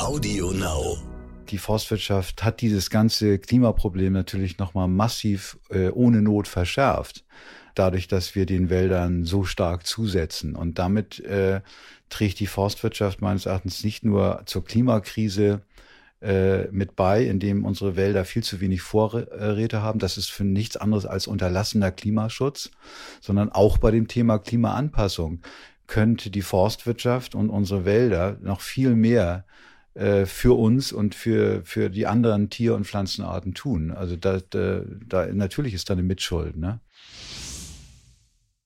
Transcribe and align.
Audio 0.00 0.50
Now. 0.52 0.96
Die 1.50 1.58
Forstwirtschaft 1.58 2.42
hat 2.42 2.62
dieses 2.62 2.88
ganze 2.88 3.38
Klimaproblem 3.38 4.14
natürlich 4.14 4.56
nochmal 4.56 4.88
massiv 4.88 5.58
äh, 5.68 5.90
ohne 5.90 6.22
Not 6.22 6.48
verschärft. 6.48 7.26
Dadurch, 7.74 8.08
dass 8.08 8.34
wir 8.34 8.46
den 8.46 8.70
Wäldern 8.70 9.24
so 9.24 9.44
stark 9.44 9.86
zusetzen. 9.86 10.56
Und 10.56 10.78
damit 10.78 11.20
äh, 11.20 11.60
trägt 12.08 12.40
die 12.40 12.46
Forstwirtschaft 12.46 13.20
meines 13.20 13.44
Erachtens 13.44 13.84
nicht 13.84 14.02
nur 14.02 14.42
zur 14.46 14.64
Klimakrise 14.64 15.60
äh, 16.22 16.68
mit 16.68 16.96
bei, 16.96 17.24
indem 17.24 17.66
unsere 17.66 17.94
Wälder 17.94 18.24
viel 18.24 18.42
zu 18.42 18.60
wenig 18.60 18.80
Vorräte 18.80 19.82
haben. 19.82 19.98
Das 19.98 20.16
ist 20.16 20.30
für 20.30 20.44
nichts 20.44 20.78
anderes 20.78 21.04
als 21.04 21.26
unterlassener 21.26 21.92
Klimaschutz, 21.92 22.70
sondern 23.20 23.50
auch 23.52 23.76
bei 23.76 23.90
dem 23.90 24.08
Thema 24.08 24.38
Klimaanpassung 24.38 25.42
könnte 25.86 26.30
die 26.30 26.42
Forstwirtschaft 26.42 27.34
und 27.34 27.50
unsere 27.50 27.84
Wälder 27.84 28.38
noch 28.40 28.62
viel 28.62 28.94
mehr 28.94 29.44
äh, 30.00 30.24
für 30.24 30.58
uns 30.58 30.92
und 30.92 31.14
für, 31.14 31.62
für 31.64 31.90
die 31.90 32.06
anderen 32.06 32.48
Tier- 32.48 32.74
und 32.74 32.86
Pflanzenarten 32.86 33.52
tun. 33.52 33.90
Also 33.90 34.16
da, 34.16 34.40
da, 34.48 34.80
da 35.06 35.26
natürlich 35.26 35.74
ist 35.74 35.90
da 35.90 35.94
eine 35.94 36.02
Mitschuld. 36.02 36.56
Ne? 36.56 36.80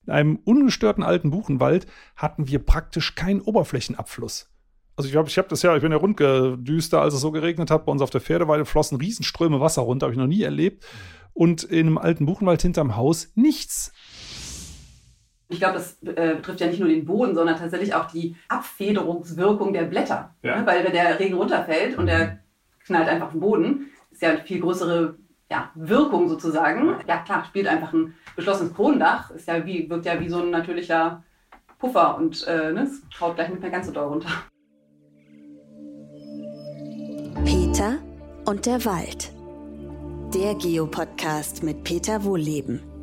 In 0.06 0.12
einem 0.12 0.36
ungestörten 0.36 1.02
alten 1.02 1.30
Buchenwald 1.30 1.88
hatten 2.14 2.46
wir 2.46 2.60
praktisch 2.60 3.16
keinen 3.16 3.40
Oberflächenabfluss. 3.40 4.48
Also 4.94 5.08
ich 5.08 5.12
glaube, 5.12 5.28
ich 5.28 5.36
habe 5.36 5.48
das 5.48 5.62
ja, 5.62 5.74
ich 5.74 5.82
bin 5.82 5.90
ja 5.90 5.98
rundgedüster, 5.98 7.00
als 7.00 7.14
es 7.14 7.20
so 7.20 7.32
geregnet 7.32 7.68
hat. 7.68 7.84
Bei 7.84 7.90
uns 7.90 8.00
auf 8.00 8.10
der 8.10 8.20
Pferdeweide 8.20 8.64
flossen 8.64 8.98
Riesenströme 8.98 9.60
Wasser 9.60 9.82
runter, 9.82 10.06
habe 10.06 10.14
ich 10.14 10.18
noch 10.18 10.28
nie 10.28 10.42
erlebt. 10.42 10.86
Und 11.32 11.64
in 11.64 11.88
einem 11.88 11.98
alten 11.98 12.26
Buchenwald 12.26 12.62
hinterm 12.62 12.94
Haus 12.94 13.32
nichts. 13.34 13.92
Ich 15.48 15.58
glaube, 15.58 15.74
das 15.74 16.02
äh, 16.02 16.34
betrifft 16.36 16.60
ja 16.60 16.66
nicht 16.66 16.80
nur 16.80 16.88
den 16.88 17.04
Boden, 17.04 17.34
sondern 17.34 17.56
tatsächlich 17.56 17.94
auch 17.94 18.06
die 18.06 18.34
Abfederungswirkung 18.48 19.72
der 19.72 19.84
Blätter. 19.84 20.34
Ja. 20.42 20.60
Ne? 20.60 20.66
Weil 20.66 20.84
wenn 20.84 20.92
der 20.92 21.18
Regen 21.18 21.36
runterfällt 21.36 21.98
und 21.98 22.06
der 22.06 22.38
knallt 22.84 23.08
einfach 23.08 23.26
auf 23.26 23.32
den 23.32 23.40
Boden, 23.40 23.90
ist 24.10 24.22
ja 24.22 24.30
eine 24.30 24.40
viel 24.40 24.60
größere 24.60 25.16
ja, 25.50 25.70
Wirkung 25.74 26.28
sozusagen. 26.28 26.96
Ja 27.06 27.18
klar, 27.18 27.44
spielt 27.44 27.68
einfach 27.68 27.92
ein 27.92 28.14
geschlossenes 28.36 28.74
Kronendach, 28.74 29.30
ist 29.30 29.48
ja 29.48 29.64
wie, 29.66 29.88
wirkt 29.88 30.06
ja 30.06 30.18
wie 30.18 30.28
so 30.28 30.40
ein 30.40 30.50
natürlicher 30.50 31.22
Puffer 31.78 32.16
und 32.16 32.46
äh, 32.46 32.72
ne, 32.72 32.82
es 32.82 33.02
haut 33.20 33.36
gleich 33.36 33.50
nicht 33.50 33.60
mehr 33.60 33.70
ganz 33.70 33.86
so 33.86 33.92
doll 33.92 34.08
runter. 34.08 34.30
Peter 37.44 37.98
und 38.46 38.64
der 38.66 38.84
Wald. 38.84 39.32
Der 40.34 40.54
Geopodcast 40.54 41.62
mit 41.62 41.84
Peter 41.84 42.24
Wohlleben. 42.24 42.93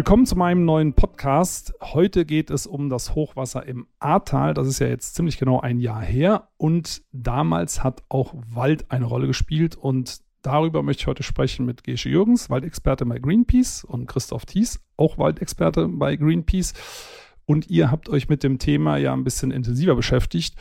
Willkommen 0.00 0.24
zu 0.24 0.34
meinem 0.34 0.64
neuen 0.64 0.94
Podcast. 0.94 1.74
Heute 1.82 2.24
geht 2.24 2.48
es 2.48 2.66
um 2.66 2.88
das 2.88 3.14
Hochwasser 3.14 3.66
im 3.66 3.86
Ahrtal. 3.98 4.54
Das 4.54 4.66
ist 4.66 4.78
ja 4.78 4.86
jetzt 4.86 5.14
ziemlich 5.14 5.36
genau 5.36 5.60
ein 5.60 5.78
Jahr 5.78 6.00
her. 6.00 6.48
Und 6.56 7.02
damals 7.12 7.84
hat 7.84 8.02
auch 8.08 8.32
Wald 8.48 8.90
eine 8.90 9.04
Rolle 9.04 9.26
gespielt. 9.26 9.76
Und 9.76 10.22
darüber 10.40 10.82
möchte 10.82 11.02
ich 11.02 11.06
heute 11.06 11.22
sprechen 11.22 11.66
mit 11.66 11.84
Gesche 11.84 12.08
Jürgens, 12.08 12.48
Waldexperte 12.48 13.04
bei 13.04 13.18
Greenpeace, 13.18 13.84
und 13.84 14.06
Christoph 14.06 14.46
Thies, 14.46 14.80
auch 14.96 15.18
Waldexperte 15.18 15.86
bei 15.86 16.16
Greenpeace. 16.16 16.72
Und 17.44 17.68
ihr 17.68 17.90
habt 17.90 18.08
euch 18.08 18.30
mit 18.30 18.42
dem 18.42 18.58
Thema 18.58 18.96
ja 18.96 19.12
ein 19.12 19.22
bisschen 19.22 19.50
intensiver 19.50 19.96
beschäftigt. 19.96 20.54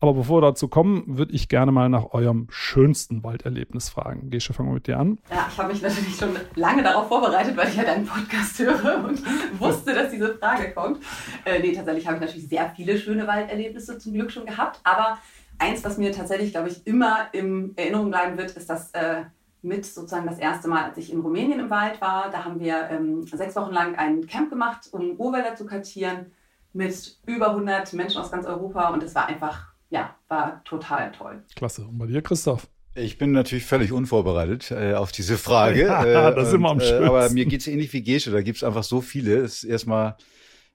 Aber 0.00 0.14
bevor 0.14 0.42
wir 0.42 0.48
dazu 0.48 0.68
kommen, 0.68 1.04
würde 1.06 1.32
ich 1.32 1.48
gerne 1.48 1.72
mal 1.72 1.88
nach 1.88 2.12
eurem 2.12 2.46
schönsten 2.50 3.24
Walderlebnis 3.24 3.88
fragen. 3.88 4.30
Gesche, 4.30 4.52
fangen 4.52 4.68
wir 4.68 4.74
mit 4.74 4.86
dir 4.86 4.98
an. 4.98 5.18
Ja, 5.30 5.48
ich 5.50 5.58
habe 5.58 5.72
mich 5.72 5.82
natürlich 5.82 6.16
schon 6.16 6.30
lange 6.56 6.82
darauf 6.82 7.08
vorbereitet, 7.08 7.56
weil 7.56 7.68
ich 7.68 7.76
ja 7.76 7.84
deinen 7.84 8.04
Podcast 8.06 8.58
höre 8.58 9.04
und 9.04 9.22
wusste, 9.60 9.94
dass 9.94 10.10
diese 10.10 10.34
Frage 10.36 10.72
kommt. 10.72 10.98
Äh, 11.44 11.60
nee, 11.60 11.72
tatsächlich 11.72 12.06
habe 12.06 12.16
ich 12.16 12.22
natürlich 12.22 12.48
sehr 12.48 12.70
viele 12.76 12.98
schöne 12.98 13.26
Walderlebnisse 13.26 13.98
zum 13.98 14.12
Glück 14.12 14.30
schon 14.30 14.44
gehabt. 14.46 14.80
Aber 14.84 15.18
eins, 15.58 15.82
was 15.84 15.96
mir 15.96 16.12
tatsächlich, 16.12 16.52
glaube 16.52 16.68
ich, 16.68 16.86
immer 16.86 17.28
in 17.32 17.72
Erinnerung 17.76 18.10
bleiben 18.10 18.36
wird, 18.36 18.50
ist 18.52 18.68
das 18.68 18.90
äh, 18.92 19.22
mit 19.62 19.86
sozusagen 19.86 20.26
das 20.26 20.38
erste 20.38 20.68
Mal, 20.68 20.84
als 20.84 20.98
ich 20.98 21.12
in 21.12 21.20
Rumänien 21.20 21.58
im 21.58 21.70
Wald 21.70 22.00
war. 22.00 22.30
Da 22.30 22.44
haben 22.44 22.60
wir 22.60 22.90
ähm, 22.90 23.26
sechs 23.26 23.56
Wochen 23.56 23.72
lang 23.72 23.96
ein 23.96 24.26
Camp 24.26 24.50
gemacht, 24.50 24.88
um 24.92 25.12
Urwälder 25.16 25.56
zu 25.56 25.64
kartieren 25.64 26.32
mit 26.74 27.18
über 27.24 27.50
100 27.50 27.92
Menschen 27.94 28.20
aus 28.20 28.30
ganz 28.30 28.46
Europa 28.46 28.88
und 28.88 29.02
es 29.02 29.14
war 29.14 29.26
einfach 29.26 29.73
ja, 29.94 30.16
war 30.28 30.62
total 30.64 31.12
toll. 31.12 31.42
Klasse. 31.54 31.86
Und 31.86 31.98
bei 31.98 32.06
dir, 32.06 32.20
Christoph? 32.20 32.66
Ich 32.96 33.16
bin 33.16 33.30
natürlich 33.30 33.64
völlig 33.64 33.92
unvorbereitet 33.92 34.72
äh, 34.72 34.94
auf 34.94 35.12
diese 35.12 35.38
Frage. 35.38 35.82
Ja, 35.86 36.04
äh, 36.04 36.34
das 36.34 36.48
ist 36.48 36.54
immer 36.54 36.70
am 36.70 36.80
schönsten. 36.80 37.04
Äh, 37.04 37.06
aber 37.06 37.30
mir 37.30 37.46
geht 37.46 37.60
es 37.60 37.68
ähnlich 37.68 37.92
wie 37.92 38.02
Gesche, 38.02 38.32
da 38.32 38.42
gibt 38.42 38.56
es 38.56 38.64
einfach 38.64 38.82
so 38.82 39.00
viele. 39.00 39.36
Es 39.36 39.62
ist 39.62 39.64
erstmal 39.64 40.16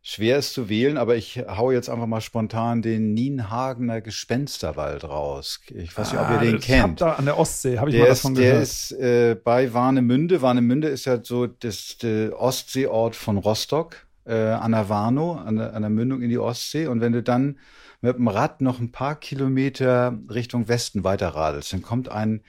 schwer 0.02 0.38
es 0.38 0.54
zu 0.54 0.70
wählen, 0.70 0.98
aber 0.98 1.18
ich 1.18 1.38
hau 1.50 1.72
jetzt 1.72 1.90
einfach 1.90 2.08
mal 2.08 2.22
spontan 2.22 2.82
den 2.82 3.14
Nienhagener 3.14 4.00
Gespensterwald 4.00 5.04
raus. 5.04 5.60
Ich 5.68 5.98
weiß 5.98 6.14
nicht, 6.14 6.22
ob 6.22 6.30
ihr 6.30 6.38
ah, 6.38 6.42
den 6.42 6.60
kennt. 6.62 7.02
Da 7.02 7.14
an 7.14 7.26
der 7.26 7.38
Ostsee 7.38 7.78
habe 7.78 7.90
ich 7.90 7.98
der 7.98 8.04
mal 8.04 8.10
davon 8.10 8.34
ist, 8.34 8.38
gehört. 8.38 8.56
Der 8.56 8.62
ist 8.62 8.92
äh, 8.94 9.36
bei 9.36 9.74
Warnemünde. 9.74 10.42
Warnemünde 10.42 10.88
ist 10.88 11.06
ja 11.06 11.22
so 11.22 11.48
das, 11.48 11.98
der 11.98 12.40
Ostseeort 12.40 13.18
von 13.18 13.38
Rostock 13.38 14.08
äh, 14.26 14.36
an 14.36 14.72
der 14.72 14.88
Warnow, 14.88 15.38
an 15.38 15.58
der, 15.58 15.74
an 15.74 15.82
der 15.82 15.90
Mündung 15.90 16.22
in 16.22 16.30
die 16.30 16.40
Ostsee. 16.40 16.88
Und 16.88 17.02
wenn 17.02 17.12
du 17.12 17.22
dann 17.22 17.58
mit 18.02 18.16
dem 18.16 18.28
Rad 18.28 18.62
noch 18.62 18.80
ein 18.80 18.92
paar 18.92 19.20
Kilometer 19.20 20.18
Richtung 20.30 20.68
Westen 20.68 21.04
weiter 21.04 21.30
radelst, 21.30 21.74
dann 21.74 21.82
kommt 21.82 22.10
ein 22.10 22.42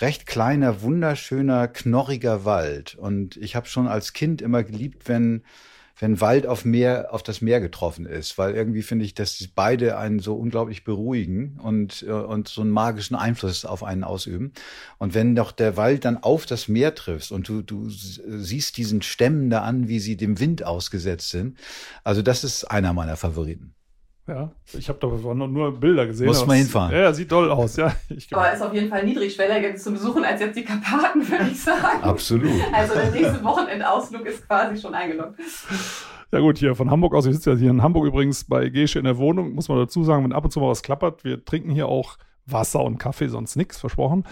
recht 0.00 0.26
kleiner, 0.26 0.82
wunderschöner, 0.82 1.68
knorriger 1.68 2.44
Wald. 2.44 2.94
Und 2.94 3.36
ich 3.38 3.56
habe 3.56 3.66
schon 3.66 3.88
als 3.88 4.12
Kind 4.12 4.42
immer 4.42 4.62
geliebt, 4.62 5.08
wenn 5.08 5.42
wenn 5.98 6.20
Wald 6.20 6.46
auf 6.46 6.64
Meer, 6.64 7.08
auf 7.12 7.22
das 7.22 7.40
Meer 7.40 7.60
getroffen 7.60 8.04
ist, 8.04 8.36
weil 8.36 8.54
irgendwie 8.54 8.82
finde 8.82 9.04
ich, 9.04 9.14
dass 9.14 9.48
beide 9.54 9.96
einen 9.96 10.18
so 10.18 10.34
unglaublich 10.36 10.84
beruhigen 10.84 11.58
und, 11.58 12.04
äh, 12.06 12.10
und 12.10 12.48
so 12.48 12.60
einen 12.60 12.70
magischen 12.70 13.16
Einfluss 13.16 13.64
auf 13.64 13.82
einen 13.82 14.04
ausüben. 14.04 14.52
Und 14.98 15.14
wenn 15.14 15.34
doch 15.34 15.52
der 15.52 15.76
Wald 15.76 16.04
dann 16.04 16.18
auf 16.18 16.44
das 16.44 16.68
Meer 16.68 16.94
triffst 16.94 17.32
und 17.32 17.48
du, 17.48 17.62
du 17.62 17.88
siehst 17.88 18.76
diesen 18.76 19.00
Stämmen 19.02 19.48
da 19.48 19.62
an, 19.62 19.88
wie 19.88 20.00
sie 20.00 20.16
dem 20.16 20.38
Wind 20.38 20.64
ausgesetzt 20.64 21.30
sind, 21.30 21.58
also 22.04 22.20
das 22.20 22.44
ist 22.44 22.64
einer 22.64 22.92
meiner 22.92 23.16
Favoriten. 23.16 23.75
Ja, 24.28 24.50
ich 24.72 24.88
habe 24.88 24.98
da 24.98 25.06
nur 25.34 25.78
Bilder 25.78 26.04
gesehen. 26.06 26.26
Muss 26.26 26.44
man 26.44 26.56
hinfahren. 26.56 26.92
Ja, 26.92 27.12
sieht 27.12 27.28
toll 27.28 27.48
aus, 27.48 27.76
ja. 27.76 27.94
Aber 28.32 28.52
ist 28.52 28.60
auf 28.60 28.74
jeden 28.74 28.88
Fall 28.88 29.04
niedrigschwelliger 29.04 29.76
zu 29.76 29.92
besuchen 29.92 30.24
als 30.24 30.40
jetzt 30.40 30.56
die 30.56 30.64
Karpaten, 30.64 31.28
würde 31.28 31.48
ich 31.48 31.62
sagen. 31.62 32.02
Absolut. 32.02 32.50
Also 32.72 32.94
der 32.94 33.12
nächste 33.12 33.44
Wochenendausflug 33.44 34.26
ist 34.26 34.46
quasi 34.48 34.80
schon 34.80 34.94
eingeloggt. 34.94 35.38
Ja 36.32 36.40
gut, 36.40 36.58
hier 36.58 36.74
von 36.74 36.90
Hamburg 36.90 37.14
aus, 37.14 37.26
ich 37.26 37.34
sitze 37.34 37.52
ja 37.52 37.56
hier 37.56 37.70
in 37.70 37.82
Hamburg 37.82 38.04
übrigens 38.04 38.42
bei 38.42 38.68
Gesche 38.68 38.98
in 38.98 39.04
der 39.04 39.16
Wohnung, 39.16 39.54
muss 39.54 39.68
man 39.68 39.78
dazu 39.78 40.02
sagen, 40.02 40.24
wenn 40.24 40.32
ab 40.32 40.44
und 40.44 40.50
zu 40.50 40.58
mal 40.58 40.70
was 40.70 40.82
klappert, 40.82 41.22
wir 41.22 41.44
trinken 41.44 41.70
hier 41.70 41.86
auch 41.86 42.16
Wasser 42.46 42.82
und 42.82 42.98
Kaffee, 42.98 43.28
sonst 43.28 43.54
nichts, 43.54 43.78
versprochen. 43.78 44.24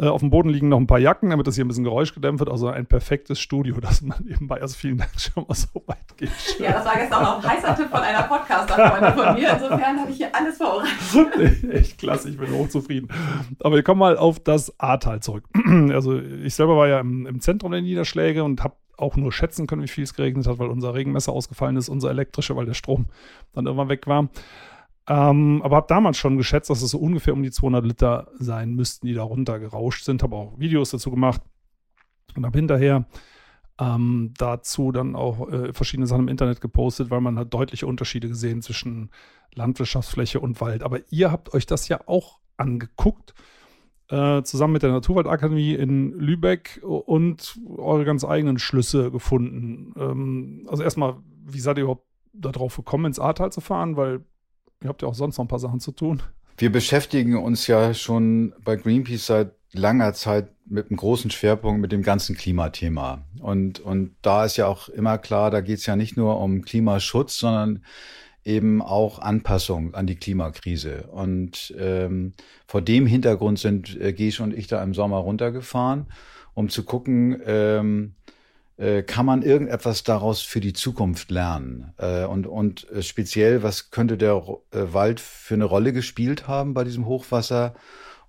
Äh, 0.00 0.06
auf 0.06 0.20
dem 0.20 0.30
Boden 0.30 0.48
liegen 0.48 0.68
noch 0.68 0.78
ein 0.78 0.86
paar 0.86 0.98
Jacken, 0.98 1.30
damit 1.30 1.46
das 1.46 1.56
hier 1.56 1.64
ein 1.64 1.68
bisschen 1.68 1.84
Geräusch 1.84 2.14
gedämpft 2.14 2.40
wird. 2.40 2.50
Also 2.50 2.68
ein 2.68 2.86
perfektes 2.86 3.40
Studio, 3.40 3.76
dass 3.80 4.02
man 4.02 4.18
nebenbei, 4.24 4.60
also 4.60 4.76
vielen 4.76 4.98
Dank 4.98 5.10
schon 5.18 5.44
mal 5.46 5.54
so 5.54 5.82
weit 5.86 6.16
geht. 6.16 6.30
Ja, 6.58 6.72
das 6.72 6.84
war 6.84 6.96
gestern 6.96 7.24
auch 7.24 7.36
noch 7.38 7.44
ein 7.44 7.50
heißer 7.50 7.76
Tipp 7.76 7.88
von 7.88 8.00
einer 8.00 8.22
Podcaster-Freundin 8.22 9.12
von 9.12 9.34
mir. 9.34 9.52
Insofern 9.52 10.00
habe 10.00 10.10
ich 10.10 10.16
hier 10.16 10.34
alles 10.34 10.56
vorbereitet. 10.56 11.64
Echt 11.72 11.98
klasse, 11.98 12.30
ich 12.30 12.38
bin 12.38 12.52
hochzufrieden. 12.52 13.08
Aber 13.60 13.76
wir 13.76 13.82
kommen 13.82 14.00
mal 14.00 14.16
auf 14.16 14.40
das 14.40 14.78
Ahrtal 14.78 15.20
zurück. 15.20 15.44
Also 15.88 16.18
ich 16.18 16.54
selber 16.54 16.76
war 16.76 16.88
ja 16.88 17.00
im, 17.00 17.26
im 17.26 17.40
Zentrum 17.40 17.72
der 17.72 17.80
Niederschläge 17.80 18.44
und 18.44 18.62
habe 18.62 18.74
auch 18.96 19.16
nur 19.16 19.32
schätzen 19.32 19.66
können, 19.66 19.82
wie 19.82 19.88
viel 19.88 20.04
es 20.04 20.14
geregnet 20.14 20.46
hat, 20.46 20.58
weil 20.58 20.68
unser 20.68 20.94
Regenmesser 20.94 21.32
ausgefallen 21.32 21.76
ist, 21.76 21.88
unser 21.88 22.10
elektrische, 22.10 22.56
weil 22.56 22.66
der 22.66 22.74
Strom 22.74 23.06
dann 23.54 23.66
irgendwann 23.66 23.88
weg 23.88 24.06
war. 24.06 24.28
Ähm, 25.08 25.62
aber 25.62 25.76
habe 25.76 25.86
damals 25.88 26.18
schon 26.18 26.36
geschätzt, 26.36 26.68
dass 26.68 26.82
es 26.82 26.90
so 26.90 26.98
ungefähr 26.98 27.32
um 27.32 27.42
die 27.42 27.50
200 27.50 27.84
Liter 27.84 28.28
sein 28.38 28.74
müssten, 28.74 29.06
die 29.06 29.14
da 29.14 29.22
runter 29.22 29.58
gerauscht 29.58 30.04
sind. 30.04 30.22
Habe 30.22 30.36
auch 30.36 30.58
Videos 30.58 30.90
dazu 30.90 31.10
gemacht 31.10 31.40
und 32.36 32.44
habe 32.44 32.58
hinterher 32.58 33.06
ähm, 33.80 34.34
dazu 34.36 34.92
dann 34.92 35.16
auch 35.16 35.48
äh, 35.48 35.72
verschiedene 35.72 36.06
Sachen 36.06 36.22
im 36.22 36.28
Internet 36.28 36.60
gepostet, 36.60 37.10
weil 37.10 37.22
man 37.22 37.38
hat 37.38 37.54
deutliche 37.54 37.86
Unterschiede 37.86 38.28
gesehen 38.28 38.60
zwischen 38.60 39.10
Landwirtschaftsfläche 39.54 40.40
und 40.40 40.60
Wald. 40.60 40.82
Aber 40.82 41.00
ihr 41.10 41.32
habt 41.32 41.54
euch 41.54 41.64
das 41.64 41.88
ja 41.88 42.00
auch 42.06 42.40
angeguckt, 42.58 43.34
äh, 44.08 44.42
zusammen 44.42 44.74
mit 44.74 44.82
der 44.82 44.90
Naturwaldakademie 44.90 45.74
in 45.74 46.12
Lübeck 46.12 46.80
und 46.82 47.58
eure 47.76 48.04
ganz 48.04 48.24
eigenen 48.24 48.58
Schlüsse 48.58 49.10
gefunden. 49.10 49.94
Ähm, 49.96 50.66
also 50.68 50.82
erstmal, 50.82 51.16
wie 51.46 51.60
seid 51.60 51.78
ihr 51.78 51.84
überhaupt 51.84 52.06
darauf 52.34 52.76
gekommen, 52.76 53.06
ins 53.06 53.20
Ahrtal 53.20 53.52
zu 53.52 53.62
fahren? 53.62 53.96
Weil 53.96 54.24
Ihr 54.82 54.88
habt 54.88 55.02
ja 55.02 55.08
auch 55.08 55.14
sonst 55.14 55.38
noch 55.38 55.44
ein 55.44 55.48
paar 55.48 55.58
Sachen 55.58 55.80
zu 55.80 55.92
tun. 55.92 56.22
Wir 56.56 56.70
beschäftigen 56.70 57.36
uns 57.36 57.66
ja 57.66 57.94
schon 57.94 58.52
bei 58.64 58.76
Greenpeace 58.76 59.26
seit 59.26 59.52
langer 59.72 60.12
Zeit 60.14 60.48
mit 60.66 60.90
einem 60.90 60.96
großen 60.96 61.30
Schwerpunkt 61.30 61.80
mit 61.80 61.92
dem 61.92 62.02
ganzen 62.02 62.36
Klimathema. 62.36 63.24
Und, 63.40 63.80
und 63.80 64.16
da 64.22 64.44
ist 64.44 64.56
ja 64.56 64.66
auch 64.66 64.88
immer 64.88 65.18
klar, 65.18 65.50
da 65.50 65.60
geht 65.60 65.78
es 65.78 65.86
ja 65.86 65.96
nicht 65.96 66.16
nur 66.16 66.40
um 66.40 66.62
Klimaschutz, 66.62 67.38
sondern 67.38 67.84
eben 68.44 68.80
auch 68.82 69.18
Anpassung 69.18 69.94
an 69.94 70.06
die 70.06 70.16
Klimakrise. 70.16 71.08
Und 71.08 71.74
ähm, 71.78 72.34
vor 72.66 72.82
dem 72.82 73.06
Hintergrund 73.06 73.58
sind 73.58 74.00
äh, 74.00 74.12
Gesch 74.12 74.40
und 74.40 74.54
ich 74.54 74.66
da 74.68 74.82
im 74.82 74.94
Sommer 74.94 75.18
runtergefahren, 75.18 76.06
um 76.54 76.68
zu 76.68 76.84
gucken, 76.84 77.40
ähm, 77.44 78.14
äh, 78.26 78.37
kann 79.06 79.26
man 79.26 79.42
irgendetwas 79.42 80.04
daraus 80.04 80.40
für 80.40 80.60
die 80.60 80.72
Zukunft 80.72 81.30
lernen? 81.30 81.92
Äh, 81.98 82.24
und 82.24 82.46
und 82.46 82.88
äh, 82.90 83.02
speziell, 83.02 83.62
was 83.62 83.90
könnte 83.90 84.16
der 84.16 84.36
äh, 84.70 84.92
Wald 84.92 85.20
für 85.20 85.54
eine 85.54 85.64
Rolle 85.64 85.92
gespielt 85.92 86.46
haben 86.46 86.74
bei 86.74 86.84
diesem 86.84 87.06
Hochwasser? 87.06 87.74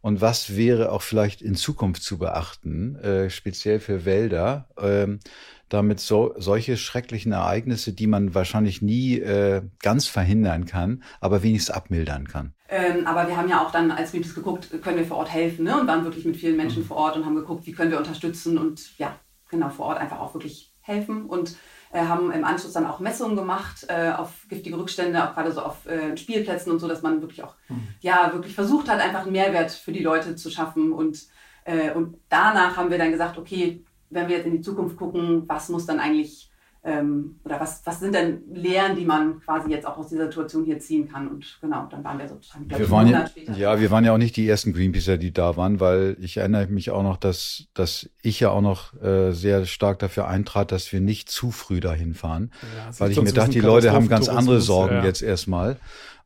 Und 0.01 0.21
was 0.21 0.55
wäre 0.55 0.91
auch 0.91 1.01
vielleicht 1.01 1.41
in 1.41 1.55
Zukunft 1.55 2.03
zu 2.03 2.17
beachten, 2.17 2.95
äh, 2.95 3.29
speziell 3.29 3.79
für 3.79 4.05
Wälder, 4.05 4.69
ähm, 4.81 5.19
damit 5.67 5.99
so, 5.99 6.33
solche 6.37 6.77
schrecklichen 6.77 7.31
Ereignisse, 7.31 7.93
die 7.93 8.07
man 8.07 8.33
wahrscheinlich 8.33 8.81
nie 8.81 9.19
äh, 9.19 9.61
ganz 9.79 10.07
verhindern 10.07 10.65
kann, 10.65 11.03
aber 11.19 11.43
wenigstens 11.43 11.75
abmildern 11.75 12.27
kann. 12.27 12.53
Ähm, 12.69 13.05
aber 13.05 13.27
wir 13.27 13.37
haben 13.37 13.49
ja 13.49 13.63
auch 13.63 13.71
dann 13.71 13.91
als 13.91 14.11
Greenpeace 14.11 14.35
geguckt, 14.35 14.69
können 14.81 14.97
wir 14.97 15.05
vor 15.05 15.17
Ort 15.17 15.31
helfen 15.31 15.65
ne? 15.65 15.79
und 15.79 15.87
waren 15.87 16.05
wirklich 16.05 16.25
mit 16.25 16.37
vielen 16.37 16.57
Menschen 16.57 16.83
mhm. 16.83 16.87
vor 16.87 16.97
Ort 16.97 17.17
und 17.17 17.25
haben 17.25 17.35
geguckt, 17.35 17.67
wie 17.67 17.73
können 17.73 17.91
wir 17.91 17.97
unterstützen 17.97 18.57
und 18.57 18.97
ja, 18.97 19.19
genau 19.49 19.69
vor 19.69 19.87
Ort 19.87 19.99
einfach 19.99 20.19
auch 20.19 20.33
wirklich 20.33 20.73
helfen 20.81 21.25
und 21.25 21.55
äh, 21.91 22.05
haben 22.05 22.31
im 22.31 22.45
Anschluss 22.45 22.73
dann 22.73 22.85
auch 22.85 22.99
Messungen 22.99 23.35
gemacht 23.35 23.85
äh, 23.89 24.11
auf 24.11 24.45
giftige 24.47 24.77
Rückstände, 24.77 25.23
auch 25.23 25.33
gerade 25.33 25.51
so 25.51 25.61
auf 25.61 25.85
äh, 25.85 26.15
Spielplätzen 26.17 26.71
und 26.71 26.79
so, 26.79 26.87
dass 26.87 27.01
man 27.01 27.21
wirklich 27.21 27.43
auch 27.43 27.55
mhm. 27.67 27.87
ja 28.01 28.31
wirklich 28.33 28.55
versucht 28.55 28.89
hat, 28.89 28.99
einfach 28.99 29.23
einen 29.23 29.31
Mehrwert 29.31 29.71
für 29.71 29.91
die 29.91 30.03
Leute 30.03 30.35
zu 30.35 30.49
schaffen 30.49 30.91
und 30.93 31.27
äh, 31.65 31.91
und 31.93 32.17
danach 32.29 32.77
haben 32.77 32.89
wir 32.89 32.97
dann 32.97 33.11
gesagt, 33.11 33.37
okay, 33.37 33.83
wenn 34.09 34.27
wir 34.27 34.37
jetzt 34.37 34.47
in 34.47 34.53
die 34.53 34.61
Zukunft 34.61 34.97
gucken, 34.97 35.43
was 35.47 35.69
muss 35.69 35.85
dann 35.85 35.99
eigentlich 35.99 36.48
ähm, 36.89 37.39
oder 37.44 37.59
was, 37.59 37.81
was 37.86 38.00
sind 38.00 38.15
denn 38.15 38.41
Lehren, 38.51 38.95
die 38.95 39.06
man 39.06 39.39
quasi 39.41 39.69
jetzt 39.69 39.86
auch 39.86 39.97
aus 39.97 40.07
dieser 40.07 40.25
Situation 40.25 40.65
hier 40.65 40.80
ziehen 40.80 41.07
kann? 41.07 41.27
Und 41.27 41.59
genau, 41.62 41.88
dann 41.89 42.03
waren 42.03 42.18
wir 42.18 42.27
sozusagen, 42.27 42.68
glaube 42.68 42.83
ich, 42.83 42.89
waren 42.89 43.07
ja, 43.07 43.27
später. 43.27 43.53
Ja, 43.53 43.80
wir 43.80 43.91
waren 43.91 44.03
ja 44.03 44.13
auch 44.13 44.18
nicht 44.18 44.36
die 44.36 44.47
ersten 44.47 44.74
Greenpeacer, 44.74 45.18
die 45.18 45.31
da 45.31 45.56
waren, 45.56 45.80
weil 45.80 46.18
ich 46.19 46.38
erinnere 46.38 46.68
mich 46.68 46.89
auch 46.91 47.03
noch, 47.03 47.18
dass, 47.18 47.65
dass 47.74 48.09
ich 48.21 48.39
ja 48.39 48.50
auch 48.50 48.62
noch 48.62 49.00
äh, 49.01 49.31
sehr 49.31 49.65
stark 49.65 50.00
dafür 50.00 50.27
eintrat, 50.27 50.71
dass 50.71 50.91
wir 50.91 51.00
nicht 51.00 51.30
zu 51.30 51.51
früh 51.51 51.80
dahin 51.80 52.13
fahren. 52.13 52.51
Ja, 52.75 53.00
weil 53.00 53.12
ich 53.12 53.21
mir 53.21 53.31
dachte, 53.31 53.51
die 53.51 53.59
Leute 53.59 53.92
haben 53.92 54.09
ganz 54.09 54.27
andere 54.27 54.59
Sorgen 54.62 54.95
ja. 54.95 55.06
jetzt 55.06 55.21
erstmal. 55.21 55.77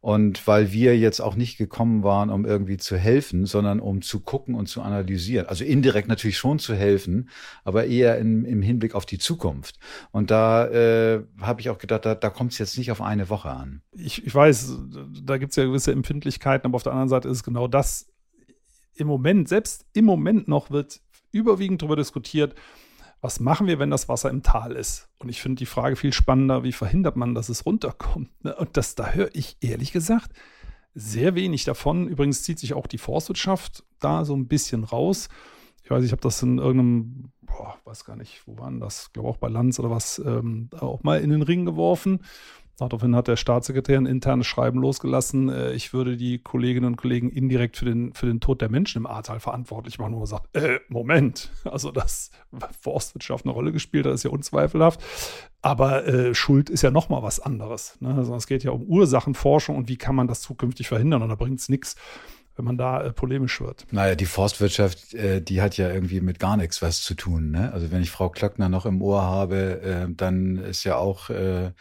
Und 0.04 0.46
weil 0.48 0.74
wir 0.74 0.98
jetzt 1.00 1.22
auch 1.22 1.38
nicht 1.38 1.58
gekommen 1.58 2.04
waren, 2.04 2.30
um 2.30 2.44
irgendwie 2.44 2.76
zu 2.76 2.98
helfen, 2.98 3.46
sondern 3.46 3.80
um 3.80 4.02
zu 4.02 4.20
gucken 4.20 4.54
und 4.54 4.66
zu 4.66 4.82
analysieren. 4.82 5.46
Also 5.46 5.64
indirekt 5.64 6.10
natürlich 6.10 6.38
schon 6.38 6.60
zu 6.60 6.76
helfen, 6.76 7.30
aber 7.64 7.86
eher 7.86 8.18
in, 8.18 8.44
im 8.44 8.62
Hinblick 8.62 8.96
auf 8.96 9.06
die 9.06 9.18
Zukunft. 9.18 9.80
Und 10.12 10.30
da 10.30 10.68
äh, 10.68 11.24
habe 11.40 11.62
ich 11.62 11.70
auch 11.70 11.78
gedacht, 11.78 12.04
da, 12.04 12.16
da 12.16 12.30
kommt 12.30 12.52
es 12.52 12.58
jetzt 12.58 12.78
nicht 12.78 12.92
auf 12.92 13.02
eine 13.02 13.30
Woche 13.30 13.50
an. 13.50 13.82
Ich, 13.94 14.28
ich 14.28 14.36
weiß, 14.36 14.78
da 15.24 15.38
gibt 15.38 15.52
es 15.52 15.56
ja 15.56 15.64
gewisse 15.64 15.94
Empfindlichkeiten, 15.94 16.68
aber 16.68 16.76
auf 16.76 16.84
der 16.84 16.92
anderen 16.92 17.08
Seite 17.08 17.30
ist 17.30 17.44
genau 17.44 17.70
das 17.70 18.12
im 18.96 19.08
Moment, 19.08 19.48
selbst 19.48 19.86
im 19.94 20.04
Moment 20.04 20.50
noch 20.50 20.70
wird 20.70 21.00
überwiegend 21.32 21.82
darüber 21.82 21.96
diskutiert, 21.96 22.56
was 23.24 23.40
machen 23.40 23.68
wir, 23.68 23.80
wenn 23.80 23.90
das 23.90 24.10
Wasser 24.10 24.30
im 24.30 24.44
Tal 24.44 24.74
ist? 24.74 25.08
Und 25.18 25.30
ich 25.30 25.42
finde 25.42 25.60
die 25.60 25.66
Frage 25.66 25.96
viel 25.96 26.12
spannender, 26.12 26.66
wie 26.66 26.74
verhindert 26.74 27.16
man, 27.16 27.34
dass 27.34 27.48
es 27.48 27.66
runterkommt? 27.66 28.30
Ne? 28.44 28.54
Und 28.54 28.76
das, 28.76 28.96
da 28.96 29.12
höre 29.12 29.30
ich 29.34 29.56
ehrlich 29.62 29.94
gesagt 29.94 30.34
sehr 30.94 31.34
wenig 31.34 31.64
davon. 31.64 32.10
Übrigens 32.10 32.44
zieht 32.44 32.60
sich 32.60 32.74
auch 32.74 32.86
die 32.86 32.98
Forstwirtschaft 32.98 33.86
da 34.02 34.26
so 34.26 34.36
ein 34.36 34.50
bisschen 34.50 34.84
raus. 34.84 35.30
Ich 35.86 35.90
weiß, 35.90 36.04
ich 36.04 36.12
habe 36.12 36.22
das 36.22 36.44
in 36.44 36.58
irgendeinem, 36.58 37.32
boah, 37.42 37.78
weiß 37.86 38.04
gar 38.04 38.18
nicht, 38.18 38.46
wo 38.46 38.58
waren 38.58 38.82
das? 38.82 39.06
Ich 39.08 39.14
glaube 39.14 39.30
auch 39.30 39.38
bei 39.38 39.48
Lanz 39.48 39.80
oder 39.80 39.90
was, 39.90 40.20
ähm, 40.20 40.70
auch 40.78 41.04
mal 41.04 41.22
in 41.22 41.30
den 41.30 41.44
Ring 41.44 41.66
geworfen. 41.66 42.26
Daraufhin 42.78 43.16
hat 43.16 43.28
der 43.28 43.36
Staatssekretär 43.36 44.00
ein 44.00 44.08
internes 44.08 44.48
Schreiben 44.48 44.80
losgelassen, 44.80 45.50
äh, 45.50 45.74
ich 45.74 45.94
würde 45.94 46.18
die 46.18 46.40
Kolleginnen 46.40 46.88
und 46.88 46.96
Kollegen 46.96 47.30
indirekt 47.30 47.78
für 47.78 47.86
den, 47.86 48.14
für 48.14 48.26
den 48.26 48.40
Tod 48.40 48.62
der 48.62 48.70
Menschen 48.70 49.00
im 49.00 49.06
Ahrtal 49.06 49.40
verantwortlich 49.40 50.00
machen, 50.00 50.14
wo 50.14 50.20
man 50.20 50.26
sagt, 50.26 50.56
äh, 50.56 50.80
Moment, 50.90 51.52
also 51.66 51.92
dass 51.92 52.32
Forstwirtschaft 52.82 53.46
eine 53.46 53.54
Rolle 53.54 53.72
gespielt 53.72 54.08
hat, 54.08 54.14
ist 54.14 54.24
ja 54.24 54.32
unzweifelhaft. 54.32 55.02
Aber 55.62 56.08
äh, 56.08 56.34
Schuld 56.34 56.70
ist 56.70 56.82
ja 56.82 56.92
nochmal 56.92 57.22
was 57.22 57.40
anderes. 57.40 57.96
Ne? 58.02 58.16
Also 58.16 58.36
es 58.36 58.48
geht 58.48 58.64
ja 58.64 58.72
um 58.72 58.84
Ursachenforschung 58.84 59.78
und 59.78 59.88
wie 59.88 59.98
kann 59.98 60.16
man 60.16 60.28
das 60.28 60.42
zukünftig 60.42 60.88
verhindern. 60.88 61.22
Und 61.22 61.30
da 61.30 61.36
bringt 61.36 61.60
es 61.60 61.70
nichts, 61.70 61.96
wenn 62.56 62.66
man 62.66 62.78
da 62.78 63.04
äh, 63.04 63.14
polemisch 63.14 63.62
wird. 63.62 63.86
Naja, 63.92 64.16
die 64.16 64.26
Forstwirtschaft, 64.26 65.14
äh, 65.14 65.42
die 65.42 65.62
hat 65.62 65.78
ja 65.78 65.92
irgendwie 65.92 66.22
mit 66.22 66.40
gar 66.40 66.58
nichts 66.58 66.82
was 66.82 67.02
zu 67.02 67.14
tun. 67.14 67.52
Ne? 67.52 67.72
Also 67.72 67.92
wenn 67.92 68.02
ich 68.02 68.12
Frau 68.12 68.30
Klöckner 68.30 68.68
noch 68.68 68.86
im 68.86 69.02
Ohr 69.02 69.22
habe, 69.22 69.82
äh, 69.82 70.14
dann 70.14 70.58
ist 70.58 70.84
ja 70.84 70.98
auch 70.98 71.30
äh, 71.30 71.72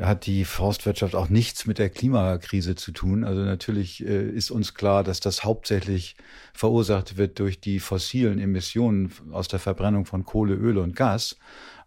hat 0.00 0.26
die 0.26 0.44
Forstwirtschaft 0.44 1.14
auch 1.14 1.28
nichts 1.28 1.66
mit 1.66 1.78
der 1.78 1.88
Klimakrise 1.88 2.74
zu 2.74 2.92
tun. 2.92 3.24
Also 3.24 3.42
natürlich 3.42 4.04
äh, 4.04 4.28
ist 4.28 4.50
uns 4.50 4.74
klar, 4.74 5.02
dass 5.02 5.20
das 5.20 5.42
hauptsächlich 5.42 6.16
verursacht 6.52 7.16
wird 7.16 7.38
durch 7.38 7.60
die 7.60 7.80
fossilen 7.80 8.38
Emissionen 8.38 9.10
aus 9.32 9.48
der 9.48 9.58
Verbrennung 9.58 10.04
von 10.04 10.24
Kohle, 10.24 10.54
Öl 10.54 10.78
und 10.78 10.94
Gas. 10.94 11.36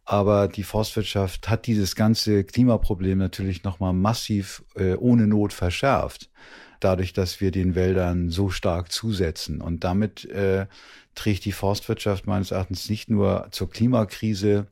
Aber 0.06 0.48
die 0.48 0.64
Forstwirtschaft 0.64 1.50
hat 1.50 1.68
dieses 1.68 1.96
ganze 1.96 2.44
Klimaproblem 2.44 3.20
natürlich 3.20 3.64
nochmal 3.64 3.94
massiv 3.94 4.64
äh, 4.76 4.96
ohne 4.96 5.28
Not 5.28 5.54
verschärft. 5.54 6.32
Dadurch, 6.80 7.14
dass 7.14 7.42
wir 7.42 7.52
den 7.52 7.76
Wäldern 7.76 8.32
so 8.32 8.50
stark 8.50 8.92
zusetzen. 8.92 9.62
Und 9.62 9.84
damit 9.84 10.26
äh, 10.26 10.66
trägt 11.14 11.46
die 11.46 11.52
Forstwirtschaft 11.52 12.26
meines 12.26 12.50
Erachtens 12.50 12.90
nicht 12.90 13.10
nur 13.10 13.50
zur 13.52 13.70
Klimakrise 13.70 14.66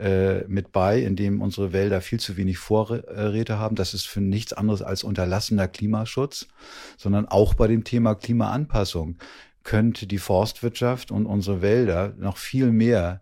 äh, 0.00 0.44
mit 0.48 0.72
bei, 0.72 1.00
indem 1.00 1.42
unsere 1.42 1.72
Wälder 1.72 2.00
viel 2.00 2.18
zu 2.18 2.36
wenig 2.36 2.58
Vorräte 2.58 3.58
haben. 3.58 3.76
Das 3.76 3.92
ist 3.92 4.06
für 4.06 4.20
nichts 4.20 4.52
anderes 4.52 4.80
als 4.80 5.04
unterlassener 5.04 5.68
Klimaschutz, 5.68 6.48
sondern 6.96 7.28
auch 7.28 7.54
bei 7.54 7.66
dem 7.66 7.84
Thema 7.84 8.14
Klimaanpassung 8.14 9.16
könnte 9.62 10.06
die 10.06 10.18
Forstwirtschaft 10.18 11.10
und 11.10 11.26
unsere 11.26 11.60
Wälder 11.60 12.14
noch 12.18 12.38
viel 12.38 12.72
mehr 12.72 13.20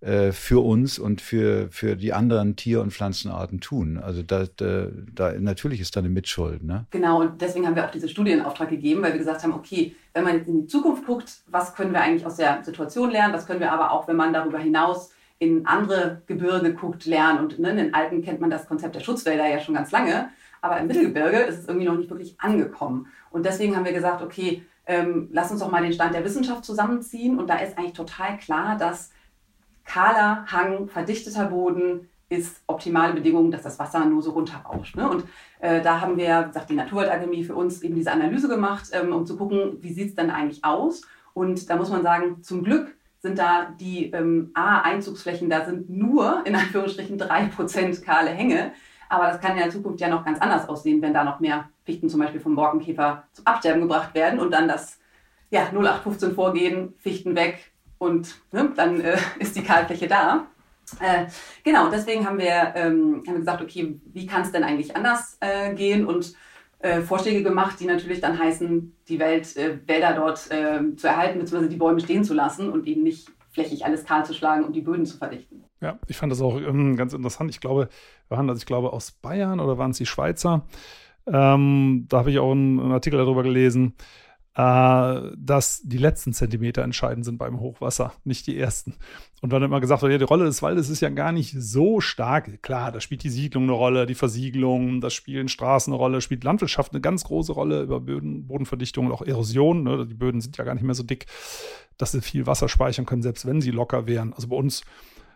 äh, 0.00 0.30
für 0.30 0.64
uns 0.64 0.98
und 0.98 1.20
für, 1.20 1.68
für 1.72 1.96
die 1.96 2.12
anderen 2.12 2.54
Tier- 2.54 2.80
und 2.80 2.92
Pflanzenarten 2.92 3.60
tun. 3.60 3.98
Also 3.98 4.22
da, 4.22 4.44
da, 4.56 4.86
da 5.12 5.32
natürlich 5.32 5.80
ist 5.80 5.96
da 5.96 6.00
eine 6.00 6.08
Mitschuld. 6.10 6.62
Ne? 6.62 6.86
Genau, 6.90 7.20
und 7.20 7.42
deswegen 7.42 7.66
haben 7.66 7.74
wir 7.74 7.84
auch 7.84 7.90
diese 7.90 8.08
Studie 8.08 8.30
in 8.30 8.42
Auftrag 8.42 8.70
gegeben, 8.70 9.02
weil 9.02 9.12
wir 9.12 9.18
gesagt 9.18 9.42
haben, 9.42 9.52
okay, 9.52 9.96
wenn 10.14 10.24
man 10.24 10.44
in 10.46 10.62
die 10.62 10.66
Zukunft 10.68 11.04
guckt, 11.04 11.30
was 11.48 11.74
können 11.74 11.92
wir 11.92 12.00
eigentlich 12.00 12.24
aus 12.24 12.36
der 12.36 12.62
Situation 12.62 13.10
lernen, 13.10 13.34
was 13.34 13.46
können 13.46 13.60
wir 13.60 13.72
aber 13.72 13.90
auch, 13.90 14.06
wenn 14.06 14.16
man 14.16 14.32
darüber 14.32 14.58
hinaus 14.58 15.10
in 15.40 15.66
andere 15.66 16.20
Gebirge 16.26 16.74
guckt, 16.74 17.06
lernen. 17.06 17.40
Und 17.40 17.58
ne, 17.58 17.70
in 17.70 17.76
den 17.78 17.94
Alpen 17.94 18.22
kennt 18.22 18.40
man 18.40 18.50
das 18.50 18.68
Konzept 18.68 18.94
der 18.94 19.00
Schutzwälder 19.00 19.48
ja 19.48 19.58
schon 19.58 19.74
ganz 19.74 19.90
lange. 19.90 20.28
Aber 20.60 20.78
im 20.78 20.86
Mittelgebirge 20.86 21.38
ist 21.38 21.60
es 21.60 21.66
irgendwie 21.66 21.86
noch 21.86 21.96
nicht 21.96 22.10
wirklich 22.10 22.38
angekommen. 22.38 23.06
Und 23.30 23.46
deswegen 23.46 23.74
haben 23.74 23.86
wir 23.86 23.94
gesagt, 23.94 24.22
okay, 24.22 24.62
ähm, 24.86 25.28
lass 25.32 25.50
uns 25.50 25.60
doch 25.60 25.70
mal 25.70 25.82
den 25.82 25.94
Stand 25.94 26.14
der 26.14 26.24
Wissenschaft 26.26 26.64
zusammenziehen. 26.66 27.38
Und 27.38 27.48
da 27.48 27.56
ist 27.56 27.78
eigentlich 27.78 27.94
total 27.94 28.36
klar, 28.36 28.76
dass 28.76 29.12
kahler 29.86 30.44
Hang, 30.46 30.88
verdichteter 30.88 31.46
Boden 31.46 32.10
ist 32.28 32.60
optimale 32.66 33.14
Bedingung, 33.14 33.50
dass 33.50 33.62
das 33.62 33.78
Wasser 33.78 34.04
nur 34.04 34.20
so 34.20 34.32
runterrauscht. 34.32 34.94
Ne? 34.94 35.08
Und 35.08 35.24
äh, 35.60 35.80
da 35.80 36.02
haben 36.02 36.18
wir, 36.18 36.50
sagt 36.52 36.68
die 36.68 36.76
Naturwaldakademie, 36.76 37.44
für 37.44 37.54
uns 37.54 37.82
eben 37.82 37.94
diese 37.94 38.12
Analyse 38.12 38.48
gemacht, 38.48 38.90
ähm, 38.92 39.14
um 39.14 39.26
zu 39.26 39.38
gucken, 39.38 39.78
wie 39.80 39.92
sieht 39.92 40.10
es 40.10 40.14
denn 40.16 40.30
eigentlich 40.30 40.64
aus. 40.64 41.00
Und 41.32 41.70
da 41.70 41.76
muss 41.76 41.88
man 41.88 42.02
sagen, 42.02 42.42
zum 42.42 42.62
Glück 42.62 42.94
sind 43.20 43.38
da 43.38 43.74
die 43.78 44.10
ähm, 44.12 44.50
A-Einzugsflächen, 44.54 45.50
da 45.50 45.64
sind 45.64 45.90
nur 45.90 46.42
in 46.46 46.56
Anführungsstrichen 46.56 47.18
drei 47.18 47.46
Prozent 47.46 48.02
kahle 48.02 48.30
Hänge. 48.30 48.72
Aber 49.08 49.26
das 49.26 49.40
kann 49.40 49.58
in 49.58 49.70
Zukunft 49.70 50.00
ja 50.00 50.08
noch 50.08 50.24
ganz 50.24 50.40
anders 50.40 50.68
aussehen, 50.68 51.02
wenn 51.02 51.12
da 51.12 51.24
noch 51.24 51.40
mehr 51.40 51.68
Fichten 51.84 52.08
zum 52.08 52.20
Beispiel 52.20 52.40
vom 52.40 52.54
Borkenkäfer 52.54 53.24
zum 53.32 53.46
Absterben 53.46 53.82
gebracht 53.82 54.14
werden 54.14 54.38
und 54.38 54.52
dann 54.52 54.68
das 54.68 54.98
ja, 55.50 55.62
0815 55.72 56.34
Vorgehen, 56.34 56.94
Fichten 56.98 57.34
weg 57.34 57.72
und 57.98 58.36
ne, 58.52 58.72
dann 58.76 59.00
äh, 59.00 59.18
ist 59.38 59.56
die 59.56 59.64
Kahlfläche 59.64 60.06
da. 60.06 60.46
Äh, 61.00 61.26
genau, 61.64 61.90
deswegen 61.90 62.26
haben 62.26 62.38
wir, 62.38 62.72
ähm, 62.74 63.22
haben 63.26 63.34
wir 63.34 63.38
gesagt, 63.40 63.62
okay, 63.62 64.00
wie 64.12 64.26
kann 64.26 64.42
es 64.42 64.52
denn 64.52 64.64
eigentlich 64.64 64.96
anders 64.96 65.36
äh, 65.40 65.74
gehen? 65.74 66.06
Und 66.06 66.34
äh, 66.80 67.00
Vorschläge 67.02 67.42
gemacht, 67.42 67.78
die 67.78 67.86
natürlich 67.86 68.20
dann 68.20 68.38
heißen, 68.38 68.96
die 69.08 69.18
Welt, 69.18 69.56
äh, 69.56 69.78
Wälder 69.86 70.14
dort 70.14 70.50
äh, 70.50 70.96
zu 70.96 71.06
erhalten, 71.06 71.38
beziehungsweise 71.38 71.70
die 71.70 71.76
Bäume 71.76 72.00
stehen 72.00 72.24
zu 72.24 72.34
lassen 72.34 72.70
und 72.70 72.86
eben 72.86 73.02
nicht 73.02 73.28
flächig 73.50 73.84
alles 73.84 74.04
kahl 74.04 74.24
zu 74.24 74.32
schlagen 74.32 74.64
und 74.64 74.74
die 74.74 74.80
Böden 74.80 75.04
zu 75.04 75.18
verdichten. 75.18 75.64
Ja, 75.80 75.98
ich 76.06 76.16
fand 76.16 76.30
das 76.30 76.40
auch 76.40 76.56
ähm, 76.56 76.96
ganz 76.96 77.12
interessant. 77.12 77.50
Ich 77.50 77.60
glaube, 77.60 77.88
waren 78.28 78.46
das, 78.46 78.58
ich 78.58 78.66
glaube, 78.66 78.92
aus 78.92 79.12
Bayern 79.12 79.60
oder 79.60 79.78
waren 79.78 79.90
es 79.90 79.98
die 79.98 80.06
Schweizer? 80.06 80.66
Ähm, 81.26 82.06
da 82.08 82.18
habe 82.18 82.30
ich 82.30 82.38
auch 82.38 82.52
einen, 82.52 82.80
einen, 82.80 82.92
Artikel 82.92 83.18
darüber 83.18 83.42
gelesen. 83.42 83.94
Äh, 84.56 85.30
dass 85.36 85.82
die 85.84 85.98
letzten 85.98 86.32
Zentimeter 86.32 86.82
entscheidend 86.82 87.24
sind 87.24 87.38
beim 87.38 87.60
Hochwasser, 87.60 88.12
nicht 88.24 88.46
die 88.46 88.58
ersten. 88.58 88.94
Und 89.40 89.52
dann 89.52 89.62
immer 89.62 89.80
gesagt 89.80 90.02
ja, 90.02 90.18
die 90.18 90.24
Rolle 90.24 90.44
des 90.44 90.60
Waldes 90.60 90.90
ist 90.90 91.00
ja 91.00 91.08
gar 91.08 91.32
nicht 91.32 91.54
so 91.56 92.00
stark. 92.00 92.62
Klar, 92.62 92.92
da 92.92 93.00
spielt 93.00 93.22
die 93.22 93.30
Siedlung 93.30 93.64
eine 93.64 93.72
Rolle, 93.72 94.06
die 94.06 94.14
Versiegelung, 94.14 95.00
das 95.00 95.14
spielen 95.14 95.48
Straßen 95.48 95.92
eine 95.92 95.98
Rolle, 95.98 96.20
spielt 96.20 96.44
Landwirtschaft 96.44 96.92
eine 96.92 97.00
ganz 97.00 97.24
große 97.24 97.52
Rolle 97.52 97.82
über 97.82 98.00
Böden, 98.00 98.46
Bodenverdichtung 98.46 99.06
und 99.06 99.12
auch 99.12 99.22
Erosion. 99.22 99.84
Ne? 99.84 100.06
Die 100.06 100.14
Böden 100.14 100.40
sind 100.40 100.56
ja 100.56 100.64
gar 100.64 100.74
nicht 100.74 100.84
mehr 100.84 100.94
so 100.94 101.04
dick, 101.04 101.26
dass 101.96 102.12
sie 102.12 102.20
viel 102.20 102.46
Wasser 102.46 102.68
speichern 102.68 103.06
können, 103.06 103.22
selbst 103.22 103.46
wenn 103.46 103.60
sie 103.60 103.70
locker 103.70 104.06
wären. 104.06 104.32
Also 104.34 104.48
bei 104.48 104.56
uns 104.56 104.82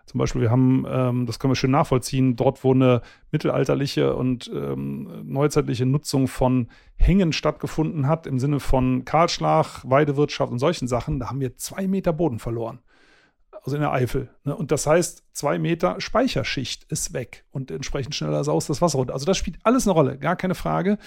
zum 0.06 0.18
Beispiel, 0.18 0.42
wir 0.42 0.50
haben, 0.50 0.84
ähm, 0.88 1.26
das 1.26 1.38
können 1.38 1.52
wir 1.52 1.56
schön 1.56 1.70
nachvollziehen, 1.70 2.36
dort, 2.36 2.62
wo 2.62 2.72
eine 2.72 3.00
mittelalterliche 3.30 4.14
und 4.14 4.50
ähm, 4.54 5.22
neuzeitliche 5.24 5.86
Nutzung 5.86 6.28
von 6.28 6.68
Hängen 6.96 7.32
stattgefunden 7.32 8.06
hat, 8.06 8.26
im 8.26 8.38
Sinne 8.38 8.60
von 8.60 9.04
Kahlschlag, 9.04 9.82
Weidewirtschaft 9.84 10.52
und 10.52 10.58
solchen 10.58 10.88
Sachen, 10.88 11.18
da 11.18 11.30
haben 11.30 11.40
wir 11.40 11.56
zwei 11.56 11.86
Meter 11.86 12.12
Boden 12.12 12.38
verloren. 12.38 12.80
Also 13.62 13.76
in 13.76 13.82
der 13.82 13.92
Eifel. 13.92 14.28
Ne? 14.44 14.54
Und 14.54 14.72
das 14.72 14.86
heißt, 14.86 15.24
zwei 15.32 15.58
Meter 15.58 15.98
Speicherschicht 15.98 16.84
ist 16.84 17.14
weg 17.14 17.46
und 17.50 17.70
entsprechend 17.70 18.14
schneller 18.14 18.44
saust 18.44 18.68
das 18.68 18.82
Wasser 18.82 18.98
runter. 18.98 19.14
Also 19.14 19.24
das 19.24 19.38
spielt 19.38 19.56
alles 19.62 19.86
eine 19.86 19.94
Rolle, 19.94 20.18
gar 20.18 20.36
keine 20.36 20.54
Frage. 20.54 20.98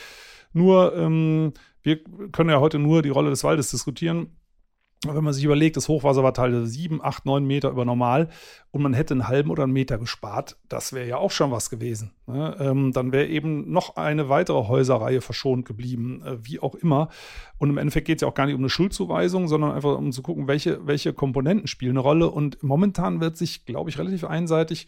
Nur, 0.54 0.96
ähm, 0.96 1.54
wir 1.84 2.04
können 2.32 2.50
ja 2.50 2.60
heute 2.60 2.80
nur 2.80 3.04
die 3.04 3.10
Rolle 3.10 3.30
des 3.30 3.44
Waldes 3.44 3.70
diskutieren 3.70 4.32
wenn 5.06 5.24
man 5.24 5.34
sich 5.34 5.44
überlegt, 5.44 5.78
das 5.78 5.88
Hochwasser 5.88 6.24
war 6.24 6.34
teilweise 6.34 6.66
sieben, 6.66 7.04
acht, 7.04 7.26
neun 7.26 7.46
Meter 7.46 7.70
über 7.70 7.86
normal 7.86 8.30
und 8.72 8.82
man 8.82 8.94
hätte 8.94 9.14
einen 9.14 9.28
halben 9.28 9.52
oder 9.52 9.64
einen 9.64 9.74
Meter 9.74 10.00
gespart, 10.00 10.58
das 10.70 10.92
wäre 10.92 11.08
ja 11.08 11.18
auch 11.18 11.30
schon 11.30 11.52
was 11.52 11.70
gewesen. 11.70 12.14
Ne? 12.26 12.56
Ähm, 12.60 12.92
dann 12.94 13.12
wäre 13.12 13.28
eben 13.28 13.72
noch 13.72 13.96
eine 13.96 14.28
weitere 14.28 14.68
Häuserreihe 14.68 15.22
verschont 15.22 15.66
geblieben, 15.66 16.24
äh, 16.26 16.38
wie 16.44 16.60
auch 16.60 16.74
immer. 16.74 17.10
Und 17.60 17.70
im 17.70 17.78
Endeffekt 17.78 18.08
geht 18.08 18.18
es 18.18 18.22
ja 18.22 18.28
auch 18.28 18.34
gar 18.34 18.48
nicht 18.48 18.56
um 18.56 18.62
eine 18.62 18.70
Schuldzuweisung, 18.70 19.48
sondern 19.48 19.72
einfach 19.72 19.96
um 19.98 20.12
zu 20.12 20.24
gucken, 20.24 20.48
welche, 20.48 20.88
welche 20.88 21.14
Komponenten 21.14 21.68
spielen 21.68 21.92
eine 21.92 22.00
Rolle. 22.00 22.32
Und 22.32 22.64
momentan 22.64 23.22
wird 23.22 23.38
sich, 23.38 23.66
glaube 23.66 23.92
ich, 23.92 24.00
relativ 24.00 24.24
einseitig 24.24 24.88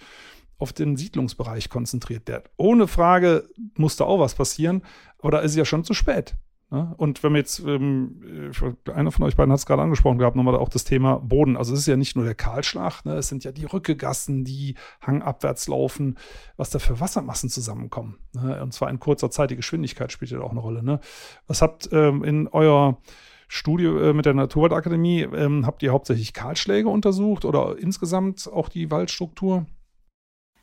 auf 0.57 0.73
den 0.73 0.97
Siedlungsbereich 0.97 1.69
konzentriert. 1.69 2.27
Der, 2.27 2.43
ohne 2.57 2.87
Frage 2.87 3.47
musste 3.77 4.05
auch 4.05 4.19
was 4.19 4.33
passieren, 4.33 4.81
aber 5.19 5.31
da 5.31 5.39
ist 5.39 5.51
es 5.51 5.57
ja 5.57 5.65
schon 5.65 5.83
zu 5.83 5.93
spät. 5.93 6.35
Ne? 6.71 6.93
Und 6.97 7.23
wenn 7.23 7.33
wir 7.33 7.39
jetzt, 7.39 7.59
ähm, 7.59 8.51
einer 8.93 9.11
von 9.11 9.25
euch 9.25 9.35
beiden 9.35 9.51
hat 9.51 9.59
es 9.59 9.65
gerade 9.65 9.81
angesprochen 9.81 10.19
gehabt, 10.19 10.35
nochmal 10.35 10.55
auch 10.55 10.69
das 10.69 10.83
Thema 10.83 11.17
Boden. 11.17 11.57
Also 11.57 11.73
es 11.73 11.81
ist 11.81 11.87
ja 11.87 11.97
nicht 11.97 12.15
nur 12.15 12.25
der 12.25 12.35
Kahlschlag, 12.35 13.05
ne? 13.05 13.13
es 13.15 13.27
sind 13.27 13.43
ja 13.43 13.51
die 13.51 13.65
Rückegassen, 13.65 14.43
die 14.45 14.75
hangabwärts 15.01 15.67
laufen, 15.67 16.17
was 16.57 16.69
da 16.69 16.79
für 16.79 16.99
Wassermassen 16.99 17.49
zusammenkommen. 17.49 18.19
Ne? 18.33 18.61
Und 18.61 18.73
zwar 18.73 18.89
in 18.89 18.99
kurzer 18.99 19.31
Zeit, 19.31 19.49
die 19.49 19.55
Geschwindigkeit 19.55 20.11
spielt 20.11 20.31
ja 20.31 20.41
auch 20.41 20.51
eine 20.51 20.59
Rolle. 20.59 20.83
Ne? 20.83 20.99
Was 21.47 21.61
habt 21.61 21.89
ähm, 21.91 22.23
in 22.23 22.47
eurer 22.47 22.97
Studie 23.47 23.85
äh, 23.85 24.13
mit 24.13 24.27
der 24.27 24.35
Naturwaldakademie, 24.35 25.21
ähm, 25.21 25.65
habt 25.65 25.81
ihr 25.81 25.91
hauptsächlich 25.91 26.33
Kahlschläge 26.33 26.87
untersucht 26.87 27.45
oder 27.45 27.77
insgesamt 27.79 28.47
auch 28.47 28.69
die 28.69 28.91
Waldstruktur? 28.91 29.65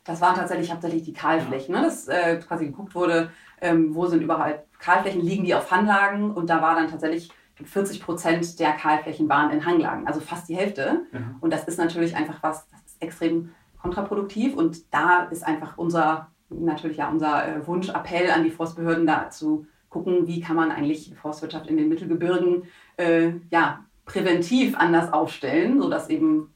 Das 0.07 0.21
waren 0.21 0.35
tatsächlich 0.35 0.71
hauptsächlich 0.71 1.03
die 1.03 1.13
Kahlflächen, 1.13 1.75
ne? 1.75 1.81
dass 1.81 2.07
äh, 2.07 2.37
quasi 2.37 2.65
geguckt 2.65 2.95
wurde, 2.95 3.29
ähm, 3.61 3.93
wo 3.93 4.05
sind 4.07 4.23
überall 4.23 4.63
Kahlflächen, 4.79 5.21
liegen 5.21 5.43
die 5.43 5.53
auf 5.53 5.69
Hanglagen 5.69 6.31
und 6.31 6.49
da 6.49 6.61
war 6.61 6.75
dann 6.75 6.89
tatsächlich 6.89 7.29
40 7.63 8.01
Prozent 8.01 8.59
der 8.59 8.71
Kahlflächen 8.73 9.27
waren 9.27 9.51
in 9.51 9.65
Hanglagen, 9.65 10.07
also 10.07 10.21
fast 10.21 10.47
die 10.47 10.55
Hälfte. 10.55 11.01
Ja. 11.11 11.19
Und 11.41 11.51
das 11.51 11.65
ist 11.65 11.77
natürlich 11.77 12.15
einfach 12.15 12.41
was, 12.41 12.69
das 12.69 12.79
ist 12.85 13.01
extrem 13.01 13.51
kontraproduktiv 13.81 14.55
und 14.55 14.93
da 14.93 15.23
ist 15.23 15.45
einfach 15.45 15.77
unser, 15.77 16.31
natürlich 16.49 16.97
ja 16.97 17.09
unser 17.09 17.47
äh, 17.47 17.67
Wunsch, 17.67 17.89
Appell 17.89 18.31
an 18.31 18.43
die 18.43 18.51
Forstbehörden 18.51 19.05
da 19.05 19.29
zu 19.29 19.67
gucken, 19.89 20.27
wie 20.27 20.39
kann 20.39 20.55
man 20.55 20.71
eigentlich 20.71 21.13
Forstwirtschaft 21.21 21.67
in 21.67 21.77
den 21.77 21.89
Mittelgebirgen 21.89 22.63
äh, 22.97 23.31
ja, 23.49 23.83
präventiv 24.05 24.77
anders 24.77 25.11
aufstellen, 25.11 25.81
sodass 25.81 26.09
eben 26.09 26.53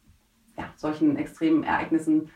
ja, 0.58 0.66
solchen 0.76 1.18
extremen 1.18 1.64
Ereignissen, 1.64 2.30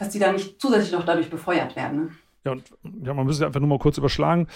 dass 0.00 0.08
die 0.08 0.18
dann 0.18 0.34
nicht 0.34 0.60
zusätzlich 0.60 0.92
noch 0.92 1.04
dadurch 1.04 1.28
befeuert 1.28 1.76
werden. 1.76 2.00
Ne? 2.00 2.10
Ja, 2.46 2.52
und 2.52 2.72
ja, 3.04 3.12
man 3.12 3.26
müsste 3.26 3.44
einfach 3.44 3.60
nur 3.60 3.68
mal 3.68 3.78
kurz 3.78 3.98
überschlagen. 3.98 4.48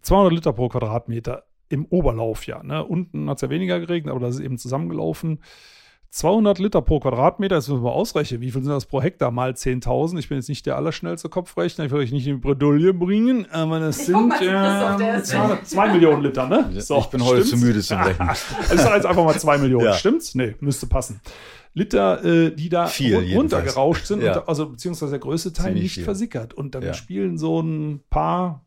200 0.00 0.32
Liter 0.32 0.52
pro 0.54 0.70
Quadratmeter 0.70 1.44
im 1.68 1.84
Oberlauf, 1.84 2.46
ja. 2.46 2.62
Ne? 2.62 2.82
Unten 2.82 3.28
hat 3.28 3.36
es 3.36 3.42
ja 3.42 3.50
weniger 3.50 3.78
geregnet, 3.78 4.10
aber 4.10 4.20
das 4.20 4.36
ist 4.36 4.40
eben 4.40 4.56
zusammengelaufen. 4.56 5.40
200 6.08 6.58
Liter 6.58 6.80
pro 6.80 7.00
Quadratmeter, 7.00 7.56
das 7.56 7.68
müssen 7.68 7.82
wir 7.82 7.90
mal 7.90 7.94
ausrechnen. 7.94 8.40
Wie 8.40 8.50
viel 8.50 8.62
sind 8.62 8.72
das 8.72 8.86
pro 8.86 9.02
Hektar? 9.02 9.30
Mal 9.30 9.52
10.000. 9.52 10.18
Ich 10.18 10.30
bin 10.30 10.38
jetzt 10.38 10.48
nicht 10.48 10.64
der 10.64 10.76
allerschnellste 10.76 11.28
Kopfrechner. 11.28 11.84
Ich 11.84 11.92
will 11.92 12.00
euch 12.00 12.10
nicht 12.10 12.26
in 12.26 12.36
die 12.36 12.40
Bredouille 12.40 12.94
bringen, 12.94 13.46
aber 13.52 13.78
das 13.78 14.00
ich 14.00 14.06
sind 14.06 14.32
äh, 14.40 15.22
zwei, 15.22 15.58
zwei, 15.64 15.92
Millionen 15.92 16.22
Liter, 16.22 16.48
ne? 16.48 16.72
So, 16.80 16.98
ich 16.98 17.06
bin 17.06 17.22
heute 17.22 17.44
stimmt's? 17.44 17.50
zu 17.50 17.56
müde 17.58 17.80
zu 17.80 17.94
rechnen. 17.94 18.28
also 18.28 18.74
ich 18.74 18.80
sage 18.80 18.96
jetzt 18.96 19.06
einfach 19.06 19.24
mal 19.24 19.38
zwei 19.38 19.58
Millionen. 19.58 19.84
Ja. 19.84 19.92
Stimmt's? 19.92 20.34
Nee, 20.34 20.56
müsste 20.60 20.86
passen. 20.86 21.20
Liter, 21.72 22.24
äh, 22.24 22.50
die 22.54 22.68
da 22.68 22.86
viel, 22.86 23.34
runtergerauscht 23.34 24.06
sind, 24.06 24.22
ja. 24.24 24.38
und, 24.40 24.48
also 24.48 24.68
beziehungsweise 24.70 25.12
der 25.12 25.20
größte 25.20 25.52
Teil 25.52 25.66
Ziemlich 25.66 25.82
nicht 25.82 25.94
viel. 25.94 26.04
versickert. 26.04 26.54
Und 26.54 26.74
dann 26.74 26.82
ja. 26.82 26.94
spielen 26.94 27.38
so 27.38 27.60
ein 27.60 28.02
paar 28.10 28.64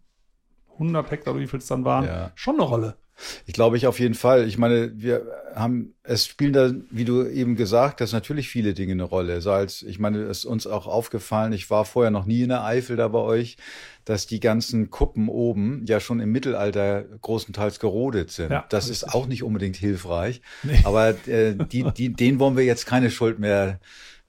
hundert 0.77 1.11
Hektar, 1.11 1.37
wie 1.37 1.47
viel 1.47 1.59
es 1.59 1.67
dann 1.67 1.85
waren, 1.85 2.31
schon 2.35 2.55
eine 2.55 2.63
Rolle. 2.63 2.97
Ich 3.45 3.53
glaube 3.53 3.77
ich 3.77 3.87
auf 3.87 3.99
jeden 3.99 4.13
Fall. 4.13 4.47
Ich 4.47 4.57
meine, 4.57 4.91
wir 4.95 5.25
haben, 5.55 5.93
es 6.03 6.25
spielen 6.25 6.53
da, 6.53 6.71
wie 6.89 7.05
du 7.05 7.25
eben 7.25 7.55
gesagt 7.55 8.01
hast, 8.01 8.11
natürlich 8.11 8.49
viele 8.49 8.73
Dinge 8.73 8.93
eine 8.93 9.03
Rolle. 9.03 9.41
Salz, 9.41 9.81
ich 9.81 9.99
meine, 9.99 10.23
es 10.23 10.39
ist 10.39 10.45
uns 10.45 10.67
auch 10.67 10.87
aufgefallen, 10.87 11.53
ich 11.53 11.69
war 11.69 11.85
vorher 11.85 12.11
noch 12.11 12.25
nie 12.25 12.41
in 12.41 12.49
der 12.49 12.63
Eifel 12.63 12.95
da 12.95 13.07
bei 13.07 13.19
euch, 13.19 13.57
dass 14.05 14.27
die 14.27 14.39
ganzen 14.39 14.89
Kuppen 14.89 15.29
oben 15.29 15.85
ja 15.87 15.99
schon 15.99 16.19
im 16.19 16.31
Mittelalter 16.31 17.03
großenteils 17.21 17.79
gerodet 17.79 18.31
sind. 18.31 18.51
Ja, 18.51 18.65
das 18.69 18.89
ist 18.89 19.13
auch 19.13 19.27
nicht 19.27 19.43
unbedingt 19.43 19.77
hilfreich. 19.77 20.41
Nee. 20.63 20.79
Aber 20.83 21.09
äh, 21.27 21.55
die, 21.55 21.85
die, 21.95 22.13
denen 22.13 22.39
wollen 22.39 22.57
wir 22.57 22.65
jetzt 22.65 22.85
keine 22.85 23.09
Schuld 23.09 23.39
mehr 23.39 23.79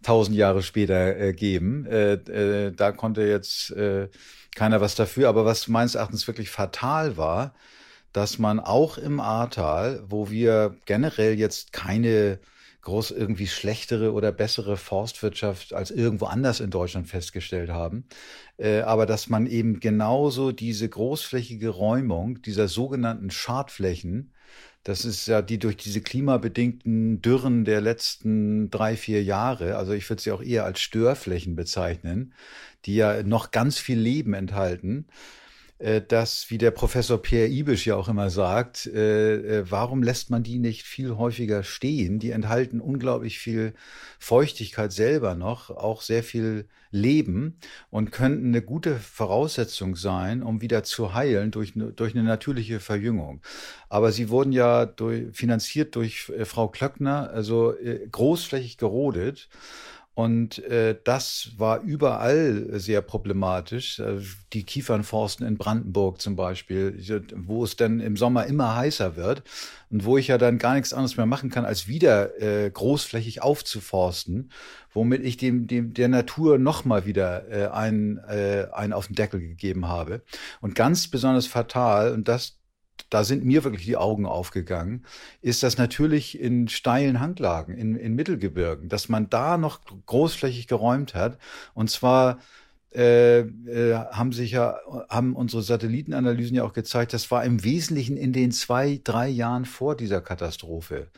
tausend 0.03 0.37
Jahre 0.37 0.62
später 0.62 1.17
äh, 1.17 1.33
geben. 1.33 1.87
Äh, 1.87 2.12
äh, 2.12 2.73
da 2.73 2.93
konnte 2.93 3.23
jetzt 3.23 3.71
äh, 3.73 4.09
keiner 4.55 4.81
was 4.81 4.95
dafür. 4.95 5.29
Aber 5.29 5.45
was 5.45 5.67
meines 5.67 5.95
Erachtens 5.95 6.26
wirklich 6.29 6.50
fatal 6.50 7.17
war, 7.17 7.55
dass 8.14 8.38
man 8.38 8.61
auch 8.61 8.97
im 8.97 9.21
Ahrtal, 9.21 10.02
wo 10.09 10.30
wir 10.30 10.76
generell 10.87 11.38
jetzt 11.38 11.73
keine 11.73 12.38
groß 12.83 13.11
irgendwie 13.11 13.49
schlechtere 13.49 14.12
oder 14.12 14.30
bessere 14.30 14.76
Forstwirtschaft 14.76 15.73
als 15.75 15.90
irgendwo 15.90 16.26
anders 16.26 16.61
in 16.61 16.71
Deutschland 16.71 17.09
festgestellt 17.09 17.71
haben, 17.71 18.04
äh, 18.56 18.80
aber 18.83 19.06
dass 19.06 19.28
man 19.28 19.47
eben 19.47 19.80
genauso 19.80 20.52
diese 20.52 20.88
großflächige 20.88 21.71
Räumung 21.71 22.40
dieser 22.42 22.68
sogenannten 22.68 23.30
Schadflächen, 23.30 24.33
das 24.85 25.04
ist 25.04 25.26
ja 25.26 25.42
die 25.42 25.59
durch 25.59 25.76
diese 25.76 26.02
klimabedingten 26.02 27.21
Dürren 27.21 27.64
der 27.64 27.80
letzten 27.80 28.71
drei, 28.71 28.97
vier 28.97 29.25
Jahre, 29.25 29.76
also 29.76 29.92
ich 29.92 30.09
würde 30.09 30.23
sie 30.23 30.30
auch 30.30 30.42
eher 30.42 30.64
als 30.64 30.80
Störflächen 30.80 31.56
bezeichnen, 31.56 32.35
die 32.85 32.97
ja 32.97 33.23
noch 33.25 33.50
ganz 33.50 33.78
viel 33.78 33.99
Leben 33.99 34.35
enthalten, 34.35 35.06
dass, 35.78 36.50
wie 36.50 36.59
der 36.59 36.71
Professor 36.71 37.21
Pierre 37.21 37.49
Ibisch 37.49 37.87
ja 37.87 37.97
auch 37.97 38.09
immer 38.09 38.31
sagt, 38.31 38.87
äh, 38.87 39.35
äh, 39.59 39.64
warum 39.69 40.02
lässt 40.02 40.31
man 40.31 40.43
die 40.43 40.59
nicht 40.59 40.85
viel 40.85 41.16
häufiger 41.16 41.64
stehen? 41.64 42.19
Die 42.19 42.31
enthalten 42.31 42.81
unglaublich 42.81 43.38
viel 43.38 43.75
Feuchtigkeit 44.19 44.93
selber 44.93 45.35
noch, 45.35 45.71
auch 45.71 46.00
sehr 46.00 46.23
viel 46.23 46.69
Leben 46.93 47.59
und 47.90 48.12
könnten 48.12 48.47
eine 48.47 48.62
gute 48.62 48.95
Voraussetzung 48.97 49.97
sein, 49.97 50.45
um 50.45 50.61
wieder 50.61 50.85
zu 50.85 51.12
heilen 51.12 51.50
durch, 51.50 51.73
durch 51.75 52.14
eine 52.14 52.23
natürliche 52.23 52.78
Verjüngung. 52.78 53.43
Aber 53.88 54.12
sie 54.12 54.28
wurden 54.28 54.52
ja 54.52 54.87
durch, 54.87 55.37
finanziert 55.37 55.97
durch 55.97 56.31
äh, 56.31 56.45
Frau 56.45 56.69
Klöckner, 56.69 57.31
also 57.31 57.76
äh, 57.76 58.07
großflächig 58.11 58.78
gerodet. 58.78 59.49
Und 60.14 60.62
äh, 60.64 60.97
das 61.02 61.50
war 61.56 61.80
überall 61.80 62.68
sehr 62.78 63.02
problematisch. 63.02 63.99
Also 63.99 64.25
die 64.52 64.62
Kiefernforsten 64.62 65.44
in 65.44 65.59
Brandenburg 65.59 66.21
zum 66.21 66.37
Beispiel, 66.37 66.97
wo 67.35 67.64
es 67.64 67.75
dann 67.75 67.99
im 67.99 68.16
Sommer 68.16 68.47
immer 68.47 68.76
heißer 68.76 69.16
wird 69.16 69.42
und 69.90 70.04
wo 70.04 70.16
ich 70.16 70.28
ja 70.28 70.38
dann 70.38 70.59
gar 70.59 70.75
nichts 70.75 70.92
anderes 70.92 71.16
mehr 71.16 71.26
machen 71.26 71.50
kann, 71.50 71.64
als 71.64 71.88
wieder 71.88 72.40
äh, 72.40 72.71
großflächig 72.71 73.42
aufzuforsten, 73.42 74.52
womit 74.92 75.25
ich 75.25 75.37
dem, 75.37 75.66
dem 75.66 75.94
der 75.94 76.09
Natur 76.09 76.59
nochmal 76.59 77.06
wieder 77.06 77.50
äh, 77.50 77.66
einen, 77.73 78.18
äh, 78.18 78.68
einen 78.73 78.92
auf 78.92 79.09
den 79.09 79.16
Deckel 79.16 79.40
gegeben 79.40 79.88
habe. 79.88 80.23
Und 80.61 80.76
ganz 80.76 81.09
besonders 81.09 81.49
fatal, 81.49 82.12
und 82.12 82.28
das 82.28 82.56
da 83.10 83.24
sind 83.24 83.44
mir 83.44 83.64
wirklich 83.64 83.86
die 83.86 83.96
Augen 83.96 84.26
aufgegangen, 84.26 85.04
ist 85.40 85.62
das 85.62 85.78
natürlich 85.78 86.38
in 86.40 86.68
steilen 86.68 87.20
Hanglagen, 87.20 87.76
in, 87.76 87.96
in 87.96 88.14
Mittelgebirgen, 88.14 88.88
dass 88.88 89.08
man 89.08 89.30
da 89.30 89.56
noch 89.56 89.80
großflächig 90.06 90.66
geräumt 90.66 91.14
hat. 91.14 91.38
Und 91.74 91.90
zwar 91.90 92.38
äh, 92.94 93.40
äh, 93.40 93.94
haben 94.12 94.32
sich 94.32 94.52
ja, 94.52 94.78
haben 95.08 95.34
unsere 95.34 95.62
Satellitenanalysen 95.62 96.56
ja 96.56 96.64
auch 96.64 96.72
gezeigt, 96.72 97.12
das 97.12 97.30
war 97.30 97.44
im 97.44 97.64
Wesentlichen 97.64 98.16
in 98.16 98.32
den 98.32 98.52
zwei, 98.52 99.00
drei 99.02 99.28
Jahren 99.28 99.64
vor 99.64 99.96
dieser 99.96 100.20
Katastrophe. 100.20 101.08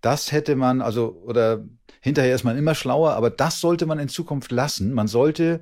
Das 0.00 0.32
hätte 0.32 0.56
man, 0.56 0.80
also, 0.80 1.22
oder 1.24 1.64
hinterher 2.00 2.34
ist 2.34 2.44
man 2.44 2.56
immer 2.56 2.74
schlauer, 2.74 3.12
aber 3.12 3.30
das 3.30 3.60
sollte 3.60 3.86
man 3.86 3.98
in 3.98 4.08
Zukunft 4.08 4.50
lassen. 4.50 4.92
Man 4.92 5.06
sollte 5.08 5.60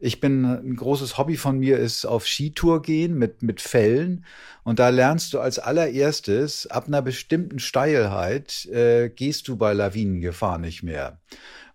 ich 0.00 0.18
bin 0.18 0.44
ein 0.44 0.76
großes 0.76 1.18
Hobby 1.18 1.36
von 1.36 1.58
mir 1.58 1.78
ist 1.78 2.06
auf 2.06 2.26
Skitour 2.26 2.82
gehen 2.82 3.18
mit 3.18 3.42
mit 3.42 3.60
Fällen 3.60 4.24
und 4.64 4.78
da 4.78 4.88
lernst 4.88 5.34
du 5.34 5.40
als 5.40 5.58
allererstes 5.58 6.66
ab 6.66 6.88
einer 6.88 7.02
bestimmten 7.02 7.58
Steilheit 7.58 8.66
äh, 8.66 9.10
gehst 9.10 9.46
du 9.46 9.56
bei 9.56 9.74
Lawinengefahr 9.74 10.58
nicht 10.58 10.82
mehr. 10.82 11.18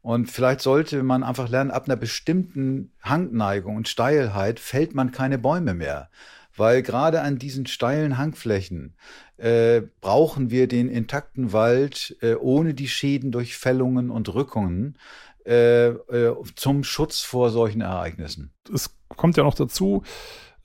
Und 0.01 0.29
vielleicht 0.29 0.61
sollte 0.61 1.01
man 1.01 1.23
einfach 1.23 1.49
lernen, 1.49 1.71
ab 1.71 1.85
einer 1.87 1.95
bestimmten 1.95 2.91
Hangneigung 3.01 3.75
und 3.75 3.87
Steilheit 3.87 4.59
fällt 4.59 4.93
man 4.93 5.11
keine 5.11 5.39
Bäume 5.39 5.73
mehr. 5.73 6.09
Weil 6.55 6.83
gerade 6.83 7.21
an 7.21 7.37
diesen 7.37 7.65
steilen 7.65 8.17
Hangflächen 8.17 8.93
äh, 9.37 9.81
brauchen 10.01 10.51
wir 10.51 10.67
den 10.67 10.89
intakten 10.89 11.53
Wald 11.53 12.15
äh, 12.21 12.35
ohne 12.35 12.73
die 12.73 12.87
Schäden 12.87 13.31
durch 13.31 13.57
Fällungen 13.57 14.09
und 14.09 14.33
Rückungen 14.33 14.97
äh, 15.45 15.87
äh, 15.87 16.35
zum 16.55 16.83
Schutz 16.83 17.21
vor 17.21 17.49
solchen 17.49 17.81
Ereignissen. 17.81 18.51
Es 18.73 18.95
kommt 19.09 19.37
ja 19.37 19.43
noch 19.43 19.55
dazu, 19.55 20.03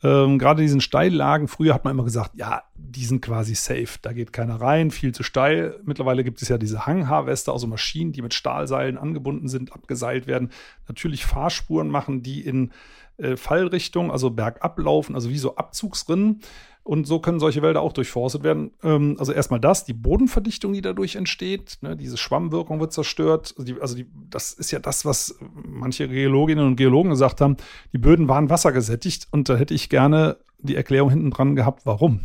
ähm, 0.03 0.39
gerade 0.39 0.63
diesen 0.63 0.81
Steillagen, 0.81 1.47
früher 1.47 1.75
hat 1.75 1.85
man 1.85 1.93
immer 1.93 2.05
gesagt, 2.05 2.31
ja, 2.35 2.63
die 2.75 3.05
sind 3.05 3.21
quasi 3.21 3.55
safe, 3.55 3.99
da 4.01 4.13
geht 4.15 4.33
keiner 4.33 4.59
rein, 4.59 4.91
viel 4.91 5.13
zu 5.13 5.23
steil. 5.23 5.79
Mittlerweile 5.85 6.25
gibt 6.25 6.41
es 6.41 6.49
ja 6.49 6.57
diese 6.57 6.87
Hanghaarweste, 6.87 7.53
also 7.53 7.67
Maschinen, 7.67 8.13
die 8.13 8.23
mit 8.23 8.33
Stahlseilen 8.33 8.97
angebunden 8.97 9.49
sind, 9.49 9.73
abgeseilt 9.73 10.27
werden, 10.27 10.51
natürlich 10.89 11.27
Fahrspuren 11.27 11.89
machen, 11.89 12.23
die 12.23 12.41
in 12.41 12.73
äh, 13.21 13.37
Fallrichtung, 13.37 14.11
also 14.11 14.31
bergab 14.31 14.79
laufen, 14.79 15.15
also 15.15 15.31
wie 15.31 15.39
so 15.39 15.57
Abzugsrinnen. 15.57 16.41
Und 16.83 17.07
so 17.07 17.21
können 17.21 17.39
solche 17.39 17.61
Wälder 17.61 17.83
auch 17.83 17.93
durchforstet 17.93 18.43
werden. 18.43 18.73
Ähm, 18.83 19.17
also 19.19 19.33
erstmal 19.33 19.61
das, 19.61 19.85
die 19.85 19.93
Bodenverdichtung, 19.93 20.73
die 20.73 20.81
dadurch 20.81 21.15
entsteht, 21.15 21.79
ne, 21.83 21.95
diese 21.95 22.17
Schwammwirkung 22.17 22.81
wird 22.81 22.93
zerstört. 22.93 23.55
Also, 23.57 23.65
die, 23.65 23.81
also 23.81 23.95
die, 23.95 24.07
das 24.31 24.55
ist 24.55 24.71
ja 24.71 24.79
das, 24.79 25.05
was 25.05 25.39
manche 25.53 26.09
Geologinnen 26.09 26.67
und 26.67 26.77
Geologen 26.77 27.11
gesagt 27.11 27.43
haben. 27.43 27.59
Die 27.93 27.99
Böden 27.99 28.29
waren 28.29 28.49
wassergesättigt 28.49 29.29
und 29.31 29.49
da 29.49 29.57
hätte 29.57 29.75
ich 29.75 29.91
gerne 29.91 30.39
die 30.59 30.75
Erklärung 30.75 31.11
hinten 31.11 31.31
dran 31.31 31.55
gehabt, 31.55 31.85
warum. 31.85 32.21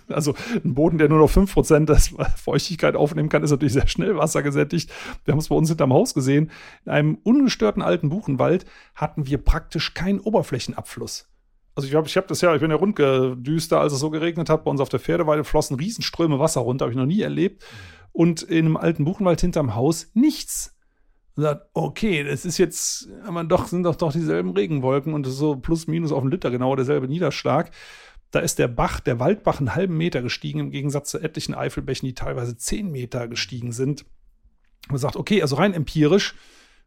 Also 0.08 0.34
ein 0.64 0.74
Boden, 0.74 0.98
der 0.98 1.08
nur 1.08 1.18
noch 1.18 1.30
5% 1.30 1.86
der 1.86 2.26
Feuchtigkeit 2.36 2.96
aufnehmen 2.96 3.28
kann, 3.28 3.42
ist 3.42 3.50
natürlich 3.50 3.72
sehr 3.72 3.86
schnell 3.86 4.16
wassergesättigt. 4.16 4.90
Wir 5.24 5.32
haben 5.32 5.38
es 5.38 5.48
bei 5.48 5.54
uns 5.54 5.68
hinterm 5.68 5.92
Haus 5.92 6.14
gesehen. 6.14 6.50
In 6.84 6.92
einem 6.92 7.18
ungestörten 7.22 7.82
alten 7.82 8.08
Buchenwald 8.08 8.66
hatten 8.94 9.26
wir 9.26 9.38
praktisch 9.38 9.94
keinen 9.94 10.20
Oberflächenabfluss. 10.20 11.28
Also 11.74 11.86
ich 11.86 11.90
glaube, 11.90 12.08
ich 12.08 12.16
habe 12.16 12.26
das 12.26 12.40
ja, 12.42 12.54
ich 12.54 12.60
bin 12.60 12.70
ja 12.70 12.76
rundgedüster, 12.76 13.80
als 13.80 13.94
es 13.94 14.00
so 14.00 14.10
geregnet 14.10 14.50
hat. 14.50 14.64
Bei 14.64 14.70
uns 14.70 14.80
auf 14.80 14.90
der 14.90 15.00
Pferdeweide 15.00 15.44
flossen 15.44 15.76
Riesenströme 15.76 16.38
Wasser 16.38 16.60
runter, 16.60 16.84
habe 16.84 16.92
ich 16.92 16.98
noch 16.98 17.06
nie 17.06 17.22
erlebt. 17.22 17.64
Und 18.12 18.42
in 18.42 18.66
einem 18.66 18.76
alten 18.76 19.04
Buchenwald 19.04 19.40
hinterm 19.40 19.74
Haus 19.74 20.10
nichts. 20.12 20.76
Und 21.34 21.44
sagt, 21.44 21.66
okay, 21.72 22.24
das 22.24 22.44
ist 22.44 22.58
jetzt, 22.58 23.08
aber 23.24 23.42
doch, 23.44 23.66
sind 23.66 23.84
doch 23.84 23.96
doch 23.96 24.12
dieselben 24.12 24.50
Regenwolken 24.50 25.14
und 25.14 25.24
so 25.24 25.56
plus 25.56 25.86
minus 25.86 26.12
auf 26.12 26.20
einen 26.20 26.30
Liter 26.30 26.50
genau 26.50 26.76
derselbe 26.76 27.08
Niederschlag. 27.08 27.70
Da 28.32 28.40
ist 28.40 28.58
der 28.58 28.66
Bach, 28.66 28.98
der 28.98 29.20
Waldbach, 29.20 29.60
einen 29.60 29.74
halben 29.74 29.96
Meter 29.96 30.22
gestiegen, 30.22 30.58
im 30.58 30.70
Gegensatz 30.70 31.10
zu 31.10 31.20
etlichen 31.20 31.54
Eifelbächen, 31.54 32.06
die 32.06 32.14
teilweise 32.14 32.56
zehn 32.56 32.90
Meter 32.90 33.28
gestiegen 33.28 33.72
sind. 33.72 34.04
Man 34.88 34.98
sagt, 34.98 35.16
okay, 35.16 35.42
also 35.42 35.56
rein 35.56 35.74
empirisch, 35.74 36.34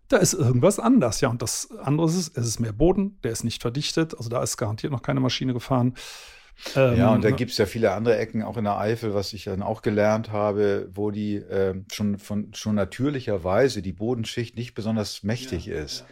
da 0.07 0.17
ist 0.17 0.33
irgendwas 0.33 0.79
anders. 0.79 1.21
Ja, 1.21 1.29
und 1.29 1.43
das 1.43 1.69
andere 1.71 2.07
ist, 2.07 2.35
es 2.35 2.47
ist 2.47 2.59
mehr 2.59 2.73
Boden, 2.73 3.19
der 3.23 3.31
ist 3.31 3.43
nicht 3.43 3.61
verdichtet, 3.61 4.17
also 4.17 4.27
da 4.27 4.41
ist 4.41 4.57
garantiert 4.57 4.91
noch 4.91 5.03
keine 5.03 5.19
Maschine 5.19 5.53
gefahren. 5.53 5.93
Ähm, 6.75 6.97
ja, 6.97 7.13
und 7.13 7.23
da 7.23 7.31
gibt 7.31 7.51
es 7.51 7.57
ja 7.57 7.65
viele 7.65 7.91
andere 7.91 8.17
Ecken, 8.17 8.41
auch 8.41 8.57
in 8.57 8.63
der 8.63 8.77
Eifel, 8.77 9.13
was 9.13 9.33
ich 9.33 9.43
dann 9.43 9.61
auch 9.61 9.81
gelernt 9.81 10.31
habe, 10.31 10.89
wo 10.93 11.11
die 11.11 11.35
äh, 11.35 11.75
schon 11.91 12.17
von 12.17 12.53
schon 12.53 12.75
natürlicherweise 12.75 13.81
die 13.81 13.93
Bodenschicht 13.93 14.55
nicht 14.55 14.73
besonders 14.73 15.21
mächtig 15.21 15.67
ja, 15.67 15.75
ist. 15.75 15.99
Ja. 15.99 16.05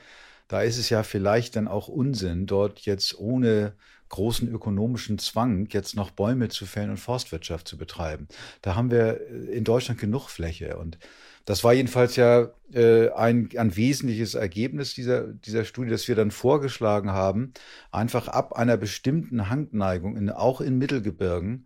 Da 0.49 0.61
ist 0.61 0.77
es 0.77 0.89
ja 0.89 1.03
vielleicht 1.03 1.55
dann 1.55 1.67
auch 1.67 1.87
Unsinn, 1.87 2.45
dort 2.45 2.81
jetzt 2.81 3.17
ohne 3.17 3.73
großen 4.13 4.47
ökonomischen 4.47 5.17
Zwang, 5.17 5.67
jetzt 5.71 5.95
noch 5.95 6.11
Bäume 6.11 6.49
zu 6.49 6.67
fällen 6.67 6.91
und 6.91 6.99
Forstwirtschaft 6.99 7.67
zu 7.67 7.77
betreiben. 7.77 8.27
Da 8.61 8.75
haben 8.75 8.91
wir 8.91 9.19
in 9.51 9.63
Deutschland 9.63 9.99
genug 9.99 10.29
Fläche 10.29 10.77
und 10.77 10.99
das 11.45 11.63
war 11.63 11.73
jedenfalls 11.73 12.15
ja 12.15 12.51
äh, 12.73 13.09
ein, 13.09 13.49
ein 13.57 13.75
wesentliches 13.75 14.35
Ergebnis 14.35 14.93
dieser, 14.93 15.27
dieser 15.27 15.65
Studie, 15.65 15.89
dass 15.89 16.07
wir 16.07 16.15
dann 16.15 16.31
vorgeschlagen 16.31 17.11
haben, 17.11 17.53
einfach 17.91 18.27
ab 18.27 18.53
einer 18.53 18.77
bestimmten 18.77 19.49
Hangneigung, 19.49 20.15
in, 20.15 20.29
auch 20.29 20.61
in 20.61 20.77
Mittelgebirgen, 20.77 21.65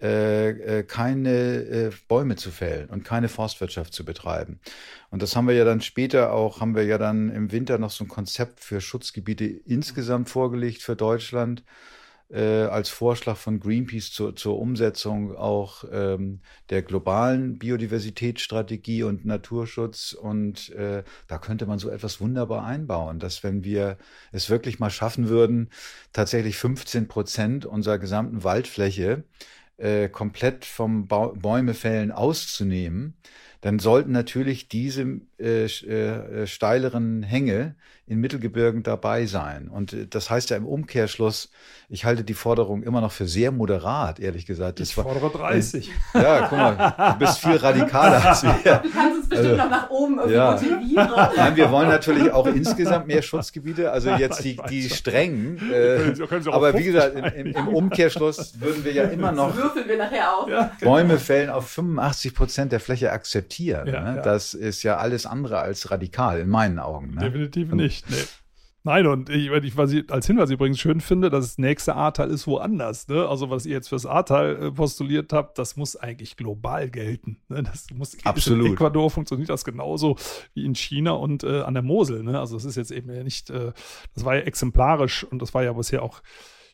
äh, 0.00 0.50
äh, 0.78 0.82
keine 0.84 1.30
äh, 1.30 1.90
Bäume 2.06 2.36
zu 2.36 2.52
fällen 2.52 2.88
und 2.88 3.02
keine 3.02 3.28
Forstwirtschaft 3.28 3.92
zu 3.92 4.04
betreiben. 4.04 4.60
Und 5.10 5.22
das 5.22 5.34
haben 5.34 5.48
wir 5.48 5.54
ja 5.54 5.64
dann 5.64 5.80
später 5.80 6.32
auch, 6.32 6.60
haben 6.60 6.76
wir 6.76 6.84
ja 6.84 6.98
dann 6.98 7.30
im 7.30 7.50
Winter 7.50 7.78
noch 7.78 7.90
so 7.90 8.04
ein 8.04 8.08
Konzept 8.08 8.60
für 8.60 8.80
Schutzgebiete 8.80 9.44
insgesamt 9.44 10.30
vorgelegt 10.30 10.82
für 10.82 10.94
Deutschland 10.94 11.64
äh, 12.30 12.64
als 12.64 12.90
Vorschlag 12.90 13.36
von 13.36 13.60
Greenpeace 13.60 14.12
zur, 14.12 14.36
zur 14.36 14.58
Umsetzung 14.58 15.34
auch 15.34 15.84
ähm, 15.90 16.40
der 16.70 16.82
globalen 16.82 17.58
Biodiversitätsstrategie 17.58 19.02
und 19.02 19.24
Naturschutz. 19.24 20.12
Und 20.12 20.70
äh, 20.70 21.04
da 21.26 21.38
könnte 21.38 21.66
man 21.66 21.78
so 21.78 21.90
etwas 21.90 22.20
wunderbar 22.20 22.64
einbauen, 22.64 23.18
dass 23.18 23.42
wenn 23.42 23.64
wir 23.64 23.96
es 24.32 24.50
wirklich 24.50 24.78
mal 24.78 24.90
schaffen 24.90 25.28
würden, 25.28 25.70
tatsächlich 26.12 26.56
15 26.56 27.08
Prozent 27.08 27.66
unserer 27.66 27.98
gesamten 27.98 28.44
Waldfläche 28.44 29.24
äh, 29.78 30.08
komplett 30.08 30.64
vom 30.64 31.06
ba 31.06 31.28
Bäumefällen 31.28 32.12
auszunehmen, 32.12 33.16
dann 33.60 33.78
sollten 33.78 34.12
natürlich 34.12 34.68
diese 34.68 35.20
äh, 35.38 35.64
äh, 35.64 36.46
steileren 36.46 37.22
Hänge 37.22 37.74
in 38.06 38.20
Mittelgebirgen 38.20 38.82
dabei 38.82 39.26
sein. 39.26 39.68
Und 39.68 39.92
äh, 39.92 40.06
das 40.06 40.30
heißt 40.30 40.50
ja 40.50 40.56
im 40.56 40.66
Umkehrschluss, 40.66 41.50
ich 41.88 42.04
halte 42.04 42.22
die 42.22 42.34
Forderung 42.34 42.82
immer 42.82 43.00
noch 43.00 43.12
für 43.12 43.26
sehr 43.26 43.50
moderat, 43.50 44.20
ehrlich 44.20 44.46
gesagt. 44.46 44.78
Das 44.78 44.90
ich 44.90 44.94
fordere 44.94 45.30
30. 45.30 45.90
Äh, 46.14 46.22
ja, 46.22 46.46
guck 46.48 46.58
mal, 46.58 47.12
du 47.12 47.18
bist 47.18 47.38
viel 47.38 47.56
radikaler 47.56 48.24
als 48.24 48.42
wir. 48.44 48.52
Du 48.52 48.90
kannst 48.90 49.18
uns 49.18 49.27
bestimmt 49.38 49.60
also, 49.60 49.70
noch 49.74 49.82
nach 49.82 49.90
oben 49.90 50.18
irgendwie 50.18 50.34
ja. 50.34 50.52
motivieren. 50.52 51.10
Nein, 51.36 51.56
wir 51.56 51.70
wollen 51.70 51.88
natürlich 51.88 52.32
auch 52.32 52.46
insgesamt 52.46 53.06
mehr 53.06 53.22
Schutzgebiete, 53.22 53.90
also 53.90 54.10
jetzt 54.18 54.44
die, 54.44 54.58
die 54.68 54.88
strengen. 54.88 55.58
Äh, 55.72 56.14
aber 56.50 56.74
wie 56.74 56.84
gesagt, 56.84 57.16
im, 57.16 57.46
im, 57.46 57.68
Umkehrschluss 57.68 58.60
würden 58.60 58.84
wir 58.84 58.92
ja 58.92 59.04
immer 59.04 59.32
noch 59.32 59.56
würfeln 59.56 59.88
wir 59.88 59.98
nachher 59.98 60.34
auch. 60.34 60.48
Ja, 60.48 60.70
genau. 60.78 60.92
Bäume 60.92 61.18
fällen 61.18 61.50
auf 61.50 61.68
85 61.70 62.34
Prozent 62.34 62.72
der 62.72 62.80
Fläche 62.80 63.12
akzeptieren. 63.12 63.86
Ja, 63.88 64.12
ne? 64.12 64.22
Das 64.22 64.54
ist 64.54 64.82
ja 64.82 64.96
alles 64.96 65.26
andere 65.26 65.58
als 65.58 65.90
radikal 65.90 66.40
in 66.40 66.48
meinen 66.48 66.78
Augen. 66.78 67.14
Ne? 67.14 67.22
Definitiv 67.22 67.72
nicht. 67.72 68.08
Nee. 68.10 68.16
Nein, 68.84 69.06
und 69.06 69.28
ich, 69.28 69.50
ich, 69.50 69.76
was 69.76 69.92
ich 69.92 70.10
als 70.10 70.26
Hinweis 70.26 70.50
übrigens 70.50 70.78
schön 70.78 71.00
finde, 71.00 71.30
dass 71.30 71.44
das 71.44 71.58
nächste 71.58 71.96
A-Teil 71.96 72.30
ist 72.30 72.46
woanders. 72.46 73.08
Ne? 73.08 73.28
Also, 73.28 73.50
was 73.50 73.66
ihr 73.66 73.72
jetzt 73.72 73.88
fürs 73.88 74.06
A-Teil 74.06 74.62
äh, 74.62 74.70
postuliert 74.70 75.32
habt, 75.32 75.58
das 75.58 75.76
muss 75.76 75.96
eigentlich 75.96 76.36
global 76.36 76.88
gelten. 76.88 77.38
Ne? 77.48 77.62
Das 77.64 77.86
muss 77.92 78.16
Absolut. 78.24 78.66
In 78.66 78.72
Ecuador 78.74 79.10
funktioniert 79.10 79.50
das 79.50 79.64
genauso 79.64 80.16
wie 80.54 80.64
in 80.64 80.74
China 80.74 81.12
und 81.12 81.42
äh, 81.42 81.62
an 81.62 81.74
der 81.74 81.82
Mosel. 81.82 82.22
Ne? 82.22 82.38
Also, 82.38 82.56
es 82.56 82.64
ist 82.64 82.76
jetzt 82.76 82.92
eben 82.92 83.12
ja 83.12 83.24
nicht, 83.24 83.50
äh, 83.50 83.72
das 84.14 84.24
war 84.24 84.36
ja 84.36 84.42
exemplarisch 84.42 85.24
und 85.24 85.42
das 85.42 85.52
war 85.54 85.64
ja 85.64 85.72
bisher 85.72 86.02
auch, 86.02 86.22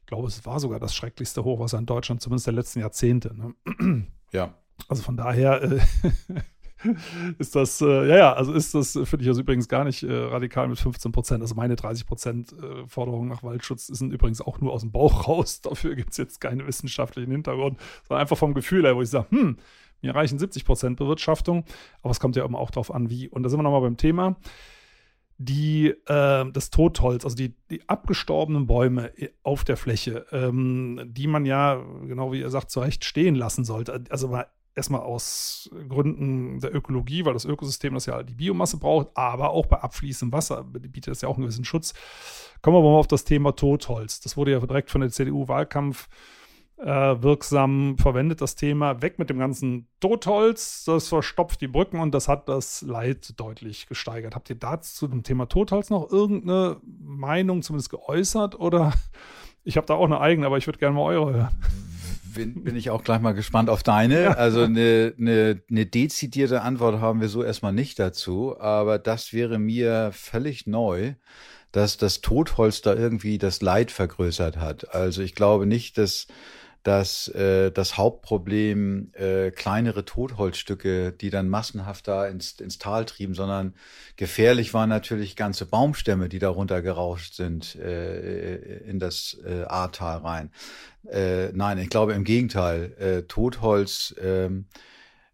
ich 0.01 0.07
glaube, 0.07 0.29
es 0.29 0.45
war 0.45 0.61
sogar 0.61 0.79
das 0.79 0.95
schrecklichste 0.95 1.43
Hochwasser 1.43 1.79
in 1.79 1.87
Deutschland, 1.87 2.21
zumindest 2.21 2.47
der 2.47 2.55
letzten 2.55 2.81
Jahrzehnte. 2.81 3.35
Ne? 3.35 4.07
Ja. 4.33 4.55
Also 4.89 5.03
von 5.03 5.17
daher 5.17 5.63
äh, 5.63 5.81
ist 7.39 7.55
das, 7.55 7.81
äh, 7.81 8.09
ja, 8.09 8.17
ja, 8.17 8.33
also 8.33 8.53
ist 8.53 8.75
das, 8.75 8.93
finde 8.93 9.23
ich 9.23 9.29
also 9.29 9.41
übrigens 9.41 9.69
gar 9.69 9.85
nicht 9.85 10.03
äh, 10.03 10.13
radikal 10.13 10.69
mit 10.69 10.79
15 10.79 11.13
Prozent. 11.13 11.43
Also 11.43 11.55
meine 11.55 11.77
30 11.77 12.07
Prozent 12.07 12.53
äh, 12.53 12.87
Forderungen 12.87 13.29
nach 13.29 13.43
Waldschutz 13.43 13.87
sind 13.87 14.13
übrigens 14.13 14.41
auch 14.41 14.61
nur 14.61 14.73
aus 14.73 14.83
dem 14.83 14.93
Bauch 14.93 15.29
raus. 15.29 15.61
Dafür 15.61 15.95
gibt 15.95 16.13
es 16.13 16.17
jetzt 16.17 16.41
keinen 16.41 16.67
wissenschaftlichen 16.67 17.31
Hintergrund, 17.31 17.79
sondern 18.07 18.23
einfach 18.23 18.37
vom 18.37 18.55
Gefühl 18.55 18.85
her, 18.85 18.97
wo 18.97 19.03
ich 19.03 19.11
sage, 19.11 19.31
hm, 19.31 19.57
mir 20.03 20.15
reichen 20.15 20.39
70 20.39 20.65
Prozent 20.65 20.97
Bewirtschaftung, 20.99 21.65
aber 22.03 22.11
es 22.11 22.21
kommt 22.21 22.37
ja 22.37 22.45
immer 22.45 22.59
auch 22.59 22.71
darauf 22.71 22.93
an, 22.93 23.11
wie. 23.11 23.29
Und 23.29 23.43
da 23.43 23.49
sind 23.49 23.59
wir 23.59 23.63
nochmal 23.63 23.81
beim 23.81 23.97
Thema. 23.97 24.37
Die, 25.37 25.89
äh, 25.89 26.45
das 26.53 26.71
Totholz, 26.71 27.25
also 27.25 27.35
die, 27.35 27.57
die 27.69 27.89
abgestorbenen 27.89 28.67
Bäume 28.67 29.11
auf 29.43 29.65
der 29.65 29.77
Fläche, 29.77 30.27
ähm, 30.31 31.01
die 31.07 31.27
man 31.27 31.45
ja, 31.45 31.83
genau 32.07 32.33
wie 32.33 32.41
ihr 32.41 32.51
sagt, 32.51 32.71
zurecht 32.71 33.05
stehen 33.05 33.35
lassen 33.35 33.65
sollte. 33.65 34.05
Also 34.11 34.29
mal 34.29 34.47
erstmal 34.75 35.01
aus 35.01 35.71
Gründen 35.89 36.61
der 36.61 36.75
Ökologie, 36.75 37.25
weil 37.25 37.35
das 37.35 37.45
Ökosystem 37.45 37.95
das 37.95 38.07
ja 38.07 38.23
die 38.23 38.35
Biomasse 38.35 38.79
braucht, 38.79 39.09
aber 39.15 39.51
auch 39.51 39.67
bei 39.67 39.79
abfließendem 39.79 40.37
Wasser 40.37 40.65
bietet 40.65 41.09
das 41.09 41.21
ja 41.21 41.29
auch 41.29 41.37
einen 41.37 41.45
gewissen 41.45 41.65
Schutz. 41.65 41.95
Kommen 42.63 42.77
wir 42.77 42.81
aber 42.81 42.93
mal 42.93 42.99
auf 42.99 43.07
das 43.07 43.25
Thema 43.25 43.55
Totholz. 43.55 44.21
Das 44.21 44.37
wurde 44.37 44.53
ja 44.53 44.61
direkt 44.61 44.91
von 44.91 45.01
der 45.01 45.11
CDU-Wahlkampf 45.11 46.09
äh, 46.79 46.87
wirksam 46.87 47.97
verwendet, 47.99 48.41
das 48.41 48.57
Thema. 48.57 49.01
Weg 49.01 49.19
mit 49.19 49.31
dem 49.31 49.39
ganzen 49.39 49.87
Totholz, 50.01 50.85
das 50.85 51.09
verstopft 51.09 51.61
die 51.61 51.69
Brücken 51.69 52.01
und 52.01 52.13
das 52.13 52.27
hat 52.27 52.49
das 52.49 52.83
Leid 52.83 53.39
deutlich 53.39 53.87
gesteigert. 53.87 54.35
Habt 54.35 54.51
ihr 54.51 54.57
dazu 54.57 54.95
zu 54.95 55.09
dem 55.09 55.23
Thema 55.23 55.47
Totholz 55.47 55.91
noch 55.91 56.11
irgendeine 56.11 56.79
Meinung 56.83 57.63
zumindest 57.63 57.91
geäußert 57.91 58.59
oder 58.59 58.93
ich 59.63 59.77
habe 59.77 59.87
da 59.87 59.95
auch 59.95 60.05
eine 60.05 60.21
eigene, 60.21 60.47
aber 60.47 60.59
ich 60.59 60.67
würde 60.67 60.79
gerne 60.79 60.97
mal 60.97 61.03
eure 61.03 61.33
hören 61.35 61.94
bin, 62.35 62.65
bin 62.65 62.77
ich 62.77 62.91
auch 62.91 63.03
gleich 63.03 63.21
mal 63.21 63.33
gespannt 63.33 63.71
auf 63.71 63.83
deine. 63.83 64.23
Ja. 64.23 64.31
Also 64.33 64.63
eine, 64.63 65.15
eine, 65.19 65.63
eine 65.71 65.87
dezidierte 65.87 66.63
Antwort 66.63 67.01
haben 67.01 67.21
wir 67.21 67.29
so 67.29 67.43
erstmal 67.43 67.73
nicht 67.73 67.99
dazu, 67.99 68.59
aber 68.61 68.99
das 68.99 69.33
wäre 69.33 69.59
mir 69.59 70.11
völlig 70.13 70.67
neu, 70.67 71.15
dass 71.73 71.97
das 71.97 72.21
Totholz 72.21 72.83
da 72.83 72.95
irgendwie 72.95 73.39
das 73.39 73.63
Leid 73.63 73.91
vergrößert 73.91 74.59
hat. 74.59 74.95
Also 74.95 75.23
ich 75.23 75.35
glaube 75.35 75.67
nicht, 75.67 75.99
dass 75.99 76.27
dass 76.85 77.29
äh, 77.29 77.73
das 77.73 77.97
Hauptproblem 77.97 79.11
äh, 79.15 79.51
kleinere 79.51 80.05
Totholzstücke, 80.05 81.13
die 81.13 81.31
dann 81.31 81.49
massenhaft 81.49 82.07
da 82.07 82.27
ins, 82.27 82.61
ins 82.61 82.79
Tal 82.79 83.07
trieben, 83.07 83.35
sondern 83.35 83.75
gefährlich 84.17 84.75
waren 84.75 84.91
natürlich 84.91 85.35
ganze 85.35 85.65
Baumstämme, 85.65 86.29
die 86.29 86.39
darunter 86.39 86.83
gerauscht 86.83 87.35
sind 87.35 87.75
äh, 87.77 88.57
in 88.81 88.99
das 88.99 89.39
äh, 89.47 89.63
Ahrtal 89.63 90.19
rein. 90.19 90.51
Äh, 91.11 91.53
nein, 91.53 91.79
ich 91.79 91.89
glaube 91.89 92.13
im 92.13 92.23
Gegenteil. 92.23 92.93
Äh, 92.99 93.23
Totholz 93.23 94.15
äh, 94.19 94.51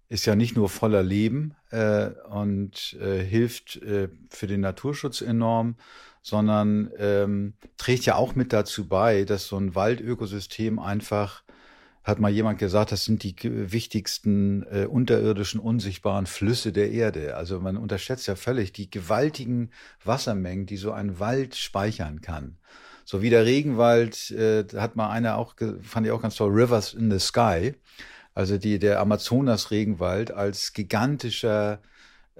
ist 0.08 0.26
ja 0.26 0.36
nicht 0.36 0.54
nur 0.56 0.68
voller 0.68 1.02
Leben 1.02 1.56
äh, 1.70 2.10
und 2.30 2.96
äh, 3.00 3.24
hilft 3.24 3.76
äh, 3.82 4.08
für 4.28 4.46
den 4.46 4.60
Naturschutz 4.60 5.20
enorm, 5.20 5.74
sondern 6.22 6.90
ähm, 6.98 7.54
trägt 7.76 8.04
ja 8.06 8.16
auch 8.16 8.34
mit 8.34 8.52
dazu 8.52 8.88
bei, 8.88 9.24
dass 9.24 9.46
so 9.46 9.56
ein 9.56 9.74
Waldökosystem 9.74 10.78
einfach, 10.78 11.42
hat 12.04 12.18
mal 12.18 12.30
jemand 12.30 12.58
gesagt, 12.58 12.92
das 12.92 13.04
sind 13.04 13.22
die 13.22 13.34
wichtigsten 13.42 14.64
äh, 14.70 14.86
unterirdischen, 14.86 15.60
unsichtbaren 15.60 16.26
Flüsse 16.26 16.72
der 16.72 16.90
Erde. 16.90 17.36
Also 17.36 17.60
man 17.60 17.76
unterschätzt 17.76 18.26
ja 18.26 18.36
völlig 18.36 18.72
die 18.72 18.90
gewaltigen 18.90 19.70
Wassermengen, 20.04 20.66
die 20.66 20.76
so 20.76 20.92
ein 20.92 21.18
Wald 21.18 21.56
speichern 21.56 22.20
kann. 22.20 22.56
So 23.04 23.22
wie 23.22 23.30
der 23.30 23.44
Regenwald, 23.44 24.30
äh, 24.30 24.64
hat 24.76 24.96
mal 24.96 25.10
einer 25.10 25.36
auch, 25.36 25.54
fand 25.82 26.06
ich 26.06 26.12
auch 26.12 26.22
ganz 26.22 26.36
toll, 26.36 26.52
Rivers 26.52 26.94
in 26.94 27.10
the 27.10 27.18
Sky. 27.18 27.74
Also 28.34 28.56
die, 28.56 28.78
der 28.78 29.00
Amazonas-Regenwald 29.00 30.30
als 30.30 30.72
gigantischer 30.72 31.80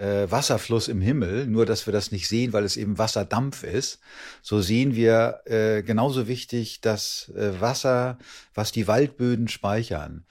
äh, 0.00 0.30
Wasserfluss 0.30 0.88
im 0.88 1.00
Himmel, 1.00 1.46
nur 1.46 1.66
dass 1.66 1.86
wir 1.86 1.92
das 1.92 2.10
nicht 2.10 2.26
sehen, 2.26 2.52
weil 2.52 2.64
es 2.64 2.76
eben 2.76 2.98
Wasserdampf 2.98 3.62
ist. 3.62 4.00
So 4.42 4.60
sehen 4.60 4.94
wir 4.94 5.40
äh, 5.44 5.82
genauso 5.82 6.26
wichtig 6.26 6.80
das 6.80 7.30
äh, 7.36 7.60
Wasser, 7.60 8.18
was 8.54 8.72
die 8.72 8.88
Waldböden 8.88 9.48
speichern. 9.48 10.24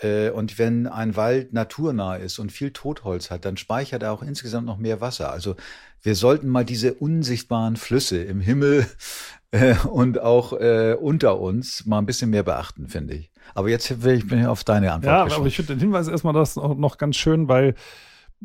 Äh, 0.00 0.30
und 0.30 0.58
wenn 0.58 0.86
ein 0.86 1.16
Wald 1.16 1.52
naturnah 1.52 2.16
ist 2.16 2.38
und 2.38 2.52
viel 2.52 2.70
Totholz 2.70 3.30
hat, 3.30 3.44
dann 3.44 3.56
speichert 3.56 4.04
er 4.04 4.12
auch 4.12 4.22
insgesamt 4.22 4.66
noch 4.66 4.78
mehr 4.78 5.00
Wasser. 5.00 5.32
Also 5.32 5.56
wir 6.02 6.14
sollten 6.14 6.48
mal 6.48 6.64
diese 6.64 6.94
unsichtbaren 6.94 7.76
Flüsse 7.76 8.22
im 8.22 8.40
Himmel 8.40 8.86
äh, 9.50 9.74
und 9.90 10.20
auch 10.20 10.52
äh, 10.52 10.94
unter 10.94 11.40
uns 11.40 11.86
mal 11.86 11.98
ein 11.98 12.06
bisschen 12.06 12.30
mehr 12.30 12.44
beachten, 12.44 12.86
finde 12.86 13.14
ich. 13.14 13.32
Aber 13.54 13.68
jetzt 13.68 14.02
will 14.02 14.14
ich 14.14 14.28
bin 14.28 14.46
auf 14.46 14.62
deine 14.62 14.92
Antwort. 14.92 15.12
Ja, 15.12 15.24
gespannt. 15.24 15.40
aber 15.40 15.48
ich 15.48 15.56
finde 15.56 15.74
den 15.74 15.80
Hinweis 15.80 16.06
erstmal 16.06 16.34
das 16.34 16.54
noch 16.54 16.98
ganz 16.98 17.16
schön, 17.16 17.48
weil 17.48 17.74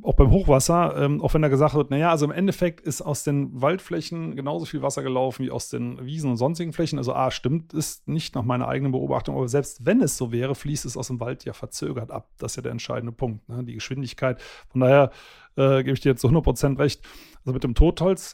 auch 0.02 0.16
beim 0.16 0.32
Hochwasser, 0.32 0.96
ähm, 0.98 1.22
auch 1.22 1.34
wenn 1.36 1.44
da 1.44 1.50
gesagt 1.50 1.76
wird, 1.76 1.92
naja, 1.92 2.10
also 2.10 2.26
im 2.26 2.32
Endeffekt 2.32 2.82
ist 2.82 3.02
aus 3.02 3.24
den 3.24 3.62
Waldflächen 3.62 4.36
genauso 4.36 4.66
viel 4.66 4.82
Wasser 4.82 5.04
gelaufen 5.04 5.46
wie 5.46 5.52
aus 5.52 5.70
den 5.70 6.04
Wiesen 6.04 6.32
und 6.32 6.38
sonstigen 6.38 6.74
Flächen. 6.74 6.98
Also 6.98 7.14
A, 7.14 7.30
stimmt 7.30 7.74
ist 7.74 8.08
nicht 8.08 8.34
nach 8.34 8.44
meiner 8.44 8.68
eigenen 8.68 8.92
Beobachtung, 8.92 9.36
aber 9.36 9.48
selbst 9.48 9.86
wenn 9.86 10.02
es 10.02 10.18
so 10.18 10.32
wäre, 10.32 10.56
fließt 10.56 10.86
es 10.86 10.98
aus 10.98 11.08
dem 11.08 11.20
Wald 11.20 11.46
ja 11.46 11.54
verzögert 11.54 12.10
ab. 12.10 12.30
Das 12.40 12.54
ist 12.54 12.56
ja 12.56 12.64
der 12.64 12.72
entscheidende 12.72 13.12
Punkt, 13.12 13.48
ne? 13.48 13.64
die 13.64 13.76
Geschwindigkeit. 13.76 14.42
Von 14.70 14.82
daher 14.82 15.12
äh, 15.58 15.84
gebe 15.84 15.94
ich 15.94 16.00
dir 16.00 16.10
jetzt 16.10 16.22
zu 16.22 16.28
100% 16.28 16.80
recht. 16.80 17.04
Also 17.42 17.54
mit 17.54 17.64
dem 17.64 17.76
Totholz, 17.76 18.34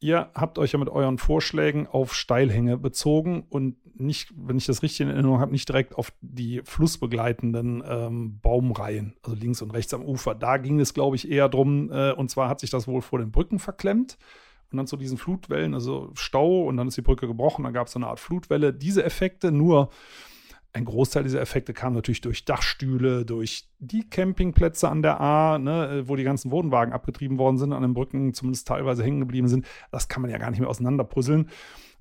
ihr 0.00 0.30
habt 0.34 0.58
euch 0.58 0.72
ja 0.72 0.78
mit 0.78 0.88
euren 0.88 1.18
Vorschlägen 1.18 1.86
auf 1.86 2.14
Steilhänge 2.14 2.78
bezogen 2.78 3.44
und 3.48 3.76
nicht, 4.00 4.32
wenn 4.34 4.56
ich 4.56 4.64
das 4.64 4.82
richtig 4.82 5.02
in 5.02 5.08
Erinnerung 5.08 5.40
habe, 5.40 5.52
nicht 5.52 5.68
direkt 5.68 5.94
auf 5.94 6.12
die 6.22 6.62
flussbegleitenden 6.64 7.84
ähm, 7.86 8.40
Baumreihen, 8.40 9.14
also 9.22 9.36
links 9.36 9.60
und 9.60 9.72
rechts 9.72 9.92
am 9.92 10.02
Ufer. 10.02 10.34
Da 10.34 10.56
ging 10.56 10.80
es, 10.80 10.94
glaube 10.94 11.16
ich, 11.16 11.30
eher 11.30 11.50
drum, 11.50 11.92
äh, 11.92 12.12
und 12.12 12.30
zwar 12.30 12.48
hat 12.48 12.60
sich 12.60 12.70
das 12.70 12.88
wohl 12.88 13.02
vor 13.02 13.18
den 13.18 13.30
Brücken 13.30 13.58
verklemmt 13.58 14.16
und 14.70 14.78
dann 14.78 14.86
zu 14.86 14.96
diesen 14.96 15.18
Flutwellen, 15.18 15.74
also 15.74 16.10
Stau 16.14 16.62
und 16.64 16.78
dann 16.78 16.88
ist 16.88 16.96
die 16.96 17.02
Brücke 17.02 17.26
gebrochen, 17.26 17.64
dann 17.64 17.74
gab 17.74 17.88
es 17.88 17.92
so 17.92 17.98
eine 17.98 18.06
Art 18.06 18.20
Flutwelle. 18.20 18.72
Diese 18.72 19.04
Effekte 19.04 19.52
nur 19.52 19.90
ein 20.72 20.84
Großteil 20.84 21.24
dieser 21.24 21.40
Effekte 21.40 21.72
kam 21.72 21.94
natürlich 21.94 22.20
durch 22.20 22.44
Dachstühle, 22.44 23.24
durch 23.24 23.68
die 23.78 24.08
Campingplätze 24.08 24.88
an 24.88 25.02
der 25.02 25.20
A, 25.20 25.58
ne, 25.58 26.04
wo 26.06 26.16
die 26.16 26.22
ganzen 26.22 26.50
Wohnwagen 26.50 26.92
abgetrieben 26.92 27.38
worden 27.38 27.58
sind, 27.58 27.72
an 27.72 27.82
den 27.82 27.94
Brücken 27.94 28.34
zumindest 28.34 28.68
teilweise 28.68 29.02
hängen 29.02 29.20
geblieben 29.20 29.48
sind. 29.48 29.66
Das 29.90 30.08
kann 30.08 30.22
man 30.22 30.30
ja 30.30 30.38
gar 30.38 30.50
nicht 30.50 30.60
mehr 30.60 30.68
auseinanderpuzzeln. 30.68 31.50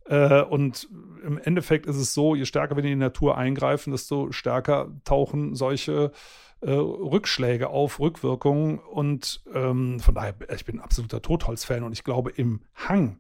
Äh, 0.05 0.43
und 0.43 0.88
im 1.23 1.38
Endeffekt 1.39 1.88
ist 1.88 1.97
es 1.97 2.13
so, 2.13 2.36
je 2.36 2.45
stärker 2.45 2.75
wir 2.75 2.84
in 2.84 2.89
die 2.89 2.95
Natur 2.95 3.38
eingreifen, 3.38 3.91
desto 3.91 4.32
stärker 4.32 4.91
tauchen 5.03 5.55
solche 5.55 6.12
äh, 6.62 6.71
Rückschläge 6.71 7.69
auf, 7.69 7.99
Rückwirkungen. 7.99 8.79
Und 8.79 9.43
ähm, 9.53 9.99
von 9.99 10.13
daher, 10.13 10.36
ich 10.53 10.65
bin 10.65 10.79
absoluter 10.79 11.21
Totholz-Fan 11.21 11.84
und 11.84 11.93
ich 11.93 12.03
glaube, 12.03 12.32
im 12.32 12.62
Hang 12.75 13.17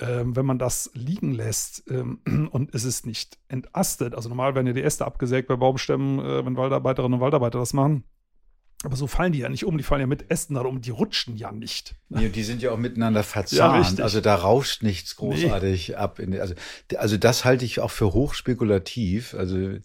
ähm, 0.00 0.34
wenn 0.34 0.46
man 0.46 0.58
das 0.58 0.90
liegen 0.94 1.32
lässt 1.32 1.84
ähm, 1.88 2.20
und 2.50 2.74
es 2.74 2.84
ist 2.84 3.06
nicht 3.06 3.38
entastet, 3.48 4.14
also 4.14 4.28
normal 4.28 4.54
werden 4.54 4.66
ja 4.66 4.72
die 4.72 4.82
Äste 4.82 5.04
abgesägt 5.04 5.48
bei 5.48 5.56
Baumstämmen, 5.56 6.18
äh, 6.18 6.44
wenn 6.44 6.56
Waldarbeiterinnen 6.56 7.14
und 7.14 7.20
Waldarbeiter 7.20 7.58
das 7.58 7.72
machen. 7.72 8.04
Aber 8.84 8.96
so 8.96 9.06
fallen 9.06 9.32
die 9.32 9.38
ja 9.38 9.48
nicht 9.48 9.64
um, 9.64 9.78
die 9.78 9.84
fallen 9.84 10.02
ja 10.02 10.06
mit 10.06 10.30
Ästen 10.30 10.58
um, 10.58 10.80
die 10.80 10.90
rutschen 10.90 11.36
ja 11.36 11.52
nicht. 11.52 11.94
Ja, 12.10 12.28
die 12.28 12.42
sind 12.42 12.60
ja 12.60 12.70
auch 12.70 12.76
miteinander 12.76 13.22
verzahnt. 13.22 13.98
Ja, 13.98 14.04
also 14.04 14.20
da 14.20 14.34
rauscht 14.34 14.82
nichts 14.82 15.16
großartig 15.16 15.88
nee. 15.88 15.94
ab. 15.94 16.18
In, 16.18 16.38
also, 16.38 16.54
also 16.96 17.16
das 17.16 17.46
halte 17.46 17.64
ich 17.64 17.80
auch 17.80 17.90
für 17.90 18.12
hochspekulativ. 18.12 19.34
Also 19.34 19.78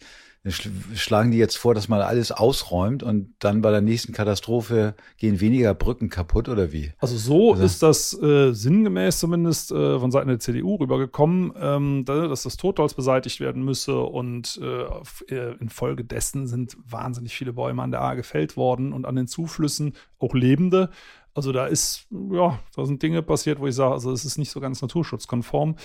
schlagen 0.47 1.32
die 1.32 1.38
jetzt 1.38 1.58
vor, 1.58 1.75
dass 1.75 1.89
man 1.89 1.99
alles 2.02 2.32
ausräumt 2.32 3.04
und 3.04 3.34
dann 3.39 3.62
bei 3.62 3.71
der 3.71 3.82
nächsten 3.82 4.13
Katastrophe 4.13 4.95
gehen 5.17 5.41
weniger 5.41 5.73
Brücken 5.73 6.10
kaputt 6.10 6.47
oder 6.47 6.71
wie? 6.71 6.93
Also 6.97 7.17
so 7.17 7.52
also. 7.52 7.63
ist 7.65 7.84
das 7.84 8.21
äh, 8.21 8.54
sinngemäß 8.54 9.19
zumindest 9.19 9.71
äh, 9.71 9.99
von 9.99 10.12
Seiten 10.12 10.30
der 10.30 10.39
CDU 10.39 10.75
rübergekommen, 10.75 11.52
ähm, 11.60 12.06
dass 12.06 12.43
das 12.43 12.56
Totholz 12.56 12.93
beseitigt 12.93 13.41
werden 13.41 13.63
müsse 13.63 13.99
und 13.99 14.60
äh, 14.63 15.34
äh, 15.34 15.56
infolgedessen 15.60 16.47
sind 16.47 16.78
wahnsinnig 16.86 17.36
viele 17.36 17.52
Bäume 17.52 17.84
an 17.84 17.91
der 17.91 18.02
A 18.02 18.13
gefällt 18.13 18.56
worden 18.56 18.93
und 18.93 19.06
an 19.06 19.15
den 19.15 19.28
Zuflüssen 19.28 19.93
auch 20.19 20.34
lebende. 20.34 20.89
Also 21.34 21.52
da 21.52 21.67
ist, 21.67 22.08
ja, 22.32 22.60
da 22.75 22.86
sind 22.86 23.04
Dinge 23.04 23.21
passiert, 23.21 23.60
wo 23.60 23.67
ich 23.67 23.75
sage, 23.75 23.93
also 23.93 24.12
es 24.12 24.25
ist 24.25 24.38
nicht 24.38 24.52
so 24.52 24.60
ganz 24.60 24.82
naturschutzkonform. 24.82 25.75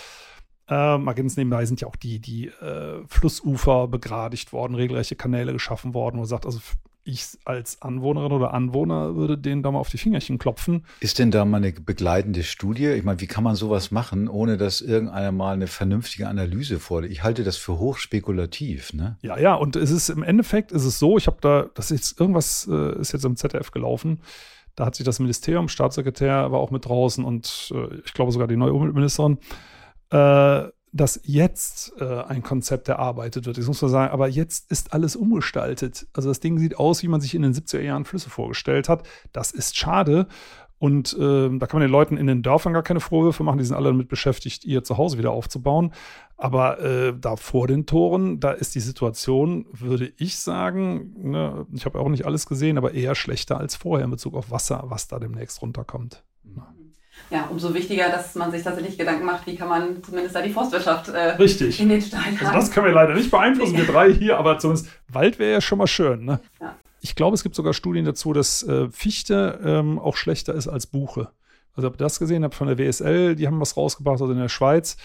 Äh, 0.68 0.98
mal 0.98 1.12
ganz 1.12 1.36
nebenbei 1.36 1.66
sind 1.66 1.80
ja 1.80 1.88
auch 1.88 1.96
die, 1.96 2.20
die 2.20 2.48
äh, 2.48 3.02
Flussufer 3.06 3.88
begradigt 3.88 4.52
worden, 4.52 4.74
regelrechte 4.74 5.16
Kanäle 5.16 5.52
geschaffen 5.52 5.94
worden, 5.94 6.16
wo 6.16 6.20
man 6.20 6.28
sagt, 6.28 6.46
also 6.46 6.60
ich 7.04 7.26
als 7.44 7.82
Anwohnerin 7.82 8.32
oder 8.32 8.54
Anwohner 8.54 9.14
würde 9.14 9.36
denen 9.36 9.62
da 9.62 9.70
mal 9.70 9.78
auf 9.78 9.90
die 9.90 9.98
Fingerchen 9.98 10.38
klopfen. 10.38 10.86
Ist 11.00 11.18
denn 11.18 11.30
da 11.30 11.44
mal 11.44 11.58
eine 11.58 11.72
begleitende 11.72 12.42
Studie? 12.42 12.86
Ich 12.88 13.04
meine, 13.04 13.20
wie 13.20 13.26
kann 13.26 13.44
man 13.44 13.56
sowas 13.56 13.90
machen, 13.90 14.26
ohne 14.26 14.56
dass 14.56 14.80
irgendeiner 14.80 15.30
mal 15.30 15.52
eine 15.52 15.66
vernünftige 15.66 16.28
Analyse 16.28 16.80
vorlegt? 16.80 17.12
Ich 17.12 17.22
halte 17.22 17.44
das 17.44 17.58
für 17.58 17.78
hochspekulativ, 17.78 18.94
ne? 18.94 19.18
Ja, 19.20 19.38
ja, 19.38 19.54
und 19.54 19.76
es 19.76 19.90
ist 19.90 20.08
im 20.08 20.22
Endeffekt 20.22 20.72
ist 20.72 20.84
es 20.84 20.98
so, 20.98 21.18
ich 21.18 21.26
habe 21.26 21.36
da, 21.42 21.66
das 21.74 21.90
ist 21.90 22.18
irgendwas 22.18 22.66
äh, 22.70 22.98
ist 22.98 23.12
jetzt 23.12 23.24
im 23.24 23.36
ZDF 23.36 23.70
gelaufen. 23.70 24.20
Da 24.74 24.86
hat 24.86 24.96
sich 24.96 25.04
das 25.04 25.20
Ministerium, 25.20 25.68
Staatssekretär 25.68 26.50
war 26.50 26.58
auch 26.58 26.70
mit 26.70 26.86
draußen 26.86 27.22
und 27.22 27.72
äh, 27.74 28.00
ich 28.04 28.14
glaube 28.14 28.32
sogar 28.32 28.48
die 28.48 28.56
neue 28.56 28.72
Umweltministerin 28.72 29.38
äh, 30.14 30.70
dass 30.92 31.20
jetzt 31.24 31.92
äh, 32.00 32.04
ein 32.04 32.44
Konzept 32.44 32.88
erarbeitet 32.88 33.46
wird. 33.46 33.58
Ich 33.58 33.66
muss 33.66 33.82
mal 33.82 33.88
sagen, 33.88 34.12
aber 34.12 34.28
jetzt 34.28 34.70
ist 34.70 34.92
alles 34.92 35.16
umgestaltet. 35.16 36.06
Also 36.12 36.28
das 36.28 36.38
Ding 36.38 36.56
sieht 36.56 36.78
aus, 36.78 37.02
wie 37.02 37.08
man 37.08 37.20
sich 37.20 37.34
in 37.34 37.42
den 37.42 37.52
70er 37.52 37.80
Jahren 37.80 38.04
Flüsse 38.04 38.30
vorgestellt 38.30 38.88
hat. 38.88 39.02
Das 39.32 39.50
ist 39.50 39.76
schade. 39.76 40.28
Und 40.78 41.14
äh, 41.14 41.48
da 41.58 41.66
kann 41.66 41.80
man 41.80 41.88
den 41.88 41.90
Leuten 41.90 42.16
in 42.16 42.28
den 42.28 42.42
Dörfern 42.42 42.72
gar 42.72 42.84
keine 42.84 43.00
Vorwürfe 43.00 43.42
machen. 43.42 43.58
Die 43.58 43.64
sind 43.64 43.74
alle 43.74 43.88
damit 43.88 44.06
beschäftigt, 44.08 44.64
ihr 44.64 44.84
Zuhause 44.84 45.18
wieder 45.18 45.32
aufzubauen. 45.32 45.92
Aber 46.36 46.78
äh, 46.80 47.12
da 47.18 47.34
vor 47.34 47.66
den 47.66 47.86
Toren, 47.86 48.38
da 48.38 48.52
ist 48.52 48.76
die 48.76 48.80
Situation, 48.80 49.66
würde 49.72 50.12
ich 50.16 50.38
sagen, 50.38 51.12
ne, 51.16 51.66
ich 51.72 51.86
habe 51.86 51.98
auch 51.98 52.08
nicht 52.08 52.24
alles 52.24 52.46
gesehen, 52.46 52.78
aber 52.78 52.94
eher 52.94 53.16
schlechter 53.16 53.58
als 53.58 53.74
vorher 53.74 54.04
in 54.04 54.12
Bezug 54.12 54.34
auf 54.34 54.52
Wasser, 54.52 54.84
was 54.86 55.08
da 55.08 55.18
demnächst 55.18 55.60
runterkommt. 55.60 56.22
Ja, 57.30 57.48
umso 57.50 57.74
wichtiger, 57.74 58.10
dass 58.10 58.34
man 58.34 58.50
sich 58.50 58.62
tatsächlich 58.62 58.98
Gedanken 58.98 59.24
macht, 59.24 59.46
wie 59.46 59.56
kann 59.56 59.68
man 59.68 60.02
zumindest 60.02 60.34
da 60.34 60.42
die 60.42 60.50
Forstwirtschaft 60.50 61.08
äh, 61.08 61.30
Richtig. 61.30 61.80
in 61.80 61.88
den 61.88 62.00
Stein 62.00 62.38
Also 62.38 62.52
das 62.52 62.70
können 62.70 62.86
wir 62.86 62.92
leider 62.92 63.14
nicht 63.14 63.30
beeinflussen, 63.30 63.76
wir 63.76 63.86
drei 63.86 64.12
hier, 64.12 64.38
aber 64.38 64.58
zumindest 64.58 64.88
Wald 65.08 65.38
wäre 65.38 65.52
ja 65.52 65.60
schon 65.60 65.78
mal 65.78 65.86
schön. 65.86 66.24
Ne? 66.24 66.40
Ja. 66.60 66.76
Ich 67.00 67.14
glaube, 67.14 67.34
es 67.34 67.42
gibt 67.42 67.54
sogar 67.54 67.72
Studien 67.74 68.04
dazu, 68.04 68.32
dass 68.32 68.62
äh, 68.62 68.88
Fichte 68.90 69.60
ähm, 69.64 69.98
auch 69.98 70.16
schlechter 70.16 70.54
ist 70.54 70.68
als 70.68 70.86
Buche. 70.86 71.30
Also 71.74 71.88
ob 71.88 71.94
ihr 71.94 71.98
das 71.98 72.18
gesehen 72.18 72.44
habt 72.44 72.54
von 72.54 72.68
der 72.68 72.78
WSL, 72.78 73.34
die 73.34 73.46
haben 73.46 73.60
was 73.60 73.76
rausgebracht, 73.76 74.20
also 74.20 74.32
in 74.32 74.38
der 74.38 74.48
Schweiz, 74.48 74.96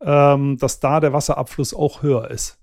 ähm, 0.00 0.56
dass 0.58 0.80
da 0.80 1.00
der 1.00 1.12
Wasserabfluss 1.12 1.74
auch 1.74 2.02
höher 2.02 2.30
ist 2.30 2.58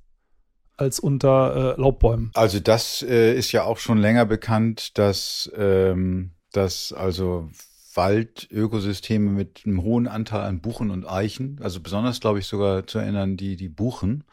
als 0.78 1.00
unter 1.00 1.76
äh, 1.78 1.82
Laubbäumen. 1.82 2.32
Also 2.34 2.60
das 2.60 3.02
äh, 3.02 3.34
ist 3.36 3.52
ja 3.52 3.64
auch 3.64 3.78
schon 3.78 3.98
länger 3.98 4.26
bekannt, 4.26 4.98
dass, 4.98 5.50
ähm, 5.56 6.32
dass 6.52 6.92
also 6.92 7.50
Waldökosysteme 7.96 9.32
mit 9.32 9.64
einem 9.66 9.82
hohen 9.82 10.08
Anteil 10.08 10.42
an 10.42 10.60
Buchen 10.60 10.92
und 10.92 11.10
Eichen, 11.10 11.60
also 11.62 11.80
besonders, 11.80 12.20
glaube 12.20 12.40
ich, 12.40 12.48
sogar 12.48 12.88
zu 12.88 13.00
erinnern, 13.00 13.38
die, 13.38 13.56
die 13.56 13.70
Buchen, 13.70 14.24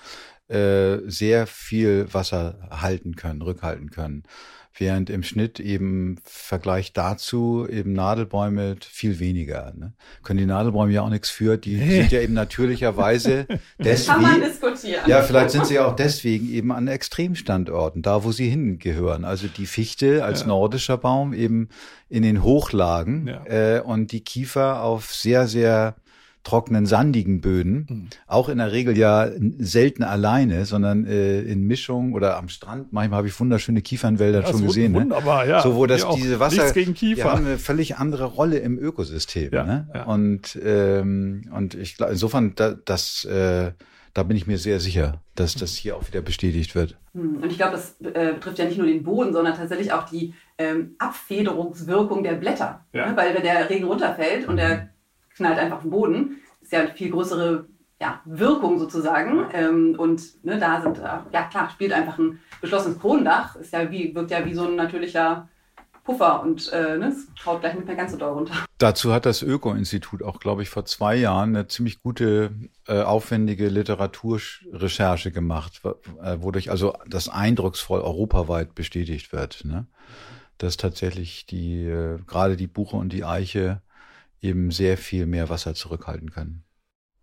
äh, 0.53 0.99
sehr 1.09 1.47
viel 1.47 2.07
Wasser 2.13 2.69
halten 2.71 3.17
können, 3.17 3.43
rückhalten 3.43 3.91
können 3.91 4.25
während 4.75 5.11
im 5.11 5.23
Schnitt 5.23 5.61
eben 5.61 6.17
Vergleich 6.25 6.93
dazu 6.93 7.67
eben 7.69 7.93
Nadelbäume 7.93 8.77
viel 8.81 9.19
weniger. 9.19 9.73
Ne? 9.77 9.93
Können 10.23 10.39
die 10.39 10.47
Nadelbäume 10.47 10.93
ja 10.93 11.03
auch 11.03 11.11
nichts 11.11 11.31
für, 11.31 11.57
die 11.57 11.77
hey. 11.77 12.01
sind 12.03 12.13
ja 12.13 12.21
eben 12.21 12.35
natürlicherweise 12.35 13.47
deswegen. 13.79 14.13
Kann 14.13 14.23
man 14.23 14.41
diskutieren. 14.41 15.03
Ja, 15.07 15.23
vielleicht 15.23 15.51
sind 15.51 15.67
sie 15.67 15.75
ja 15.75 15.87
auch 15.87 15.97
deswegen 15.97 16.51
eben 16.51 16.73
an 16.73 16.89
Extremstandorten, 16.89 18.03
da 18.03 18.25
wo 18.25 18.33
sie 18.33 18.49
hingehören. 18.49 19.25
Also 19.25 19.47
die 19.49 19.67
Fichte 19.67 20.25
als 20.25 20.43
ja. 20.43 20.47
nordischer 20.49 20.97
Baum 20.97 21.35
eben 21.35 21.69
in 22.09 22.23
den 22.23 22.43
Hochlagen 22.43 23.27
ja. 23.27 23.45
äh, 23.47 23.81
und 23.81 24.13
die 24.13 24.23
Kiefer 24.23 24.83
auf 24.83 25.15
sehr, 25.15 25.49
sehr 25.49 25.97
trockenen, 26.45 26.87
sandigen 26.87 27.41
Böden. 27.41 27.87
Mhm. 27.89 28.09
Auch 28.27 28.49
in 28.49 28.59
der 28.59 28.73
Regel 28.73 28.97
ja 28.97 29.31
selten 29.59 30.03
alleine, 30.03 30.65
sondern 30.65 31.07
äh, 31.07 31.41
in 31.43 31.67
Mischung 31.67 32.13
oder 32.15 32.37
am 32.37 32.49
Strand. 32.49 32.93
Manchmal 32.93 33.19
habe 33.19 33.29
ich 33.29 33.39
wunderschöne 33.39 33.81
Kiefernwälder 33.81 34.43
ja, 34.43 34.49
schon 34.49 34.67
gesehen. 34.67 34.93
Ne? 34.93 35.01
Wunderbar, 35.01 35.45
ne? 35.45 35.51
ja. 35.51 35.63
So, 35.63 35.77
wo 35.77 35.87
das 35.87 36.07
diese 36.17 36.41
Wasser 36.41 36.73
gegen 36.73 36.95
Kiefer. 36.95 37.31
haben 37.31 37.47
eine 37.47 37.59
völlig 37.59 37.97
andere 37.97 38.25
Rolle 38.25 38.59
im 38.59 38.79
Ökosystem. 38.79 39.53
Ja, 39.53 39.65
ne? 39.65 39.89
ja. 39.95 40.05
Und, 40.05 40.59
ähm, 40.65 41.45
und 41.55 41.75
ich 41.75 41.97
glaube, 41.97 42.13
insofern, 42.13 42.55
da, 42.57 42.75
das, 42.85 43.25
äh, 43.25 43.73
da 44.15 44.23
bin 44.25 44.37
ich 44.37 44.47
mir 44.47 44.59
sehr 44.59 44.81
sicher, 44.81 45.21
dass 45.37 45.55
das 45.55 45.75
hier 45.75 45.97
auch 45.97 46.07
wieder 46.09 46.21
bestätigt 46.23 46.75
wird. 46.75 46.97
Hm, 47.15 47.37
und 47.37 47.51
ich 47.51 47.57
glaube, 47.57 47.73
das 47.73 47.97
äh, 48.01 48.33
betrifft 48.35 48.59
ja 48.59 48.65
nicht 48.65 48.79
nur 48.79 48.87
den 48.87 49.03
Boden, 49.05 49.33
sondern 49.33 49.55
tatsächlich 49.55 49.93
auch 49.93 50.09
die 50.09 50.35
ähm, 50.59 50.97
Abfederungswirkung 50.99 52.23
der 52.23 52.35
Blätter. 52.35 52.85
Ja. 52.93 53.11
Ne? 53.11 53.17
Weil 53.17 53.35
wenn 53.35 53.43
der 53.43 53.71
Regen 53.71 53.87
runterfällt 53.87 54.49
und 54.49 54.57
der 54.57 54.92
knallt 55.43 55.59
einfach 55.59 55.77
auf 55.77 55.83
den 55.83 55.91
Boden. 55.91 56.41
Ist 56.61 56.73
ja 56.73 56.81
eine 56.81 56.95
viel 56.95 57.11
größere 57.11 57.67
ja, 58.01 58.21
Wirkung 58.25 58.79
sozusagen. 58.79 59.47
Ähm, 59.53 59.95
und 59.99 60.45
ne, 60.45 60.59
da 60.59 60.81
sind, 60.81 60.99
äh, 60.99 61.19
ja 61.33 61.43
klar, 61.51 61.71
spielt 61.71 61.93
einfach 61.93 62.19
ein 62.19 62.39
geschlossenes 62.61 62.99
Kronendach, 62.99 63.57
ist 63.57 63.73
ja 63.73 63.91
wie, 63.91 64.15
wirkt 64.15 64.31
ja 64.31 64.45
wie 64.45 64.55
so 64.55 64.65
ein 64.65 64.77
natürlicher 64.77 65.49
Puffer 66.05 66.43
und 66.43 66.73
äh, 66.73 66.99
ne, 66.99 67.09
es 67.09 67.29
kaut 67.43 67.61
gleich 67.61 67.75
nicht 67.75 67.87
mehr 67.87 67.95
ganz 67.95 68.11
so 68.11 68.19
doll 68.19 68.33
runter. 68.33 68.55
Dazu 68.79 69.13
hat 69.13 69.25
das 69.25 69.43
Öko-Institut 69.43 70.25
auch, 70.25 70.41
glaube 70.41 70.63
ich, 70.63 70.69
vor 70.69 70.85
zwei 70.85 71.15
Jahren 71.15 71.55
eine 71.55 71.69
ziemlich 71.69 72.03
gute, 72.03 72.51
äh, 72.89 73.03
aufwendige 73.03 73.69
Literaturrecherche 73.69 75.31
gemacht, 75.31 75.81
äh, 76.21 76.39
wodurch 76.41 76.73
also 76.73 76.95
das 77.07 77.29
eindrucksvoll 77.29 78.01
europaweit 78.01 78.75
bestätigt 78.75 79.33
wird, 79.33 79.65
ne? 79.65 79.87
dass 80.59 80.77
tatsächlich 80.77 81.47
die, 81.47 81.85
äh, 81.85 82.19
gerade 82.27 82.57
die 82.57 82.67
Buche 82.67 82.97
und 82.97 83.13
die 83.13 83.25
Eiche 83.25 83.81
eben 84.43 84.71
sehr 84.71 84.99
viel 84.99 85.27
mehr 85.27 85.49
Wasser 85.49 85.75
zurückhalten 85.75 86.31
können. 86.31 86.65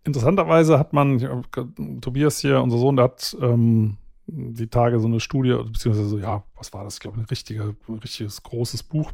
Interessanterweise 0.04 0.78
hat 0.78 0.92
man, 0.92 1.44
Tobias 2.00 2.40
hier, 2.40 2.62
unser 2.62 2.78
Sohn, 2.78 2.96
der 2.96 3.04
hat 3.04 3.36
ähm, 3.40 3.98
die 4.26 4.68
Tage 4.68 4.98
so 4.98 5.06
eine 5.06 5.20
Studie, 5.20 5.56
beziehungsweise, 5.70 6.18
ja, 6.20 6.42
was 6.56 6.72
war 6.72 6.84
das? 6.84 6.94
Ich 6.94 7.00
glaube, 7.00 7.18
ein, 7.18 7.26
richtige, 7.26 7.76
ein 7.88 7.98
richtiges 7.98 8.42
großes 8.42 8.82
Buch 8.84 9.12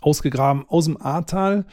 ausgegraben 0.00 0.64
aus 0.68 0.84
dem 0.84 1.00
Ahrtal, 1.00 1.66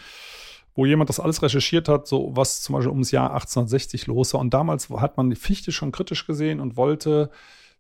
wo 0.73 0.85
jemand 0.85 1.09
das 1.09 1.19
alles 1.19 1.41
recherchiert 1.43 1.87
hat, 1.87 2.07
so 2.07 2.31
was 2.35 2.61
zum 2.61 2.73
Beispiel 2.73 2.91
ums 2.91 3.11
Jahr 3.11 3.31
1860 3.31 4.07
los 4.07 4.33
war. 4.33 4.41
Und 4.41 4.53
damals 4.53 4.89
hat 4.89 5.17
man 5.17 5.29
die 5.29 5.35
Fichte 5.35 5.71
schon 5.71 5.91
kritisch 5.91 6.25
gesehen 6.25 6.59
und 6.59 6.77
wollte 6.77 7.29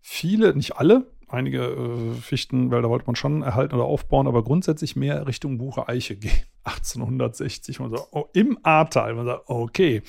viele, 0.01 0.55
nicht 0.55 0.77
alle, 0.77 1.07
einige 1.35 1.63
äh, 1.63 2.13
Fichtenwälder 2.13 2.89
wollte 2.89 3.05
man 3.05 3.15
schon 3.15 3.43
erhalten 3.43 3.75
oder 3.75 3.85
aufbauen, 3.85 4.27
aber 4.27 4.43
grundsätzlich 4.43 4.95
mehr 4.95 5.27
Richtung 5.27 5.57
Buche 5.57 5.87
Eiche 5.87 6.15
gehen. 6.17 6.31
1860. 6.63 7.79
Man 7.79 7.91
sagt, 7.91 8.07
oh, 8.11 8.25
im 8.33 8.57
Ahrtal. 8.63 9.13
Man 9.13 9.25
sagt, 9.25 9.43
okay. 9.47 10.01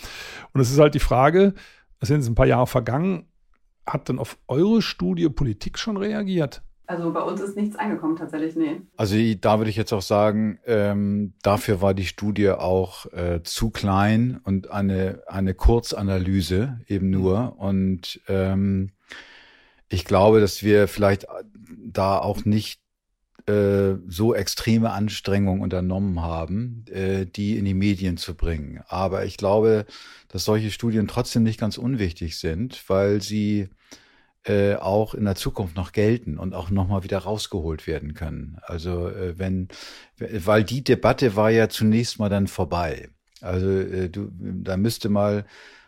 Und 0.53 0.61
es 0.61 0.71
ist 0.71 0.79
halt 0.79 0.95
die 0.95 1.01
Frage, 1.01 1.55
es 2.01 2.09
sind 2.09 2.19
jetzt 2.19 2.29
ein 2.29 2.35
paar 2.35 2.47
Jahre 2.47 2.67
vergangen, 2.67 3.27
hat 3.87 4.09
denn 4.09 4.19
auf 4.19 4.39
eure 4.49 4.83
Studie 4.83 5.29
Politik 5.29 5.79
schon 5.79 5.97
reagiert? 5.97 6.63
Also 6.89 7.13
bei 7.13 7.21
uns 7.21 7.41
ist 7.41 7.57
nichts 7.57 7.77
angekommen 7.77 8.17
tatsächlich, 8.17 8.55
nee. 8.55 8.81
Also 8.97 9.17
da 9.41 9.59
würde 9.59 9.71
ich 9.71 9.77
jetzt 9.77 9.93
auch 9.93 10.03
sagen, 10.03 10.61
ähm, 10.67 11.35
dafür 11.43 11.83
war 11.83 11.95
die 11.95 12.07
Studie 12.07 12.51
auch 12.51 13.13
äh, 13.13 13.43
zu 13.43 13.71
klein 13.71 14.41
und 14.45 14.71
eine, 14.71 15.23
eine 15.27 15.55
Kurzanalyse 15.55 16.81
eben 16.87 17.11
nur. 17.11 17.59
Und 17.59 18.21
ähm, 18.29 18.93
ich 19.89 20.05
glaube, 20.05 20.41
dass 20.41 20.63
wir 20.63 20.89
vielleicht 20.89 21.27
da 21.87 22.19
auch 22.19 22.45
nicht 22.45 22.81
äh, 23.47 23.95
so 24.09 24.35
extreme 24.35 24.91
Anstrengungen 24.91 25.63
unternommen 25.63 26.21
haben, 26.21 26.85
äh, 26.91 27.27
die 27.27 27.57
in 27.57 27.65
die 27.65 27.75
Medien 27.75 28.17
zu 28.17 28.35
bringen. 28.35 28.83
Aber 28.89 29.25
ich 29.25 29.37
glaube, 29.37 29.87
dass 30.29 30.45
solche 30.45 30.71
Studien 30.71 31.07
trotzdem 31.07 31.45
nicht 31.45 31.61
ganz 31.61 31.79
unwichtig 31.79 32.39
sind, 32.39 32.83
weil 32.89 33.23
sie 33.23 33.69
äh, 34.45 34.75
auch 34.75 35.15
in 35.15 35.25
der 35.25 35.37
Zukunft 35.37 35.77
noch 35.77 35.93
gelten 35.93 36.39
und 36.39 36.55
auch 36.55 36.71
nochmal 36.71 37.05
wieder 37.05 37.19
rausgeholt 37.19 37.87
werden 37.87 38.15
können. 38.15 38.59
Also 38.63 39.09
äh, 39.09 39.39
wenn, 39.39 39.69
weil 40.19 40.65
die 40.65 40.83
Debatte 40.83 41.37
war 41.37 41.51
ja 41.51 41.69
zunächst 41.69 42.19
mal 42.19 42.29
dann 42.29 42.47
vorbei. 42.49 43.11
Also 43.41 43.69
äh, 43.69 44.09
du, 44.09 44.31
da 44.33 44.77
müsste 44.77 45.09
mal 45.09 45.45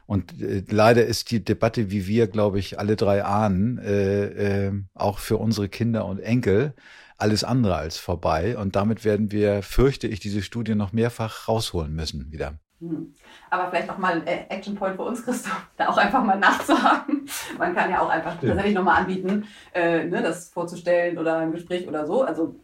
und 0.08 0.40
äh, 0.40 0.64
leider 0.70 1.04
ist 1.04 1.30
die 1.30 1.44
Debatte, 1.44 1.90
wie 1.90 2.06
wir, 2.06 2.28
glaube 2.28 2.58
ich, 2.58 2.78
alle 2.78 2.96
drei 2.96 3.24
ahnen, 3.24 3.76
äh, 3.76 4.68
äh, 4.68 4.72
auch 4.94 5.18
für 5.18 5.36
unsere 5.36 5.68
Kinder 5.68 6.06
und 6.06 6.18
Enkel 6.18 6.72
alles 7.18 7.44
andere 7.44 7.74
als 7.74 7.98
vorbei. 7.98 8.56
Und 8.56 8.74
damit 8.74 9.04
werden 9.04 9.32
wir, 9.32 9.62
fürchte 9.62 10.08
ich, 10.08 10.18
diese 10.18 10.40
Studie 10.40 10.74
noch 10.74 10.94
mehrfach 10.94 11.46
rausholen 11.46 11.94
müssen 11.94 12.32
wieder. 12.32 12.54
Hm. 12.80 13.12
Aber 13.50 13.68
vielleicht 13.68 13.90
auch 13.90 13.98
mal 13.98 14.14
ein 14.14 14.26
äh, 14.26 14.46
Action 14.48 14.76
Point 14.76 14.96
für 14.96 15.02
uns, 15.02 15.22
Christoph, 15.22 15.66
da 15.76 15.88
auch 15.88 15.98
einfach 15.98 16.24
mal 16.24 16.38
nachzuhaken. 16.38 17.28
Man 17.58 17.74
kann 17.74 17.90
ja 17.90 18.00
auch 18.00 18.08
einfach 18.08 18.38
Stimmt. 18.38 18.52
tatsächlich 18.52 18.74
nochmal 18.74 19.02
anbieten, 19.02 19.44
äh, 19.74 20.04
ne, 20.04 20.22
das 20.22 20.48
vorzustellen 20.48 21.18
oder 21.18 21.36
ein 21.36 21.52
Gespräch 21.52 21.86
oder 21.86 22.06
so. 22.06 22.22
Also 22.22 22.58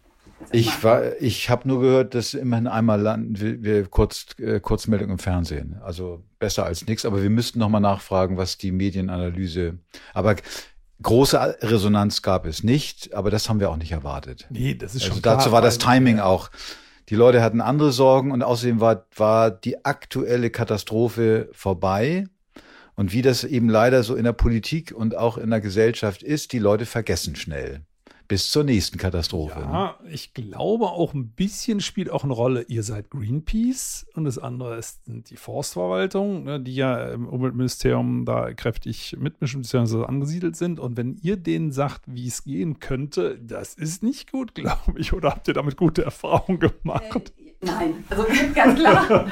ich 0.52 0.82
war, 0.84 1.20
ich 1.20 1.50
habe 1.50 1.66
nur 1.68 1.80
gehört, 1.80 2.14
dass 2.14 2.34
immerhin 2.34 2.66
einmal 2.66 3.00
landen 3.00 3.40
wir, 3.40 3.62
wir 3.62 3.86
kurz 3.86 4.26
äh, 4.38 4.60
Kurzmeldung 4.60 5.10
im 5.10 5.18
Fernsehen. 5.18 5.80
Also 5.82 6.22
besser 6.38 6.64
als 6.64 6.86
nichts. 6.86 7.04
Aber 7.04 7.22
wir 7.22 7.30
müssten 7.30 7.58
noch 7.58 7.68
mal 7.68 7.80
nachfragen, 7.80 8.36
was 8.36 8.58
die 8.58 8.72
Medienanalyse. 8.72 9.78
Aber 10.12 10.36
große 11.02 11.58
Resonanz 11.60 12.22
gab 12.22 12.46
es 12.46 12.62
nicht. 12.62 13.14
Aber 13.14 13.30
das 13.30 13.48
haben 13.48 13.60
wir 13.60 13.70
auch 13.70 13.76
nicht 13.76 13.92
erwartet. 13.92 14.46
Nee, 14.50 14.74
das 14.74 14.94
ist 14.94 15.02
also 15.02 15.14
schon 15.14 15.22
dazu 15.22 15.48
klar, 15.48 15.52
war 15.52 15.62
das 15.62 15.78
Timing 15.78 16.18
ja. 16.18 16.24
auch. 16.24 16.50
Die 17.08 17.16
Leute 17.16 17.42
hatten 17.42 17.60
andere 17.60 17.92
Sorgen 17.92 18.30
und 18.30 18.42
außerdem 18.42 18.80
war 18.80 19.06
war 19.16 19.50
die 19.50 19.84
aktuelle 19.84 20.50
Katastrophe 20.50 21.48
vorbei. 21.52 22.26
Und 22.96 23.12
wie 23.12 23.22
das 23.22 23.42
eben 23.42 23.68
leider 23.68 24.04
so 24.04 24.14
in 24.14 24.24
der 24.24 24.32
Politik 24.32 24.92
und 24.92 25.16
auch 25.16 25.36
in 25.36 25.50
der 25.50 25.60
Gesellschaft 25.60 26.22
ist, 26.22 26.52
die 26.52 26.60
Leute 26.60 26.86
vergessen 26.86 27.34
schnell 27.34 27.82
bis 28.34 28.50
zur 28.50 28.64
nächsten 28.64 28.98
Katastrophe. 28.98 29.60
Ja, 29.60 29.96
ne? 30.02 30.10
ich 30.10 30.34
glaube 30.34 30.86
auch 30.86 31.14
ein 31.14 31.28
bisschen 31.28 31.80
spielt 31.80 32.10
auch 32.10 32.24
eine 32.24 32.32
Rolle, 32.32 32.62
ihr 32.62 32.82
seid 32.82 33.08
Greenpeace 33.10 34.06
und 34.14 34.24
das 34.24 34.38
andere 34.38 34.76
ist 34.76 35.02
die 35.06 35.36
Forstverwaltung, 35.36 36.42
ne, 36.42 36.58
die 36.58 36.74
ja 36.74 37.12
im 37.12 37.28
Umweltministerium 37.28 38.24
da 38.24 38.52
kräftig 38.52 39.16
mitmischen 39.20 39.62
bzw. 39.62 40.06
angesiedelt 40.06 40.56
sind. 40.56 40.80
Und 40.80 40.96
wenn 40.96 41.16
ihr 41.22 41.36
denen 41.36 41.70
sagt, 41.70 42.00
wie 42.06 42.26
es 42.26 42.42
gehen 42.42 42.80
könnte, 42.80 43.38
das 43.40 43.74
ist 43.74 44.02
nicht 44.02 44.32
gut, 44.32 44.52
glaube 44.56 44.94
ich. 44.96 45.12
Oder 45.12 45.30
habt 45.30 45.46
ihr 45.46 45.54
damit 45.54 45.76
gute 45.76 46.04
Erfahrungen 46.04 46.58
gemacht? 46.58 47.32
Äh, 47.38 47.44
Nein, 47.60 48.04
also 48.10 48.26
ganz 48.54 48.80
klar. 48.80 49.26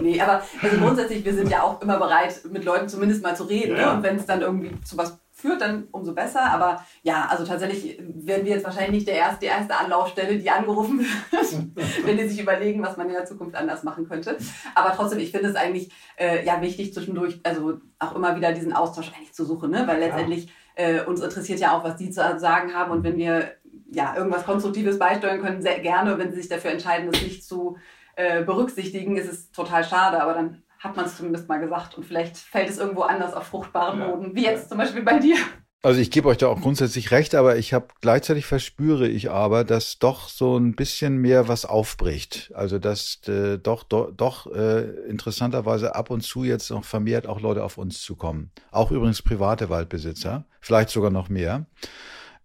nee, 0.00 0.20
aber 0.20 0.42
also 0.62 0.76
grundsätzlich, 0.78 1.24
wir 1.24 1.34
sind 1.34 1.50
ja 1.50 1.64
auch 1.64 1.82
immer 1.82 1.98
bereit, 1.98 2.40
mit 2.52 2.64
Leuten 2.64 2.88
zumindest 2.88 3.24
mal 3.24 3.36
zu 3.36 3.42
reden. 3.42 3.76
Ja. 3.76 3.88
Ne? 3.88 3.96
Und 3.96 4.02
wenn 4.04 4.16
es 4.16 4.26
dann 4.26 4.42
irgendwie 4.42 4.70
zu 4.84 4.96
was 4.96 5.18
führt, 5.42 5.60
dann 5.60 5.88
umso 5.90 6.14
besser. 6.14 6.44
Aber 6.44 6.84
ja, 7.02 7.26
also 7.28 7.44
tatsächlich 7.44 7.98
werden 7.98 8.46
wir 8.46 8.52
jetzt 8.52 8.64
wahrscheinlich 8.64 8.92
nicht 8.92 9.08
der 9.08 9.16
erste, 9.16 9.40
die 9.40 9.46
erste 9.46 9.76
Anlaufstelle, 9.76 10.38
die 10.38 10.50
angerufen 10.50 11.00
wird, 11.00 11.76
wenn 12.06 12.16
die 12.16 12.28
sich 12.28 12.40
überlegen, 12.40 12.82
was 12.82 12.96
man 12.96 13.08
in 13.08 13.14
der 13.14 13.26
Zukunft 13.26 13.56
anders 13.56 13.82
machen 13.82 14.08
könnte. 14.08 14.38
Aber 14.74 14.94
trotzdem, 14.94 15.18
ich 15.18 15.32
finde 15.32 15.48
es 15.48 15.56
eigentlich 15.56 15.92
äh, 16.16 16.46
ja 16.46 16.62
wichtig, 16.62 16.94
zwischendurch, 16.94 17.40
also 17.42 17.80
auch 17.98 18.14
immer 18.14 18.36
wieder 18.36 18.52
diesen 18.52 18.72
Austausch 18.72 19.12
eigentlich 19.14 19.34
zu 19.34 19.44
suchen, 19.44 19.70
ne? 19.70 19.84
weil 19.86 19.98
letztendlich 19.98 20.52
äh, 20.76 21.02
uns 21.02 21.20
interessiert 21.20 21.60
ja 21.60 21.76
auch, 21.76 21.84
was 21.84 21.96
die 21.96 22.10
zu 22.10 22.38
sagen 22.38 22.74
haben. 22.74 22.92
Und 22.92 23.04
wenn 23.04 23.16
wir 23.16 23.52
ja 23.90 24.16
irgendwas 24.16 24.44
Konstruktives 24.44 24.98
beisteuern 24.98 25.42
können, 25.42 25.62
sehr 25.62 25.80
gerne. 25.80 26.18
Wenn 26.18 26.30
sie 26.30 26.40
sich 26.40 26.48
dafür 26.48 26.70
entscheiden, 26.70 27.10
das 27.10 27.22
nicht 27.22 27.44
zu 27.44 27.76
äh, 28.16 28.42
berücksichtigen, 28.42 29.16
ist 29.16 29.30
es 29.30 29.52
total 29.52 29.84
schade. 29.84 30.22
Aber 30.22 30.34
dann 30.34 30.62
hat 30.82 30.96
man 30.96 31.06
es 31.06 31.16
zumindest 31.16 31.48
mal 31.48 31.60
gesagt 31.60 31.96
und 31.96 32.04
vielleicht 32.04 32.36
fällt 32.36 32.68
es 32.68 32.78
irgendwo 32.78 33.02
anders 33.02 33.34
auf 33.34 33.46
fruchtbaren 33.46 34.00
ja. 34.00 34.08
Boden, 34.08 34.34
wie 34.34 34.44
jetzt 34.44 34.68
zum 34.68 34.78
Beispiel 34.78 35.02
bei 35.02 35.18
dir. 35.18 35.36
Also 35.84 36.00
ich 36.00 36.12
gebe 36.12 36.28
euch 36.28 36.38
da 36.38 36.46
auch 36.46 36.60
grundsätzlich 36.60 37.10
recht, 37.10 37.34
aber 37.34 37.56
ich 37.56 37.74
habe 37.74 37.88
gleichzeitig 38.00 38.46
verspüre 38.46 39.08
ich 39.08 39.32
aber, 39.32 39.64
dass 39.64 39.98
doch 39.98 40.28
so 40.28 40.56
ein 40.56 40.76
bisschen 40.76 41.16
mehr 41.16 41.48
was 41.48 41.64
aufbricht. 41.64 42.52
Also 42.54 42.78
dass 42.78 43.20
äh, 43.26 43.58
doch 43.58 43.82
do, 43.82 44.12
doch 44.16 44.46
äh, 44.46 44.82
interessanterweise 45.08 45.96
ab 45.96 46.10
und 46.10 46.20
zu 46.20 46.44
jetzt 46.44 46.70
noch 46.70 46.84
vermehrt 46.84 47.26
auch 47.26 47.40
Leute 47.40 47.64
auf 47.64 47.78
uns 47.78 48.00
zukommen. 48.00 48.52
Auch 48.70 48.92
übrigens 48.92 49.22
private 49.22 49.70
Waldbesitzer, 49.70 50.44
vielleicht 50.60 50.90
sogar 50.90 51.10
noch 51.10 51.28
mehr. 51.28 51.66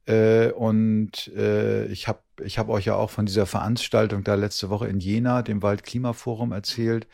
Äh, 0.08 0.52
und 0.52 1.28
äh, 1.36 1.86
ich 1.88 2.08
habe 2.08 2.20
ich 2.44 2.58
hab 2.58 2.70
euch 2.70 2.86
ja 2.86 2.96
auch 2.96 3.12
von 3.12 3.28
dieser 3.28 3.46
Veranstaltung 3.46 4.24
da 4.24 4.34
letzte 4.34 4.72
Woche 4.72 4.88
in 4.88 5.00
Jena, 5.00 5.44
dem 5.44 5.62
Waldklimaforum, 5.62 6.52
erzählt. 6.52 7.08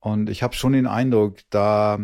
Und 0.00 0.28
ich 0.30 0.42
habe 0.42 0.54
schon 0.54 0.72
den 0.72 0.86
Eindruck, 0.86 1.38
da 1.50 1.98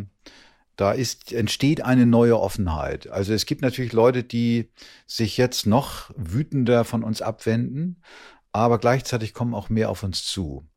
Da 0.78 0.92
ist, 0.92 1.32
entsteht 1.32 1.80
eine 1.80 2.04
neue 2.04 2.38
Offenheit. 2.38 3.08
Also 3.08 3.32
es 3.32 3.46
gibt 3.46 3.62
natürlich 3.62 3.94
Leute, 3.94 4.22
die 4.22 4.68
sich 5.06 5.38
jetzt 5.38 5.66
noch 5.66 6.10
wütender 6.16 6.84
von 6.84 7.02
uns 7.02 7.22
abwenden, 7.22 8.02
aber 8.52 8.78
gleichzeitig 8.78 9.32
kommen 9.32 9.54
auch 9.54 9.70
mehr 9.70 9.88
auf 9.88 10.02
uns 10.02 10.26
zu. 10.26 10.68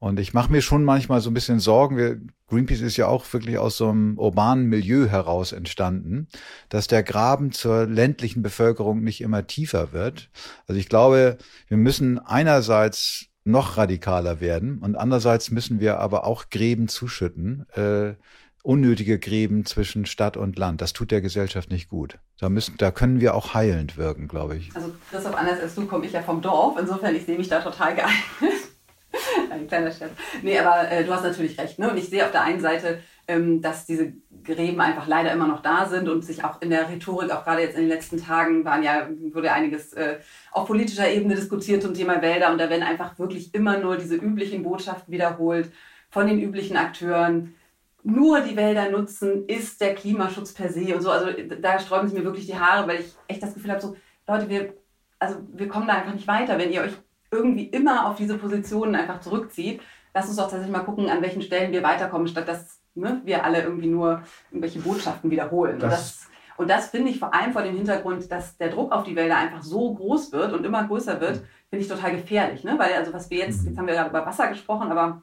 Und 0.00 0.18
ich 0.18 0.34
mache 0.34 0.50
mir 0.50 0.60
schon 0.60 0.82
manchmal 0.82 1.20
so 1.20 1.30
ein 1.30 1.34
bisschen 1.34 1.60
Sorgen. 1.60 1.96
Wir, 1.96 2.20
Greenpeace 2.48 2.80
ist 2.80 2.96
ja 2.96 3.06
auch 3.06 3.32
wirklich 3.32 3.58
aus 3.58 3.76
so 3.76 3.90
einem 3.90 4.18
urbanen 4.18 4.66
Milieu 4.66 5.06
heraus 5.06 5.52
entstanden, 5.52 6.26
dass 6.68 6.88
der 6.88 7.04
Graben 7.04 7.52
zur 7.52 7.86
ländlichen 7.86 8.42
Bevölkerung 8.42 9.04
nicht 9.04 9.20
immer 9.20 9.46
tiefer 9.46 9.92
wird. 9.92 10.30
Also 10.66 10.80
ich 10.80 10.88
glaube, 10.88 11.38
wir 11.68 11.76
müssen 11.76 12.18
einerseits 12.18 13.27
noch 13.48 13.76
radikaler 13.76 14.40
werden 14.40 14.78
und 14.78 14.96
andererseits 14.96 15.50
müssen 15.50 15.80
wir 15.80 15.98
aber 15.98 16.24
auch 16.24 16.50
Gräben 16.50 16.88
zuschütten. 16.88 17.66
Äh, 17.74 18.14
unnötige 18.62 19.18
Gräben 19.18 19.64
zwischen 19.64 20.04
Stadt 20.04 20.36
und 20.36 20.58
Land. 20.58 20.82
Das 20.82 20.92
tut 20.92 21.10
der 21.10 21.20
Gesellschaft 21.20 21.70
nicht 21.70 21.88
gut. 21.88 22.18
Da, 22.38 22.48
müssen, 22.48 22.76
da 22.76 22.90
können 22.90 23.20
wir 23.20 23.34
auch 23.34 23.54
heilend 23.54 23.96
wirken, 23.96 24.28
glaube 24.28 24.56
ich. 24.56 24.74
Also 24.74 24.92
Christoph, 25.10 25.34
anders 25.34 25.60
als 25.60 25.74
du 25.74 25.86
komme 25.86 26.04
ich 26.04 26.12
ja 26.12 26.22
vom 26.22 26.42
Dorf. 26.42 26.76
Insofern, 26.78 27.14
ich 27.14 27.24
sehe 27.24 27.38
mich 27.38 27.48
da 27.48 27.60
total 27.60 27.94
geeignet. 27.94 28.68
Ein 29.50 29.66
kleiner 29.66 29.90
Scherz. 29.90 30.12
Nee, 30.42 30.58
aber 30.58 30.90
äh, 30.90 31.04
du 31.04 31.12
hast 31.12 31.22
natürlich 31.22 31.58
recht. 31.58 31.78
Ne? 31.78 31.90
Und 31.90 31.96
ich 31.96 32.08
sehe 32.08 32.24
auf 32.24 32.30
der 32.30 32.42
einen 32.42 32.60
Seite, 32.60 33.00
dass 33.28 33.84
diese 33.84 34.14
Gräben 34.42 34.80
einfach 34.80 35.06
leider 35.06 35.32
immer 35.32 35.46
noch 35.46 35.60
da 35.60 35.86
sind 35.86 36.08
und 36.08 36.24
sich 36.24 36.44
auch 36.44 36.62
in 36.62 36.70
der 36.70 36.88
Rhetorik, 36.88 37.30
auch 37.30 37.44
gerade 37.44 37.60
jetzt 37.60 37.74
in 37.74 37.82
den 37.82 37.90
letzten 37.90 38.16
Tagen, 38.16 38.64
waren 38.64 38.82
ja, 38.82 39.08
wurde 39.32 39.52
einiges 39.52 39.92
äh, 39.92 40.18
auf 40.50 40.66
politischer 40.66 41.10
Ebene 41.10 41.34
diskutiert 41.34 41.82
zum 41.82 41.92
Thema 41.92 42.22
Wälder 42.22 42.50
und 42.50 42.58
da 42.58 42.70
werden 42.70 42.82
einfach 42.82 43.18
wirklich 43.18 43.54
immer 43.54 43.78
nur 43.78 43.98
diese 43.98 44.16
üblichen 44.16 44.62
Botschaften 44.62 45.12
wiederholt 45.12 45.70
von 46.08 46.26
den 46.26 46.40
üblichen 46.40 46.78
Akteuren. 46.78 47.54
Nur 48.02 48.40
die 48.40 48.56
Wälder 48.56 48.90
nutzen 48.90 49.46
ist 49.46 49.80
der 49.82 49.94
Klimaschutz 49.94 50.54
per 50.54 50.72
se 50.72 50.94
und 50.94 51.02
so. 51.02 51.10
Also 51.10 51.30
da 51.60 51.78
sträuben 51.78 52.08
sie 52.08 52.16
mir 52.16 52.24
wirklich 52.24 52.46
die 52.46 52.58
Haare, 52.58 52.88
weil 52.88 53.00
ich 53.00 53.14
echt 53.26 53.42
das 53.42 53.52
Gefühl 53.52 53.72
habe, 53.72 53.82
so 53.82 53.94
Leute, 54.26 54.48
wir, 54.48 54.72
also 55.18 55.36
wir 55.52 55.68
kommen 55.68 55.86
da 55.86 55.94
einfach 55.94 56.14
nicht 56.14 56.28
weiter, 56.28 56.56
wenn 56.58 56.72
ihr 56.72 56.80
euch 56.80 56.92
irgendwie 57.30 57.64
immer 57.64 58.08
auf 58.08 58.16
diese 58.16 58.38
Positionen 58.38 58.94
einfach 58.94 59.20
zurückzieht. 59.20 59.82
Lass 60.14 60.28
uns 60.28 60.36
doch 60.36 60.44
tatsächlich 60.44 60.72
mal 60.72 60.84
gucken, 60.84 61.10
an 61.10 61.20
welchen 61.20 61.42
Stellen 61.42 61.72
wir 61.72 61.82
weiterkommen, 61.82 62.26
statt 62.26 62.48
dass 62.48 62.77
ne, 62.98 63.20
wir 63.24 63.44
alle 63.44 63.62
irgendwie 63.62 63.88
nur 63.88 64.22
irgendwelche 64.50 64.80
Botschaften 64.80 65.30
wiederholen. 65.30 65.78
Das, 65.78 65.90
das 65.90 66.28
und 66.58 66.68
das 66.68 66.88
finde 66.88 67.10
ich 67.10 67.20
vor 67.20 67.32
allem 67.32 67.52
vor 67.52 67.62
dem 67.62 67.76
Hintergrund, 67.76 68.30
dass 68.32 68.56
der 68.58 68.70
Druck 68.70 68.90
auf 68.90 69.04
die 69.04 69.14
Wälder 69.14 69.36
einfach 69.36 69.62
so 69.62 69.94
groß 69.94 70.32
wird 70.32 70.52
und 70.52 70.66
immer 70.66 70.84
größer 70.84 71.20
wird, 71.20 71.44
finde 71.70 71.84
ich 71.84 71.88
total 71.88 72.10
gefährlich. 72.10 72.64
Ne? 72.64 72.74
Weil 72.78 72.94
also 72.94 73.12
was 73.12 73.30
wir 73.30 73.38
jetzt, 73.38 73.64
jetzt 73.64 73.78
haben 73.78 73.86
wir 73.86 73.94
gerade 73.94 74.10
über 74.10 74.26
Wasser 74.26 74.48
gesprochen, 74.48 74.90
aber 74.90 75.22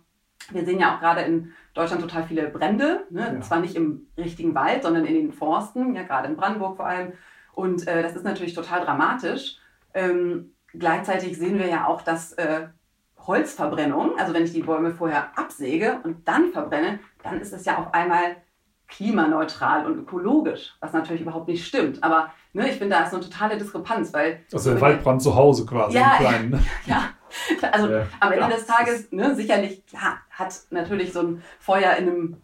wir 0.52 0.64
sehen 0.64 0.80
ja 0.80 0.96
auch 0.96 1.02
gerade 1.02 1.22
in 1.22 1.52
Deutschland 1.74 2.02
total 2.02 2.24
viele 2.24 2.48
Brände. 2.48 3.04
Ne? 3.10 3.34
Ja. 3.34 3.42
Zwar 3.42 3.60
nicht 3.60 3.76
im 3.76 4.08
richtigen 4.18 4.56
Wald, 4.56 4.84
sondern 4.84 5.06
in 5.06 5.14
den 5.14 5.34
Forsten, 5.34 5.94
ja 5.94 6.04
gerade 6.04 6.30
in 6.30 6.38
Brandenburg 6.38 6.78
vor 6.78 6.86
allem. 6.86 7.12
Und 7.54 7.86
äh, 7.86 8.02
das 8.02 8.16
ist 8.16 8.24
natürlich 8.24 8.54
total 8.54 8.86
dramatisch. 8.86 9.58
Ähm, 9.94 10.54
gleichzeitig 10.68 11.38
sehen 11.38 11.60
wir 11.60 11.68
ja 11.68 11.86
auch, 11.88 12.02
dass 12.02 12.32
äh, 12.34 12.68
Holzverbrennung, 13.28 14.18
also 14.18 14.34
wenn 14.34 14.44
ich 14.44 14.54
die 14.54 14.64
Bäume 14.64 14.92
vorher 14.92 15.38
absäge 15.38 16.00
und 16.04 16.28
dann 16.28 16.52
verbrenne, 16.52 17.00
dann 17.26 17.42
ist 17.42 17.54
es 17.54 17.66
ja 17.66 17.78
auf 17.78 17.94
einmal 17.94 18.38
klimaneutral 18.88 19.86
und 19.86 19.98
ökologisch, 19.98 20.76
was 20.80 20.94
natürlich 20.94 21.22
überhaupt 21.22 21.48
nicht 21.48 21.66
stimmt. 21.66 22.04
Aber 22.04 22.32
ne, 22.54 22.70
ich 22.70 22.78
finde, 22.78 22.96
da 22.96 23.04
ist 23.04 23.12
so 23.12 23.18
eine 23.18 23.26
totale 23.26 23.58
Diskrepanz, 23.58 24.14
weil. 24.14 24.42
Also 24.54 24.72
der 24.72 24.82
Waldbrand 24.82 25.22
zu 25.22 25.36
Hause 25.36 25.66
quasi 25.66 25.98
ja, 25.98 26.12
im 26.12 26.18
Kleinen. 26.18 26.50
Ne? 26.52 26.64
Ja, 26.86 27.10
also 27.72 27.92
ja, 27.92 28.06
am 28.20 28.32
Ende 28.32 28.56
des 28.56 28.66
Tages, 28.66 29.12
ne, 29.12 29.36
sicherlich, 29.36 29.86
klar, 29.88 30.20
hat 30.30 30.56
natürlich 30.70 31.12
so 31.12 31.22
ein 31.22 31.44
Feuer 31.60 31.96
in 31.96 32.08
einem 32.08 32.38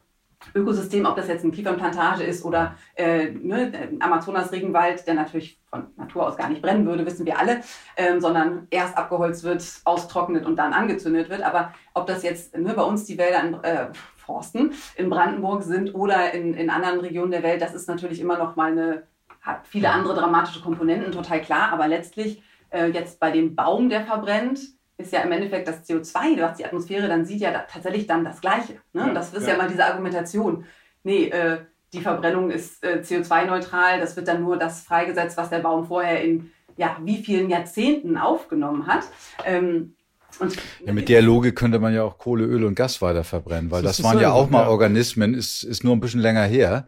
Ökosystem, 0.56 1.06
ob 1.06 1.16
das 1.16 1.28
jetzt 1.28 1.44
eine 1.44 1.54
Kiefernplantage 1.54 2.24
ist 2.24 2.44
oder 2.44 2.76
äh, 2.96 3.30
ne, 3.30 3.72
Amazonas-Regenwald, 4.00 5.06
der 5.08 5.14
natürlich 5.14 5.60
von 5.70 5.88
Natur 5.96 6.28
aus 6.28 6.36
gar 6.36 6.50
nicht 6.50 6.62
brennen 6.62 6.86
würde, 6.86 7.06
wissen 7.06 7.26
wir 7.26 7.40
alle, 7.40 7.62
ähm, 7.96 8.20
sondern 8.20 8.68
erst 8.70 8.98
abgeholzt 8.98 9.44
wird, 9.44 9.64
austrocknet 9.86 10.46
und 10.46 10.58
dann 10.58 10.74
angezündet 10.74 11.30
wird. 11.30 11.44
Aber 11.44 11.74
ob 11.94 12.08
das 12.08 12.24
jetzt 12.24 12.58
ne, 12.58 12.74
bei 12.74 12.82
uns 12.82 13.06
die 13.06 13.18
Wälder 13.18 13.44
in 13.44 13.64
äh, 13.64 13.88
Forsten 14.32 14.72
in 14.96 15.10
Brandenburg 15.10 15.64
sind 15.64 15.94
oder 15.94 16.34
in, 16.34 16.54
in 16.54 16.70
anderen 16.70 17.02
Regionen 17.02 17.32
der 17.32 17.44
Welt, 17.44 17.62
das 17.62 17.74
ist 17.74 17.90
natürlich 17.90 18.22
immer 18.22 18.38
noch 18.38 18.56
mal 18.56 18.72
eine, 18.72 19.04
hat 19.42 19.68
viele 19.68 19.90
andere 19.90 20.14
dramatische 20.16 20.62
Komponenten, 20.62 21.12
total 21.12 21.42
klar. 21.42 21.74
Aber 21.74 21.88
letztlich 21.88 22.42
äh, 22.70 22.88
jetzt 22.88 23.20
bei 23.20 23.32
dem 23.32 23.56
Baum, 23.56 23.90
der 23.90 24.06
verbrennt, 24.06 24.60
ist 24.98 25.12
ja 25.12 25.20
im 25.22 25.32
Endeffekt 25.34 25.68
das 25.68 25.88
CO2, 25.90 26.42
was 26.42 26.58
die 26.58 26.66
Atmosphäre 26.66 27.10
dann 27.10 27.26
sieht, 27.26 27.42
ja 27.42 27.52
da, 27.52 27.60
tatsächlich 27.60 28.08
dann 28.08 28.24
das 28.24 28.40
Gleiche. 28.40 28.74
Ne? 28.94 29.08
Ja, 29.08 29.14
das 29.14 29.34
ist 29.34 29.48
ja. 29.48 29.54
ja 29.54 29.58
mal 29.58 29.68
diese 29.68 29.86
Argumentation. 29.86 30.66
Nee, 31.04 31.26
äh, 31.26 31.60
die 31.92 32.02
Verbrennung 32.02 32.52
ist 32.52 32.84
äh, 32.86 33.02
CO2-neutral, 33.04 34.00
das 34.00 34.16
wird 34.16 34.30
dann 34.30 34.42
nur 34.42 34.58
das 34.58 34.84
freigesetzt, 34.84 35.36
was 35.36 35.50
der 35.50 35.60
Baum 35.60 35.86
vorher 35.86 36.24
in 36.24 36.52
ja, 36.78 36.98
wie 37.02 37.18
vielen 37.18 37.50
Jahrzehnten 37.50 38.18
aufgenommen 38.18 38.88
hat. 38.88 39.04
Ähm, 39.46 39.96
ja, 40.86 40.94
mit 40.94 41.10
der 41.10 41.22
Logik 41.22 41.56
könnte 41.56 41.80
man 41.80 41.94
ja 41.94 42.04
auch 42.04 42.18
Kohle, 42.18 42.46
Öl 42.46 42.64
und 42.64 42.76
Gas 42.76 43.02
weiter 43.02 43.24
verbrennen, 43.24 43.72
weil 43.72 43.84
das, 43.84 43.98
das 43.98 44.06
waren 44.06 44.20
ja 44.20 44.32
auch 44.32 44.50
mal 44.50 44.68
Organismen, 44.68 45.34
ist, 45.34 45.64
ist 45.64 45.84
nur 45.84 45.96
ein 45.96 46.00
bisschen 46.00 46.22
länger 46.22 46.44
her, 46.44 46.88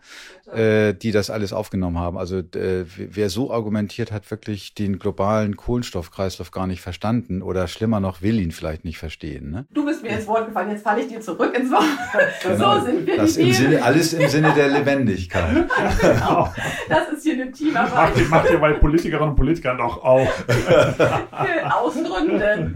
äh, 0.52 0.94
die 0.94 1.12
das 1.12 1.30
alles 1.30 1.54
aufgenommen 1.54 1.98
haben. 1.98 2.18
Also 2.18 2.40
äh, 2.40 2.86
wer 2.98 3.30
so 3.30 3.52
argumentiert, 3.52 4.12
hat 4.12 4.30
wirklich 4.30 4.74
den 4.74 5.00
globalen 5.00 5.56
Kohlenstoffkreislauf 5.56 6.52
gar 6.52 6.68
nicht 6.68 6.82
verstanden 6.82 7.42
oder 7.42 7.68
schlimmer 7.68 8.00
noch, 8.00 8.22
will 8.22 8.40
ihn 8.40 8.52
vielleicht 8.52 8.86
nicht 8.86 8.98
verstehen. 8.98 9.52
Ne? 9.52 9.66
Du 9.72 9.86
bist 9.86 10.04
mir 10.04 10.10
ins 10.10 10.28
Wort 10.28 10.48
gefallen, 10.48 10.72
jetzt 10.72 10.84
falle 10.84 11.02
ich 11.02 11.08
dir 11.08 11.22
zurück 11.22 11.58
ins 11.58 11.72
Wort. 11.72 11.84
Genau. 12.44 12.80
So 12.80 12.86
sind 12.86 13.08
wir 13.08 13.18
das 13.18 13.38
im 13.38 13.54
Sinne, 13.54 13.84
Alles 13.84 14.14
im 14.14 14.28
Sinne 14.28 14.54
der 14.54 14.68
Lebendigkeit. 14.68 15.68
genau. 16.02 16.54
Das 16.90 17.10
ist 17.10 17.24
hier 17.24 17.34
eine 17.34 17.52
Teamarbeit. 17.52 18.16
Macht, 18.18 18.30
macht 18.30 18.50
ihr 18.52 18.60
bei 18.60 18.74
Politikerinnen 18.74 19.30
und 19.30 19.36
Politikern 19.36 19.78
doch 19.78 20.04
auch. 20.04 20.28
Ausgründen. 21.72 22.76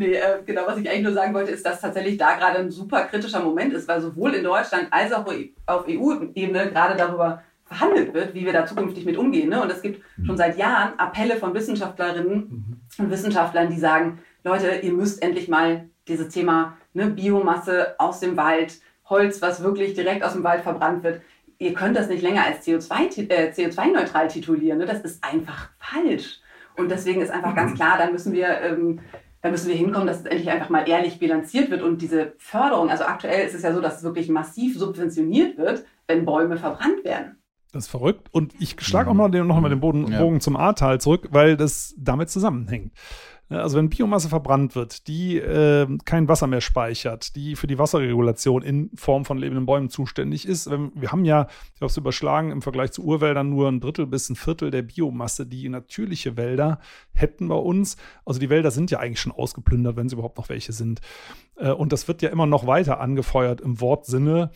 Nee, 0.00 0.14
äh, 0.14 0.42
genau, 0.46 0.62
was 0.66 0.78
ich 0.78 0.88
eigentlich 0.88 1.02
nur 1.02 1.12
sagen 1.12 1.34
wollte, 1.34 1.50
ist, 1.50 1.66
dass 1.66 1.82
tatsächlich 1.82 2.16
da 2.16 2.34
gerade 2.34 2.60
ein 2.60 2.70
super 2.70 3.02
kritischer 3.02 3.40
Moment 3.40 3.74
ist, 3.74 3.86
weil 3.86 4.00
sowohl 4.00 4.32
in 4.32 4.42
Deutschland 4.42 4.86
als 4.90 5.12
auch 5.12 5.26
auf 5.66 5.84
EU-Ebene 5.86 6.70
gerade 6.70 6.96
darüber 6.96 7.42
verhandelt 7.66 8.14
wird, 8.14 8.32
wie 8.32 8.46
wir 8.46 8.54
da 8.54 8.64
zukünftig 8.64 9.04
mit 9.04 9.18
umgehen. 9.18 9.50
Ne? 9.50 9.60
Und 9.62 9.70
es 9.70 9.82
gibt 9.82 10.02
mhm. 10.16 10.24
schon 10.24 10.38
seit 10.38 10.56
Jahren 10.56 10.98
Appelle 10.98 11.36
von 11.36 11.52
Wissenschaftlerinnen 11.52 12.34
mhm. 12.34 12.80
und 12.96 13.10
Wissenschaftlern, 13.10 13.68
die 13.68 13.78
sagen, 13.78 14.20
Leute, 14.42 14.70
ihr 14.80 14.92
müsst 14.94 15.22
endlich 15.22 15.48
mal 15.48 15.90
dieses 16.08 16.30
Thema 16.30 16.78
ne, 16.94 17.08
Biomasse 17.08 17.94
aus 17.98 18.20
dem 18.20 18.38
Wald, 18.38 18.80
Holz, 19.04 19.42
was 19.42 19.62
wirklich 19.62 19.92
direkt 19.92 20.24
aus 20.24 20.32
dem 20.32 20.44
Wald 20.44 20.62
verbrannt 20.62 21.02
wird, 21.02 21.20
ihr 21.58 21.74
könnt 21.74 21.98
das 21.98 22.08
nicht 22.08 22.22
länger 22.22 22.46
als 22.46 22.66
CO2, 22.66 23.28
äh, 23.28 23.52
CO2-neutral 23.52 24.28
titulieren. 24.28 24.78
Ne? 24.78 24.86
Das 24.86 25.02
ist 25.02 25.22
einfach 25.22 25.68
falsch. 25.78 26.40
Und 26.78 26.90
deswegen 26.90 27.20
ist 27.20 27.30
einfach 27.30 27.54
ganz 27.54 27.74
klar, 27.74 27.98
da 27.98 28.10
müssen 28.10 28.32
wir 28.32 28.48
ähm, 28.62 29.00
da 29.42 29.50
müssen 29.50 29.68
wir 29.68 29.76
hinkommen, 29.76 30.06
dass 30.06 30.20
es 30.20 30.26
endlich 30.26 30.50
einfach 30.50 30.68
mal 30.68 30.88
ehrlich 30.88 31.18
bilanziert 31.18 31.70
wird 31.70 31.82
und 31.82 32.02
diese 32.02 32.34
Förderung, 32.38 32.90
also 32.90 33.04
aktuell 33.04 33.46
ist 33.46 33.54
es 33.54 33.62
ja 33.62 33.72
so, 33.72 33.80
dass 33.80 33.98
es 33.98 34.02
wirklich 34.02 34.28
massiv 34.28 34.78
subventioniert 34.78 35.56
wird, 35.56 35.84
wenn 36.06 36.24
Bäume 36.24 36.56
verbrannt 36.56 37.04
werden. 37.04 37.36
Das 37.72 37.84
ist 37.84 37.90
verrückt. 37.90 38.28
Und 38.32 38.52
ich 38.58 38.80
schlage 38.80 39.10
auch 39.10 39.14
noch, 39.14 39.28
noch 39.28 39.60
mal 39.60 39.68
den 39.68 39.80
Boden, 39.80 40.04
Bogen 40.06 40.34
ja. 40.34 40.40
zum 40.40 40.56
Ahrtal 40.56 41.00
zurück, 41.00 41.28
weil 41.30 41.56
das 41.56 41.94
damit 41.96 42.28
zusammenhängt. 42.28 42.92
Also 43.50 43.78
wenn 43.78 43.90
Biomasse 43.90 44.28
verbrannt 44.28 44.76
wird, 44.76 45.08
die 45.08 45.36
äh, 45.36 45.86
kein 46.04 46.28
Wasser 46.28 46.46
mehr 46.46 46.60
speichert, 46.60 47.34
die 47.34 47.56
für 47.56 47.66
die 47.66 47.78
Wasserregulation 47.78 48.62
in 48.62 48.90
Form 48.94 49.24
von 49.24 49.38
lebenden 49.38 49.66
Bäumen 49.66 49.90
zuständig 49.90 50.46
ist. 50.46 50.70
Wir 50.70 51.10
haben 51.10 51.24
ja, 51.24 51.48
ich 51.74 51.80
habe 51.80 51.90
es 51.90 51.96
überschlagen, 51.96 52.52
im 52.52 52.62
Vergleich 52.62 52.92
zu 52.92 53.02
Urwäldern 53.02 53.50
nur 53.50 53.68
ein 53.68 53.80
Drittel 53.80 54.06
bis 54.06 54.30
ein 54.30 54.36
Viertel 54.36 54.70
der 54.70 54.82
Biomasse, 54.82 55.46
die 55.46 55.68
natürliche 55.68 56.36
Wälder 56.36 56.78
hätten 57.12 57.48
bei 57.48 57.56
uns. 57.56 57.96
Also 58.24 58.38
die 58.38 58.50
Wälder 58.50 58.70
sind 58.70 58.92
ja 58.92 59.00
eigentlich 59.00 59.20
schon 59.20 59.32
ausgeplündert, 59.32 59.96
wenn 59.96 60.08
sie 60.08 60.14
überhaupt 60.14 60.38
noch 60.38 60.48
welche 60.48 60.72
sind. 60.72 61.00
Äh, 61.56 61.72
und 61.72 61.92
das 61.92 62.06
wird 62.06 62.22
ja 62.22 62.28
immer 62.28 62.46
noch 62.46 62.68
weiter 62.68 63.00
angefeuert 63.00 63.60
im 63.60 63.80
Wortsinne 63.80 64.52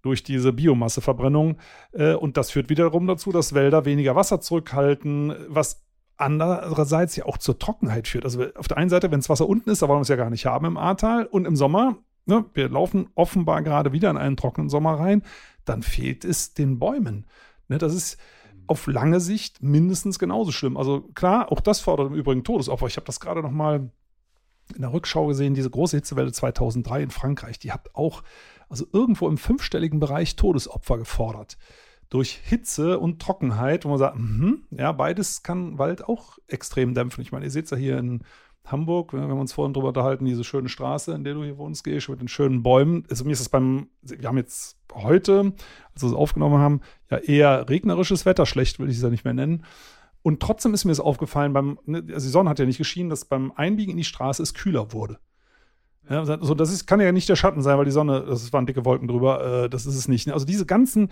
durch 0.00 0.22
diese 0.22 0.54
Biomasseverbrennung. 0.54 1.58
Äh, 1.92 2.14
und 2.14 2.38
das 2.38 2.50
führt 2.50 2.70
wiederum 2.70 3.06
dazu, 3.06 3.30
dass 3.30 3.52
Wälder 3.52 3.84
weniger 3.84 4.16
Wasser 4.16 4.40
zurückhalten, 4.40 5.34
was 5.48 5.84
andererseits 6.18 7.16
ja 7.16 7.24
auch 7.24 7.38
zur 7.38 7.58
Trockenheit 7.58 8.08
führt. 8.08 8.24
Also 8.24 8.44
auf 8.56 8.68
der 8.68 8.76
einen 8.76 8.90
Seite, 8.90 9.10
wenn 9.10 9.20
das 9.20 9.28
Wasser 9.28 9.48
unten 9.48 9.70
ist, 9.70 9.82
da 9.82 9.88
wollen 9.88 9.98
wir 9.98 10.02
es 10.02 10.08
ja 10.08 10.16
gar 10.16 10.30
nicht 10.30 10.46
haben 10.46 10.66
im 10.66 10.76
Ahrtal 10.76 11.26
und 11.26 11.46
im 11.46 11.56
Sommer, 11.56 11.98
ne, 12.26 12.44
wir 12.54 12.68
laufen 12.68 13.08
offenbar 13.14 13.62
gerade 13.62 13.92
wieder 13.92 14.10
in 14.10 14.16
einen 14.16 14.36
trockenen 14.36 14.68
Sommer 14.68 14.98
rein, 14.98 15.22
dann 15.64 15.82
fehlt 15.82 16.24
es 16.24 16.54
den 16.54 16.78
Bäumen. 16.78 17.26
Ne, 17.68 17.78
das 17.78 17.94
ist 17.94 18.18
auf 18.66 18.86
lange 18.86 19.20
Sicht 19.20 19.62
mindestens 19.62 20.18
genauso 20.18 20.52
schlimm. 20.52 20.76
Also 20.76 21.02
klar, 21.14 21.50
auch 21.50 21.60
das 21.60 21.80
fordert 21.80 22.08
im 22.08 22.14
Übrigen 22.14 22.44
Todesopfer. 22.44 22.86
Ich 22.86 22.96
habe 22.96 23.06
das 23.06 23.20
gerade 23.20 23.42
noch 23.42 23.50
mal 23.50 23.90
in 24.74 24.82
der 24.82 24.92
Rückschau 24.92 25.26
gesehen, 25.26 25.54
diese 25.54 25.70
große 25.70 25.96
Hitzewelle 25.96 26.32
2003 26.32 27.02
in 27.04 27.10
Frankreich, 27.10 27.58
die 27.58 27.72
hat 27.72 27.94
auch 27.94 28.22
also 28.68 28.86
irgendwo 28.92 29.26
im 29.28 29.38
fünfstelligen 29.38 29.98
Bereich 29.98 30.36
Todesopfer 30.36 30.98
gefordert 30.98 31.56
durch 32.10 32.40
Hitze 32.42 32.98
und 32.98 33.20
Trockenheit, 33.20 33.84
wo 33.84 33.90
man 33.90 33.98
sagt, 33.98 34.16
mh, 34.18 34.54
ja, 34.70 34.92
beides 34.92 35.42
kann 35.42 35.78
Wald 35.78 36.04
auch 36.04 36.38
extrem 36.46 36.94
dämpfen. 36.94 37.20
Ich 37.22 37.32
meine, 37.32 37.44
ihr 37.44 37.50
seht 37.50 37.66
es 37.66 37.70
ja 37.70 37.76
hier 37.76 37.98
in 37.98 38.22
Hamburg, 38.64 39.12
wir 39.12 39.20
haben 39.20 39.38
uns 39.38 39.52
vorhin 39.52 39.72
drüber 39.72 39.88
unterhalten, 39.88 40.24
diese 40.24 40.44
schöne 40.44 40.68
Straße, 40.68 41.12
in 41.12 41.24
der 41.24 41.34
du 41.34 41.42
hier 41.42 41.58
wohnst, 41.58 41.84
gehst, 41.84 42.08
mit 42.08 42.20
den 42.20 42.28
schönen 42.28 42.62
Bäumen. 42.62 43.04
Also 43.08 43.24
mir 43.24 43.32
ist 43.32 43.40
es 43.40 43.48
beim, 43.48 43.88
wir 44.02 44.28
haben 44.28 44.36
jetzt 44.36 44.78
heute, 44.94 45.52
als 45.94 46.02
wir 46.02 46.08
es 46.08 46.14
aufgenommen 46.14 46.58
haben, 46.58 46.80
ja 47.10 47.18
eher 47.18 47.68
regnerisches 47.68 48.26
Wetter, 48.26 48.46
schlecht 48.46 48.78
will 48.78 48.90
ich 48.90 48.96
es 48.96 49.02
ja 49.02 49.10
nicht 49.10 49.24
mehr 49.24 49.34
nennen. 49.34 49.64
Und 50.22 50.40
trotzdem 50.40 50.74
ist 50.74 50.84
mir 50.84 50.92
es 50.92 51.00
aufgefallen, 51.00 51.52
beim, 51.52 51.78
ne, 51.86 52.04
also 52.12 52.26
die 52.26 52.32
Sonne 52.32 52.50
hat 52.50 52.58
ja 52.58 52.66
nicht 52.66 52.78
geschienen, 52.78 53.08
dass 53.08 53.24
beim 53.24 53.52
Einbiegen 53.52 53.92
in 53.92 53.98
die 53.98 54.04
Straße 54.04 54.42
es 54.42 54.52
kühler 54.52 54.92
wurde. 54.92 55.18
Ja, 56.10 56.24
so, 56.24 56.54
das 56.54 56.72
ist, 56.72 56.86
kann 56.86 57.00
ja 57.00 57.12
nicht 57.12 57.28
der 57.28 57.36
Schatten 57.36 57.62
sein, 57.62 57.76
weil 57.76 57.84
die 57.84 57.90
Sonne, 57.90 58.24
das 58.26 58.52
waren 58.52 58.66
dicke 58.66 58.84
Wolken 58.84 59.08
drüber, 59.08 59.64
äh, 59.64 59.70
das 59.70 59.84
ist 59.84 59.96
es 59.96 60.08
nicht. 60.08 60.30
Also 60.30 60.46
diese 60.46 60.64
ganzen 60.64 61.10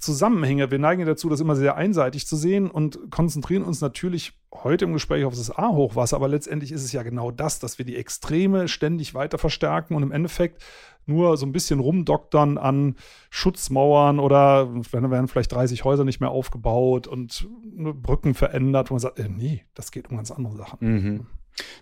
Zusammenhänge, 0.00 0.70
wir 0.70 0.78
neigen 0.78 1.00
ja 1.00 1.06
dazu, 1.06 1.28
das 1.28 1.40
immer 1.40 1.56
sehr 1.56 1.76
einseitig 1.76 2.26
zu 2.26 2.34
sehen 2.36 2.70
und 2.70 3.10
konzentrieren 3.10 3.62
uns 3.62 3.80
natürlich 3.80 4.32
heute 4.52 4.86
im 4.86 4.94
Gespräch 4.94 5.24
auf 5.24 5.34
das 5.34 5.50
A-Hochwasser, 5.50 6.16
aber 6.16 6.26
letztendlich 6.26 6.72
ist 6.72 6.82
es 6.82 6.92
ja 6.92 7.02
genau 7.02 7.30
das, 7.30 7.58
dass 7.58 7.78
wir 7.78 7.84
die 7.84 7.96
Extreme 7.96 8.66
ständig 8.66 9.14
weiter 9.14 9.36
verstärken 9.36 9.94
und 9.94 10.02
im 10.02 10.10
Endeffekt 10.10 10.62
nur 11.04 11.36
so 11.36 11.44
ein 11.44 11.52
bisschen 11.52 11.80
rumdoktern 11.80 12.56
an 12.56 12.96
Schutzmauern 13.28 14.20
oder 14.20 14.70
dann 14.92 15.10
werden 15.10 15.28
vielleicht 15.28 15.52
30 15.52 15.84
Häuser 15.84 16.04
nicht 16.04 16.20
mehr 16.20 16.30
aufgebaut 16.30 17.06
und 17.06 17.46
Brücken 17.76 18.34
verändert, 18.34 18.90
wo 18.90 18.94
man 18.94 19.00
sagt, 19.00 19.18
äh, 19.18 19.28
nee, 19.28 19.64
das 19.74 19.90
geht 19.90 20.10
um 20.10 20.16
ganz 20.16 20.30
andere 20.30 20.56
Sachen. 20.56 20.78
Mhm. 20.80 21.26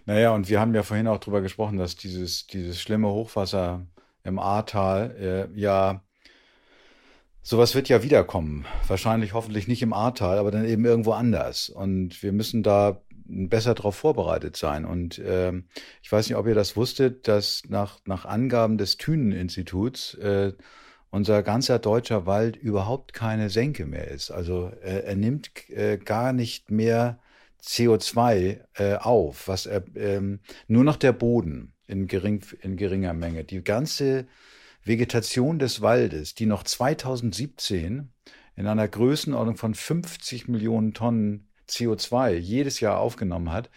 Naja, 0.07 0.35
und 0.35 0.49
wir 0.49 0.61
haben 0.61 0.75
ja 0.75 0.83
vorhin 0.83 1.07
auch 1.07 1.19
darüber 1.19 1.41
gesprochen, 1.41 1.79
dass 1.79 1.95
dieses, 1.95 2.47
dieses 2.49 2.81
schlimme 2.81 3.09
Hochwasser 3.09 3.87
im 4.25 4.41
Ahrtal 4.41 5.49
äh, 5.55 5.59
ja 5.59 6.03
sowas 7.49 7.75
wird 7.75 7.89
ja 7.89 8.03
wiederkommen. 8.03 8.67
Wahrscheinlich 8.89 9.33
hoffentlich 9.33 9.69
nicht 9.69 9.81
im 9.81 9.95
Ahrtal, 9.95 10.37
aber 10.37 10.51
dann 10.51 10.67
eben 10.67 10.85
irgendwo 10.85 11.13
anders. 11.13 11.71
Und 11.71 12.23
wir 12.23 12.33
müssen 12.33 12.63
da 12.63 13.01
besser 13.25 13.75
darauf 13.75 13.97
vorbereitet 13.97 14.55
sein. 14.59 14.85
Und 14.85 15.19
äh, 15.19 15.55
ich 16.03 16.13
weiß 16.13 16.29
nicht, 16.29 16.37
ob 16.37 16.47
ihr 16.47 16.55
das 16.55 16.77
wusstet, 16.77 17.27
dass 17.27 17.63
nach, 17.67 18.01
nach 18.05 18.27
Angaben 18.27 18.77
des 18.77 18.99
Thünen-Instituts 18.99 20.13
äh, 20.15 20.53
unser 21.09 21.43
ganzer 21.43 21.79
deutscher 21.79 22.27
Wald 22.27 22.57
überhaupt 22.57 23.15
keine 23.15 23.49
Senke 23.49 23.87
mehr 23.87 24.09
ist. 24.09 24.31
Also 24.31 24.71
äh, 24.83 25.05
er 25.05 25.17
nimmt 25.17 25.71
äh, 25.71 25.97
gar 25.97 26.35
nicht 26.35 26.71
mehr 26.71 27.19
CO2 27.63 28.59
äh, 28.75 28.97
auf, 28.97 29.49
was 29.49 29.65
er, 29.65 29.85
ähm, 29.97 30.41
nur 30.67 30.85
noch 30.85 30.97
der 30.97 31.13
Boden 31.13 31.73
in, 31.87 32.09
gering, 32.09 32.43
in 32.61 32.77
geringer 32.77 33.15
Menge. 33.15 33.45
Die 33.45 33.65
ganze 33.65 34.27
Vegetation 34.89 35.59
des 35.59 35.83
Waldes, 35.83 36.35
die 36.35 36.47
noch 36.47 36.63
2017 36.65 38.11
in 38.57 38.67
einer 38.67 38.89
Größenordnung 38.89 39.57
von 39.57 39.75
50 39.75 40.49
Millionen 40.49 40.95
Tonnen 40.95 41.49
CO2 41.69 42.33
jedes 42.35 42.81
Jahr 42.81 42.99
aufgenommen 42.99 43.53
hat, 43.53 43.71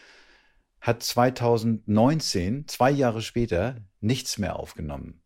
hat 0.80 1.04
2019, 1.04 2.68
zwei 2.68 2.90
Jahre 2.90 3.22
später, 3.22 3.78
nichts 4.00 4.40
mehr 4.40 4.56
aufgenommen. 4.56 5.22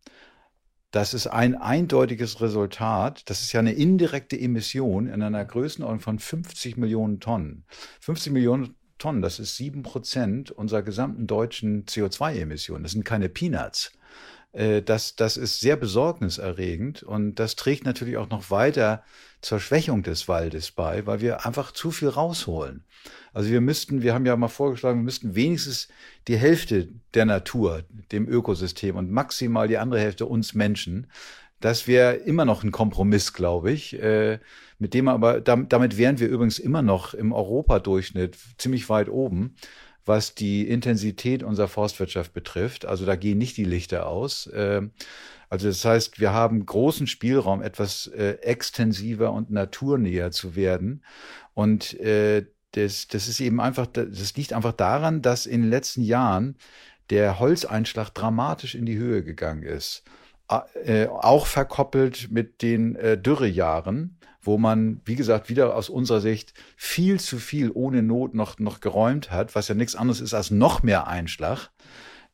Das 0.91 1.13
ist 1.13 1.27
ein 1.27 1.55
eindeutiges 1.55 2.41
Resultat. 2.41 3.29
Das 3.29 3.41
ist 3.41 3.53
ja 3.53 3.59
eine 3.59 3.73
indirekte 3.73 4.39
Emission 4.39 5.07
in 5.07 5.21
einer 5.21 5.45
Größenordnung 5.45 5.99
von 5.99 6.19
50 6.19 6.77
Millionen 6.77 7.19
Tonnen. 7.19 7.65
50 8.01 8.33
Millionen 8.33 8.75
Tonnen, 8.97 9.21
das 9.21 9.39
ist 9.39 9.57
sieben 9.57 9.83
Prozent 9.83 10.51
unserer 10.51 10.83
gesamten 10.83 11.27
deutschen 11.27 11.86
CO2-Emissionen. 11.86 12.83
Das 12.83 12.93
sind 12.93 13.03
keine 13.03 13.29
Peanuts. 13.29 13.91
Äh, 14.55 14.81
das, 14.81 15.15
das 15.15 15.37
ist 15.37 15.59
sehr 15.59 15.75
besorgniserregend 15.75 17.03
und 17.03 17.35
das 17.35 17.55
trägt 17.55 17.85
natürlich 17.85 18.17
auch 18.17 18.29
noch 18.29 18.49
weiter 18.49 19.03
zur 19.41 19.59
Schwächung 19.59 20.01
des 20.01 20.27
Waldes 20.27 20.71
bei, 20.71 21.05
weil 21.05 21.21
wir 21.21 21.45
einfach 21.45 21.71
zu 21.71 21.91
viel 21.91 22.09
rausholen. 22.09 22.83
Also 23.33 23.51
wir 23.51 23.61
müssten, 23.61 24.01
wir 24.01 24.13
haben 24.13 24.25
ja 24.25 24.35
mal 24.37 24.47
vorgeschlagen, 24.47 24.99
wir 24.99 25.03
müssten 25.03 25.35
wenigstens 25.35 25.89
die 26.27 26.37
Hälfte 26.37 26.89
der 27.13 27.25
Natur, 27.25 27.83
dem 28.11 28.27
Ökosystem 28.27 28.95
und 28.95 29.11
maximal 29.11 29.67
die 29.67 29.77
andere 29.77 29.99
Hälfte 29.99 30.25
uns 30.25 30.53
Menschen. 30.53 31.07
Das 31.59 31.87
wäre 31.87 32.15
immer 32.15 32.45
noch 32.45 32.63
ein 32.63 32.71
Kompromiss, 32.71 33.33
glaube 33.33 33.71
ich, 33.71 34.01
äh, 34.01 34.39
mit 34.79 34.93
dem 34.93 35.07
aber, 35.07 35.41
damit 35.41 35.97
wären 35.97 36.19
wir 36.19 36.27
übrigens 36.27 36.59
immer 36.59 36.81
noch 36.81 37.13
im 37.13 37.31
Europadurchschnitt 37.31 38.37
ziemlich 38.57 38.89
weit 38.89 39.09
oben 39.09 39.55
was 40.05 40.35
die 40.35 40.67
Intensität 40.67 41.43
unserer 41.43 41.67
Forstwirtschaft 41.67 42.33
betrifft. 42.33 42.85
Also 42.85 43.05
da 43.05 43.15
gehen 43.15 43.37
nicht 43.37 43.57
die 43.57 43.65
Lichter 43.65 44.07
aus. 44.07 44.49
Ähm, 44.53 44.91
also 45.49 45.67
das 45.67 45.83
heißt, 45.83 46.19
wir 46.19 46.33
haben 46.33 46.65
großen 46.65 47.07
Spielraum, 47.07 47.61
etwas 47.61 48.07
äh, 48.07 48.37
extensiver 48.41 49.31
und 49.31 49.51
naturnäher 49.51 50.31
zu 50.31 50.55
werden. 50.55 51.03
Und 51.53 51.99
äh, 51.99 52.45
das, 52.71 53.07
das 53.07 53.27
ist 53.27 53.39
eben 53.39 53.59
einfach, 53.59 53.87
das 53.87 54.35
liegt 54.35 54.53
einfach 54.53 54.73
daran, 54.73 55.21
dass 55.21 55.45
in 55.45 55.61
den 55.61 55.69
letzten 55.69 56.01
Jahren 56.01 56.57
der 57.09 57.39
Holzeinschlag 57.39 58.09
dramatisch 58.09 58.75
in 58.75 58.85
die 58.85 58.97
Höhe 58.97 59.23
gegangen 59.23 59.63
ist. 59.63 60.03
Äh, 60.83 61.07
auch 61.07 61.47
verkoppelt 61.47 62.29
mit 62.31 62.61
den 62.61 62.97
Dürrejahren 63.23 64.17
wo 64.45 64.57
man, 64.57 65.01
wie 65.05 65.15
gesagt, 65.15 65.49
wieder 65.49 65.75
aus 65.75 65.89
unserer 65.89 66.21
Sicht 66.21 66.53
viel 66.75 67.19
zu 67.19 67.37
viel 67.37 67.71
ohne 67.73 68.03
Not 68.03 68.33
noch, 68.33 68.59
noch 68.59 68.79
geräumt 68.79 69.31
hat, 69.31 69.55
was 69.55 69.67
ja 69.67 69.75
nichts 69.75 69.95
anderes 69.95 70.21
ist 70.21 70.33
als 70.33 70.51
noch 70.51 70.83
mehr 70.83 71.07
Einschlag. 71.07 71.69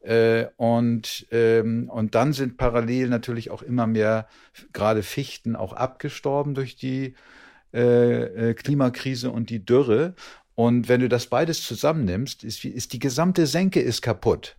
Äh, 0.02 0.48
und, 0.58 1.28
ähm, 1.32 1.90
und 1.90 2.16
dann 2.16 2.34
sind 2.34 2.58
parallel 2.58 3.10
natürlich 3.10 3.52
auch 3.52 3.62
immer 3.62 3.88
mehr 3.88 4.28
gerade 4.74 5.04
Fichten 5.04 5.56
auch 5.56 5.74
abgestorben 5.74 6.56
durch 6.56 6.76
die 6.76 7.16
äh, 7.74 8.50
äh 8.50 8.54
Klimakrise 8.56 9.30
und 9.30 9.50
die 9.50 9.64
Dürre. 9.64 10.16
Und 10.56 10.90
wenn 10.90 11.02
du 11.02 11.10
das 11.10 11.28
beides 11.28 11.66
zusammennimmst, 11.66 12.44
ist, 12.44 12.66
ist 12.66 12.94
die 12.94 13.00
gesamte 13.00 13.46
Senke 13.46 13.80
ist 13.80 14.02
kaputt. 14.02 14.58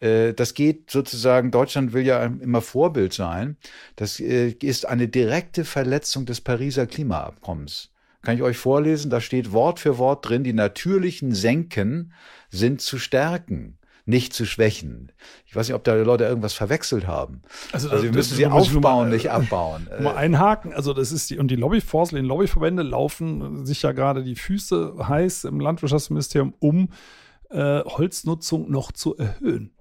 Äh, 0.00 0.34
das 0.34 0.54
geht 0.54 0.90
sozusagen, 0.90 1.50
Deutschland 1.50 1.92
will 1.92 2.06
ja 2.06 2.24
immer 2.24 2.60
Vorbild 2.60 3.12
sein. 3.12 3.56
Das 3.96 4.20
äh, 4.20 4.50
ist 4.50 4.86
eine 4.86 5.08
direkte 5.08 5.64
Verletzung 5.64 6.26
des 6.26 6.40
Pariser 6.40 6.86
Klimaabkommens. 6.86 7.90
Kann 8.22 8.36
ich 8.36 8.42
euch 8.42 8.58
vorlesen? 8.58 9.10
Da 9.10 9.20
steht 9.20 9.52
Wort 9.52 9.80
für 9.80 9.98
Wort 9.98 10.28
drin, 10.28 10.44
die 10.44 10.52
natürlichen 10.52 11.34
Senken 11.34 12.12
sind 12.50 12.80
zu 12.80 12.98
stärken 12.98 13.78
nicht 14.08 14.32
zu 14.32 14.46
schwächen. 14.46 15.12
Ich 15.44 15.54
weiß 15.54 15.68
nicht, 15.68 15.74
ob 15.74 15.84
da 15.84 15.94
die 15.94 16.02
Leute 16.02 16.24
irgendwas 16.24 16.54
verwechselt 16.54 17.06
haben. 17.06 17.42
Also, 17.72 17.90
also 17.90 18.02
wir 18.02 18.10
müssen 18.10 18.36
sie 18.36 18.46
aufbauen, 18.46 19.10
mal, 19.10 19.14
nicht 19.14 19.30
abbauen. 19.30 19.86
Mal 20.00 20.16
einhaken, 20.16 20.72
also 20.72 20.94
das 20.94 21.12
ist 21.12 21.28
die, 21.28 21.36
und 21.36 21.50
die 21.50 21.56
Lobbyfonds, 21.56 22.10
die 22.10 22.16
Lobbyverbände 22.20 22.82
laufen 22.82 23.66
sich 23.66 23.82
ja 23.82 23.92
gerade 23.92 24.24
die 24.24 24.34
Füße 24.34 24.94
heiß 25.06 25.44
im 25.44 25.60
Landwirtschaftsministerium, 25.60 26.54
um 26.58 26.88
äh, 27.50 27.80
Holznutzung 27.84 28.70
noch 28.70 28.92
zu 28.92 29.14
erhöhen. 29.14 29.74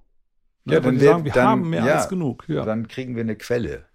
Ja, 0.69 0.79
dann 0.79 0.99
wir 0.99 1.07
sagen, 1.07 1.25
wir 1.25 1.31
dann, 1.31 1.47
haben 1.47 1.69
mehr 1.69 1.85
ja, 1.85 1.95
als 1.95 2.09
genug. 2.09 2.45
Ja. 2.47 2.65
Dann 2.65 2.87
kriegen 2.87 3.15
wir 3.15 3.21
eine 3.21 3.35
Quelle. 3.35 3.85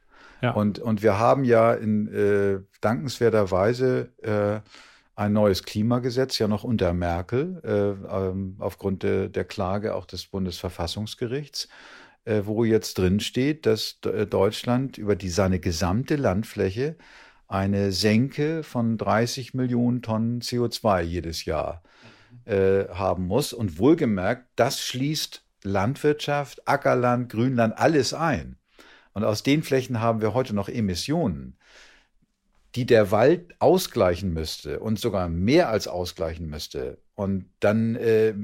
Ja. 0.40 0.52
Und, 0.52 0.78
und 0.78 1.02
wir 1.02 1.18
haben 1.18 1.44
ja 1.44 1.72
in 1.72 2.08
äh, 2.08 2.60
dankenswerterweise 2.80 4.10
äh, 4.22 4.68
ein 5.14 5.32
neues 5.32 5.62
Klimagesetz, 5.62 6.38
ja 6.38 6.48
noch 6.48 6.64
unter 6.64 6.92
Merkel, 6.94 7.60
äh, 7.64 8.28
ähm, 8.28 8.56
aufgrund 8.58 9.02
de, 9.02 9.28
der 9.28 9.44
Klage 9.44 9.94
auch 9.94 10.06
des 10.06 10.26
Bundesverfassungsgerichts, 10.26 11.68
äh, 12.24 12.42
wo 12.44 12.64
jetzt 12.64 12.98
drin 12.98 13.20
steht, 13.20 13.66
dass 13.66 13.98
äh, 14.04 14.26
Deutschland 14.26 14.98
über 14.98 15.14
die, 15.14 15.28
seine 15.28 15.60
gesamte 15.60 16.16
Landfläche 16.16 16.96
eine 17.46 17.92
Senke 17.92 18.62
von 18.62 18.96
30 18.96 19.54
Millionen 19.54 20.02
Tonnen 20.02 20.40
CO2 20.40 21.02
jedes 21.02 21.44
Jahr 21.44 21.82
äh, 22.46 22.88
haben 22.88 23.26
muss. 23.26 23.52
Und 23.52 23.78
wohlgemerkt, 23.78 24.46
das 24.56 24.80
schließt 24.80 25.44
Landwirtschaft, 25.62 26.66
Ackerland, 26.68 27.30
Grünland, 27.30 27.76
alles 27.78 28.14
ein. 28.14 28.56
Und 29.12 29.24
aus 29.24 29.42
den 29.42 29.62
Flächen 29.62 30.00
haben 30.00 30.20
wir 30.20 30.34
heute 30.34 30.54
noch 30.54 30.68
Emissionen, 30.68 31.58
die 32.74 32.86
der 32.86 33.10
Wald 33.10 33.54
ausgleichen 33.58 34.32
müsste 34.32 34.80
und 34.80 34.98
sogar 34.98 35.28
mehr 35.28 35.68
als 35.68 35.88
ausgleichen 35.88 36.48
müsste. 36.48 36.98
Und 37.22 37.46
dann, 37.60 37.96
äh, 37.96 38.34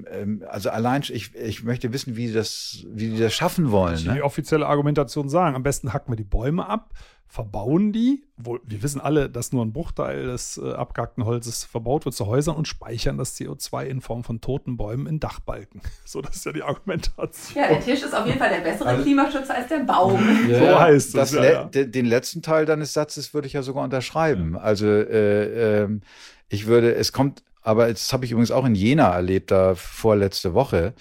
also 0.48 0.70
allein, 0.70 1.02
ich, 1.08 1.34
ich 1.34 1.64
möchte 1.64 1.92
wissen, 1.92 2.16
wie, 2.16 2.32
das, 2.32 2.84
wie 2.88 3.10
die 3.10 3.18
das 3.18 3.34
schaffen 3.34 3.70
wollen. 3.70 4.02
Ne? 4.04 4.14
Die 4.14 4.22
offizielle 4.22 4.66
Argumentation 4.66 5.28
sagen, 5.28 5.56
am 5.56 5.62
besten 5.62 5.92
hacken 5.92 6.12
wir 6.12 6.16
die 6.16 6.24
Bäume 6.24 6.68
ab, 6.68 6.90
verbauen 7.30 7.92
die, 7.92 8.24
wo 8.38 8.58
wir 8.64 8.82
wissen 8.82 9.02
alle, 9.02 9.28
dass 9.28 9.52
nur 9.52 9.62
ein 9.64 9.72
Bruchteil 9.72 10.24
des 10.24 10.56
äh, 10.56 10.72
abgehackten 10.72 11.26
Holzes 11.26 11.62
verbaut 11.64 12.06
wird 12.06 12.14
zu 12.14 12.26
Häusern 12.26 12.56
und 12.56 12.66
speichern 12.66 13.18
das 13.18 13.36
CO2 13.36 13.84
in 13.84 14.00
Form 14.00 14.24
von 14.24 14.40
toten 14.40 14.78
Bäumen 14.78 15.06
in 15.06 15.20
Dachbalken. 15.20 15.82
So, 16.04 16.22
das 16.22 16.36
ist 16.36 16.46
ja 16.46 16.52
die 16.52 16.62
Argumentation. 16.62 17.62
Ja, 17.62 17.68
der 17.68 17.80
Tisch 17.80 18.02
ist 18.02 18.14
auf 18.14 18.24
jeden 18.24 18.38
Fall 18.38 18.48
der 18.48 18.60
bessere 18.60 18.88
also, 18.88 19.02
Klimaschützer 19.02 19.54
als 19.54 19.68
der 19.68 19.80
Baum. 19.80 20.18
Ja, 20.48 20.58
so 20.58 20.80
heißt 20.80 21.14
das. 21.14 21.32
Ja, 21.32 21.44
ja. 21.44 21.64
Den 21.64 22.06
letzten 22.06 22.40
Teil 22.40 22.64
deines 22.64 22.94
Satzes 22.94 23.34
würde 23.34 23.46
ich 23.46 23.52
ja 23.52 23.62
sogar 23.62 23.84
unterschreiben. 23.84 24.56
Also 24.56 24.86
äh, 24.86 25.82
äh, 25.82 26.00
ich 26.48 26.66
würde, 26.66 26.94
es 26.94 27.12
kommt, 27.12 27.42
aber 27.68 27.88
das 27.88 28.12
habe 28.12 28.24
ich 28.24 28.32
übrigens 28.32 28.50
auch 28.50 28.64
in 28.64 28.74
Jena 28.74 29.14
erlebt, 29.14 29.50
da 29.50 29.74
vorletzte 29.74 30.54
Woche 30.54 30.94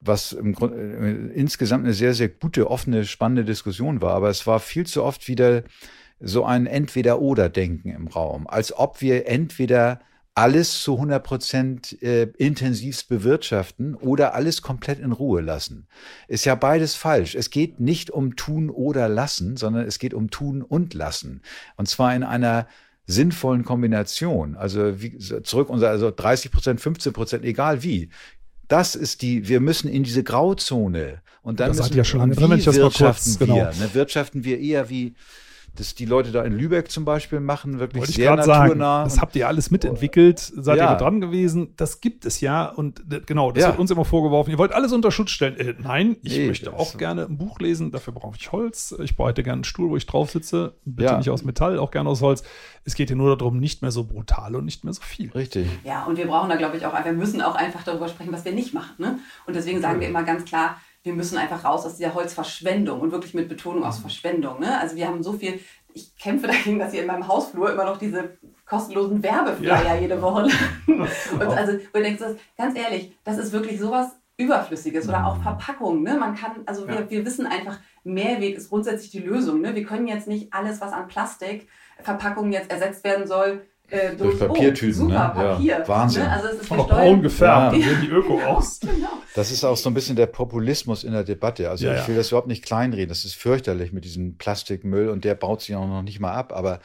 was 0.00 0.32
im 0.32 0.54
Grunde 0.54 0.76
äh, 0.76 1.38
insgesamt 1.38 1.84
eine 1.84 1.94
sehr, 1.94 2.14
sehr 2.14 2.28
gute, 2.28 2.70
offene, 2.70 3.04
spannende 3.04 3.44
Diskussion 3.44 4.00
war. 4.00 4.14
Aber 4.14 4.30
es 4.30 4.46
war 4.46 4.58
viel 4.58 4.86
zu 4.86 5.04
oft 5.04 5.28
wieder 5.28 5.62
so 6.20 6.44
ein 6.44 6.66
Entweder-Oder-Denken 6.66 7.90
im 7.90 8.08
Raum, 8.08 8.46
als 8.46 8.76
ob 8.76 9.00
wir 9.00 9.26
entweder 9.26 10.00
alles 10.34 10.82
zu 10.82 10.94
100 10.94 11.22
Prozent 11.22 12.02
äh, 12.02 12.28
intensivst 12.38 13.08
bewirtschaften 13.08 13.94
oder 13.94 14.34
alles 14.34 14.62
komplett 14.62 15.00
in 15.00 15.12
Ruhe 15.12 15.40
lassen. 15.40 15.86
Ist 16.28 16.44
ja 16.44 16.54
beides 16.54 16.94
falsch. 16.94 17.34
Es 17.34 17.50
geht 17.50 17.80
nicht 17.80 18.10
um 18.10 18.36
tun 18.36 18.70
oder 18.70 19.08
lassen, 19.08 19.56
sondern 19.56 19.86
es 19.86 19.98
geht 19.98 20.14
um 20.14 20.30
tun 20.30 20.62
und 20.62 20.94
lassen. 20.94 21.42
Und 21.76 21.88
zwar 21.88 22.14
in 22.14 22.22
einer 22.22 22.66
sinnvollen 23.10 23.64
Kombination. 23.64 24.56
Also 24.56 25.00
wie, 25.02 25.18
zurück 25.18 25.68
unser, 25.68 25.90
also 25.90 26.10
30 26.10 26.50
Prozent, 26.50 26.80
15 26.80 27.12
Prozent, 27.12 27.44
egal 27.44 27.82
wie. 27.82 28.08
Das 28.68 28.94
ist 28.94 29.22
die, 29.22 29.48
wir 29.48 29.58
müssen 29.60 29.88
in 29.88 30.04
diese 30.04 30.22
Grauzone. 30.22 31.22
Und 31.42 31.58
dann 31.60 31.68
Das 31.70 31.78
müssen 31.78 31.96
ihr 31.96 32.04
schon 32.04 32.20
wie 32.36 32.40
mal 32.40 32.58
kurz- 32.60 32.76
wirtschaften 32.76 33.36
genau. 33.38 33.54
wir? 33.56 33.64
Ne, 33.80 33.90
wirtschaften 33.94 34.44
wir 34.44 34.60
eher 34.60 34.88
wie, 34.90 35.14
dass 35.76 35.94
die 35.94 36.04
Leute 36.04 36.32
da 36.32 36.42
in 36.42 36.52
Lübeck 36.52 36.90
zum 36.90 37.04
Beispiel 37.04 37.40
machen, 37.40 37.78
wirklich 37.78 38.00
Wollte 38.00 38.10
ich 38.10 38.16
sehr 38.16 38.26
gerade 38.30 38.42
sagen, 38.42 38.62
naturnah. 38.78 39.04
das 39.04 39.20
habt 39.20 39.36
ihr 39.36 39.46
alles 39.48 39.70
mitentwickelt, 39.70 40.38
seid 40.38 40.78
Ja. 40.78 40.84
ihr 40.84 40.88
da 40.90 40.94
dran 40.96 41.20
gewesen, 41.20 41.74
das 41.76 42.00
gibt 42.00 42.26
es 42.26 42.40
ja 42.40 42.66
und 42.66 43.02
genau, 43.26 43.52
das 43.52 43.62
Ja. 43.62 43.68
wird 43.70 43.78
uns 43.78 43.90
immer 43.90 44.04
vorgeworfen, 44.04 44.50
ihr 44.50 44.58
wollt 44.58 44.72
alles 44.72 44.92
unter 44.92 45.10
Schutz 45.10 45.30
stellen. 45.30 45.56
Äh, 45.58 45.74
nein, 45.78 46.16
ich 46.22 46.36
Nee, 46.36 46.48
möchte 46.48 46.66
das- 46.66 46.74
auch 46.74 46.98
gerne 46.98 47.24
ein 47.26 47.38
Buch 47.38 47.60
lesen, 47.60 47.90
dafür 47.92 48.12
brauche 48.12 48.36
ich 48.38 48.50
Holz, 48.52 48.94
ich 49.02 49.16
bräuchte 49.16 49.42
gerne 49.42 49.54
einen 49.58 49.64
Stuhl, 49.64 49.88
wo 49.90 49.96
ich 49.96 50.06
drauf 50.06 50.30
sitze, 50.30 50.74
bitte 50.84 51.12
Ja. 51.12 51.18
nicht 51.18 51.30
aus 51.30 51.44
Metall, 51.44 51.78
auch 51.78 51.90
gerne 51.92 52.08
aus 52.10 52.20
Holz. 52.20 52.42
Es 52.84 52.94
geht 52.94 53.08
hier 53.08 53.16
nur 53.16 53.36
darum, 53.36 53.58
nicht 53.58 53.82
mehr 53.82 53.90
so 53.92 54.04
brutal 54.04 54.56
und 54.56 54.64
nicht 54.64 54.84
mehr 54.84 54.92
so 54.92 55.02
viel. 55.02 55.30
Richtig. 55.32 55.66
Ja, 55.84 56.04
und 56.04 56.16
wir 56.18 56.26
brauchen 56.26 56.48
da, 56.50 56.56
glaube 56.56 56.76
ich, 56.76 56.84
auch, 56.86 57.04
wir 57.04 57.12
müssen 57.12 57.40
auch 57.42 57.54
einfach 57.54 57.84
darüber 57.84 58.08
sprechen, 58.08 58.32
was 58.32 58.44
wir 58.44 58.52
nicht 58.52 58.74
machen. 58.74 58.94
Ne? 58.98 59.18
Und 59.46 59.54
deswegen 59.54 59.80
sagen 59.80 60.00
wir 60.00 60.08
immer 60.08 60.22
ganz 60.24 60.44
klar, 60.44 60.76
wir 61.02 61.14
müssen 61.14 61.38
einfach 61.38 61.64
raus 61.64 61.86
aus 61.86 61.96
dieser 61.96 62.14
Holzverschwendung 62.14 63.00
und 63.00 63.12
wirklich 63.12 63.34
mit 63.34 63.48
Betonung 63.48 63.84
aus 63.84 63.98
Verschwendung. 63.98 64.60
Ne? 64.60 64.78
Also 64.80 64.96
wir 64.96 65.06
haben 65.08 65.22
so 65.22 65.32
viel, 65.32 65.60
ich 65.94 66.16
kämpfe 66.18 66.46
dagegen, 66.46 66.78
dass 66.78 66.92
hier 66.92 67.00
in 67.02 67.06
meinem 67.06 67.26
Hausflur 67.26 67.72
immer 67.72 67.84
noch 67.84 67.96
diese 67.96 68.36
kostenlosen 68.66 69.22
Werbeflyer 69.22 69.84
Ja. 69.84 69.94
jede 69.96 70.20
Woche 70.20 70.42
landen. 70.42 71.02
Und 71.32 71.42
also, 71.42 71.72
wo 71.92 71.98
du 71.98 72.02
denkst, 72.02 72.22
ganz 72.56 72.78
ehrlich, 72.78 73.16
das 73.24 73.38
ist 73.38 73.52
wirklich 73.52 73.80
sowas 73.80 74.10
Überflüssiges 74.36 75.08
oder 75.08 75.26
auch 75.26 75.42
Verpackung. 75.42 76.02
Ne? 76.02 76.16
Man 76.16 76.34
kann, 76.34 76.62
also 76.66 76.86
wir, 76.88 76.94
Ja. 77.00 77.10
wir 77.10 77.24
wissen 77.26 77.46
einfach, 77.46 77.78
Mehrweg 78.04 78.56
ist 78.56 78.68
grundsätzlich 78.70 79.10
die 79.10 79.18
Lösung. 79.18 79.60
Ne? 79.60 79.74
Wir 79.74 79.84
können 79.84 80.06
jetzt 80.06 80.28
nicht 80.28 80.52
alles, 80.52 80.80
was 80.80 80.92
an 80.92 81.08
Plastikverpackungen 81.08 82.52
jetzt 82.52 82.70
ersetzt 82.70 83.04
werden 83.04 83.26
soll, 83.26 83.66
äh, 83.90 84.16
durch, 84.16 84.38
Durch 84.38 84.38
Papiertüten, 84.38 85.02
oh, 85.02 85.08
super, 85.08 85.08
ne? 85.08 85.14
Ja, 85.16 85.48
Papier. 85.78 85.84
Wahnsinn. 85.88 86.22
Ne? 86.22 86.32
Also 86.32 86.48
es 86.48 86.60
ist 86.62 86.70
noch 86.70 86.88
braun 86.88 87.22
gefärbt, 87.22 87.76
Ja. 87.76 87.92
die 88.00 88.08
Öko 88.08 88.40
aus. 88.42 88.80
Genau. 88.80 89.08
Das 89.34 89.50
ist 89.50 89.64
auch 89.64 89.76
so 89.76 89.90
ein 89.90 89.94
bisschen 89.94 90.16
der 90.16 90.26
Populismus 90.26 91.04
in 91.04 91.12
der 91.12 91.24
Debatte. 91.24 91.68
Also 91.70 91.86
Ja, 91.86 91.94
ich 91.94 92.00
ja. 92.00 92.08
will 92.08 92.16
das 92.16 92.28
überhaupt 92.28 92.48
nicht 92.48 92.64
kleinreden. 92.64 93.08
Das 93.08 93.24
ist 93.24 93.34
fürchterlich 93.34 93.92
mit 93.92 94.04
diesem 94.04 94.36
Plastikmüll 94.36 95.08
und 95.08 95.24
der 95.24 95.34
baut 95.34 95.60
sich 95.62 95.74
auch 95.76 95.86
noch 95.86 96.02
nicht 96.02 96.20
mal 96.20 96.32
ab. 96.32 96.52
Aber 96.54 96.80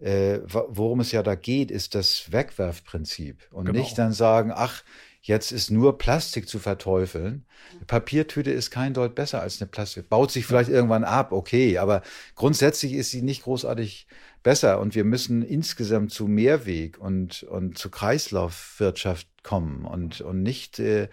äh, 0.00 0.40
wo- 0.46 0.66
worum 0.68 1.00
es 1.00 1.12
ja 1.12 1.22
da 1.22 1.34
geht, 1.36 1.70
ist 1.70 1.94
das 1.94 2.32
Wegwerfprinzip. 2.32 3.38
Und 3.50 3.66
Genau. 3.66 3.78
nicht 3.78 3.96
dann 3.98 4.12
sagen, 4.12 4.52
ach, 4.54 4.82
jetzt 5.20 5.52
ist 5.52 5.70
nur 5.70 5.98
Plastik 5.98 6.48
zu 6.48 6.58
verteufeln. 6.58 7.44
Eine 7.76 7.84
Papiertüte 7.86 8.50
ist 8.50 8.70
kein 8.70 8.94
Deut 8.94 9.14
besser 9.14 9.40
als 9.40 9.60
eine 9.60 9.68
Plastik. 9.68 10.08
Baut 10.08 10.32
sich 10.32 10.46
vielleicht 10.46 10.68
irgendwann 10.70 11.04
ab, 11.04 11.30
okay, 11.32 11.78
aber 11.78 12.02
grundsätzlich 12.34 12.92
ist 12.94 13.10
sie 13.10 13.22
nicht 13.22 13.44
großartig 13.44 14.06
besser. 14.42 14.80
Und 14.80 14.94
wir 14.94 15.04
müssen 15.04 15.42
insgesamt 15.42 16.12
zu 16.12 16.26
Mehrweg 16.26 16.98
und, 16.98 17.42
und 17.44 17.78
zu 17.78 17.90
Kreislaufwirtschaft 17.90 19.28
kommen 19.42 19.84
und, 19.84 20.20
und 20.20 20.42
nicht 20.42 20.78
äh, 20.78 21.08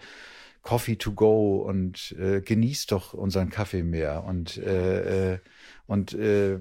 Coffee 0.62 0.96
to 0.96 1.12
go 1.12 1.62
und 1.62 2.14
äh, 2.18 2.40
genießt 2.40 2.92
doch 2.92 3.14
unseren 3.14 3.50
Kaffee 3.50 3.82
mehr. 3.82 4.24
Und, 4.24 4.58
äh, 4.58 5.32
äh, 5.32 5.38
und 5.86 6.12
äh, 6.12 6.58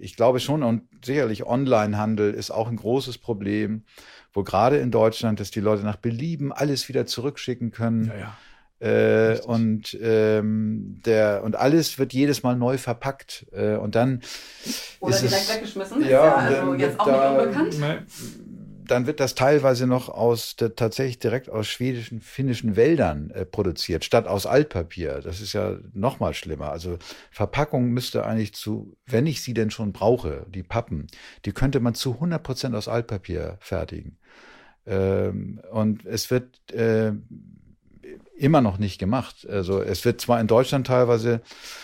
ich 0.00 0.16
glaube 0.16 0.40
schon, 0.40 0.62
und 0.62 0.82
sicherlich 1.04 1.44
Onlinehandel 1.44 2.32
ist 2.32 2.50
auch 2.50 2.68
ein 2.68 2.76
großes 2.76 3.18
Problem, 3.18 3.84
wo 4.32 4.44
gerade 4.44 4.78
in 4.78 4.90
Deutschland, 4.90 5.40
dass 5.40 5.50
die 5.50 5.60
Leute 5.60 5.82
nach 5.82 5.96
Belieben 5.96 6.52
alles 6.52 6.88
wieder 6.88 7.06
zurückschicken 7.06 7.72
können. 7.72 8.06
Ja, 8.06 8.16
ja. 8.16 8.36
Äh, 8.84 9.40
und 9.46 9.96
ähm, 10.02 11.00
der 11.06 11.42
und 11.42 11.56
alles 11.56 11.98
wird 11.98 12.12
jedes 12.12 12.42
Mal 12.42 12.54
neu 12.56 12.76
verpackt 12.76 13.46
äh, 13.52 13.76
und 13.76 13.94
dann 13.94 14.20
Oder 15.00 15.14
ist 15.14 15.22
direkt 15.22 15.42
es, 15.42 15.54
weggeschmissen. 15.54 16.02
ist 16.02 16.08
Ja, 16.10 16.24
ja 16.24 16.34
also 16.34 16.56
dann 16.72 16.80
jetzt 16.80 16.90
wird 16.92 17.00
auch 17.00 17.06
nicht 17.06 17.16
da- 17.16 17.42
unbekannt. 17.42 17.80
Nee. 17.80 18.84
dann 18.86 19.06
wird 19.06 19.20
das 19.20 19.34
teilweise 19.34 19.86
noch 19.86 20.10
aus 20.10 20.56
der, 20.56 20.74
tatsächlich 20.76 21.18
direkt 21.18 21.48
aus 21.48 21.66
schwedischen, 21.66 22.20
finnischen 22.20 22.76
Wäldern 22.76 23.30
äh, 23.30 23.46
produziert, 23.46 24.04
statt 24.04 24.26
aus 24.26 24.44
Altpapier. 24.44 25.20
Das 25.24 25.40
ist 25.40 25.54
ja 25.54 25.78
noch 25.94 26.20
mal 26.20 26.34
schlimmer. 26.34 26.70
Also 26.70 26.98
Verpackung 27.30 27.88
müsste 27.90 28.26
eigentlich 28.26 28.52
zu, 28.54 28.96
wenn 29.06 29.26
ich 29.26 29.40
sie 29.42 29.54
denn 29.54 29.70
schon 29.70 29.92
brauche, 29.94 30.44
die 30.50 30.62
Pappen, 30.62 31.06
die 31.46 31.52
könnte 31.52 31.80
man 31.80 31.94
zu 31.94 32.14
100 32.14 32.42
Prozent 32.42 32.74
aus 32.74 32.88
Altpapier 32.88 33.56
fertigen. 33.60 34.18
Ähm, 34.86 35.60
und 35.72 36.04
es 36.04 36.30
wird 36.30 36.70
äh, 36.72 37.12
immer 38.44 38.60
noch 38.60 38.78
nicht 38.78 38.98
gemacht. 38.98 39.46
Also 39.48 39.80
es 39.80 40.04
wird 40.04 40.20
zwar 40.20 40.40
in 40.40 40.46
Deutschland 40.46 40.86
teilweise 40.86 41.40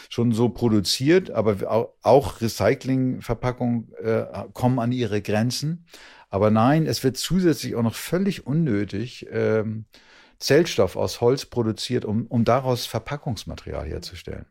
schon 0.08 0.32
so 0.32 0.48
produziert, 0.50 1.30
aber 1.30 1.56
au- 1.70 1.94
auch 2.02 2.40
Recyclingverpackungen 2.40 3.92
äh, 4.02 4.24
kommen 4.52 4.78
an 4.78 4.92
ihre 4.92 5.22
Grenzen. 5.22 5.86
Aber 6.28 6.50
nein, 6.50 6.86
es 6.86 7.02
wird 7.02 7.16
zusätzlich 7.16 7.74
auch 7.74 7.82
noch 7.82 7.94
völlig 7.94 8.46
unnötig 8.46 9.26
ähm, 9.32 9.86
Zellstoff 10.38 10.96
aus 10.96 11.20
Holz 11.20 11.46
produziert, 11.46 12.04
um, 12.04 12.26
um 12.28 12.44
daraus 12.44 12.86
Verpackungsmaterial 12.86 13.86
herzustellen. 13.86 14.46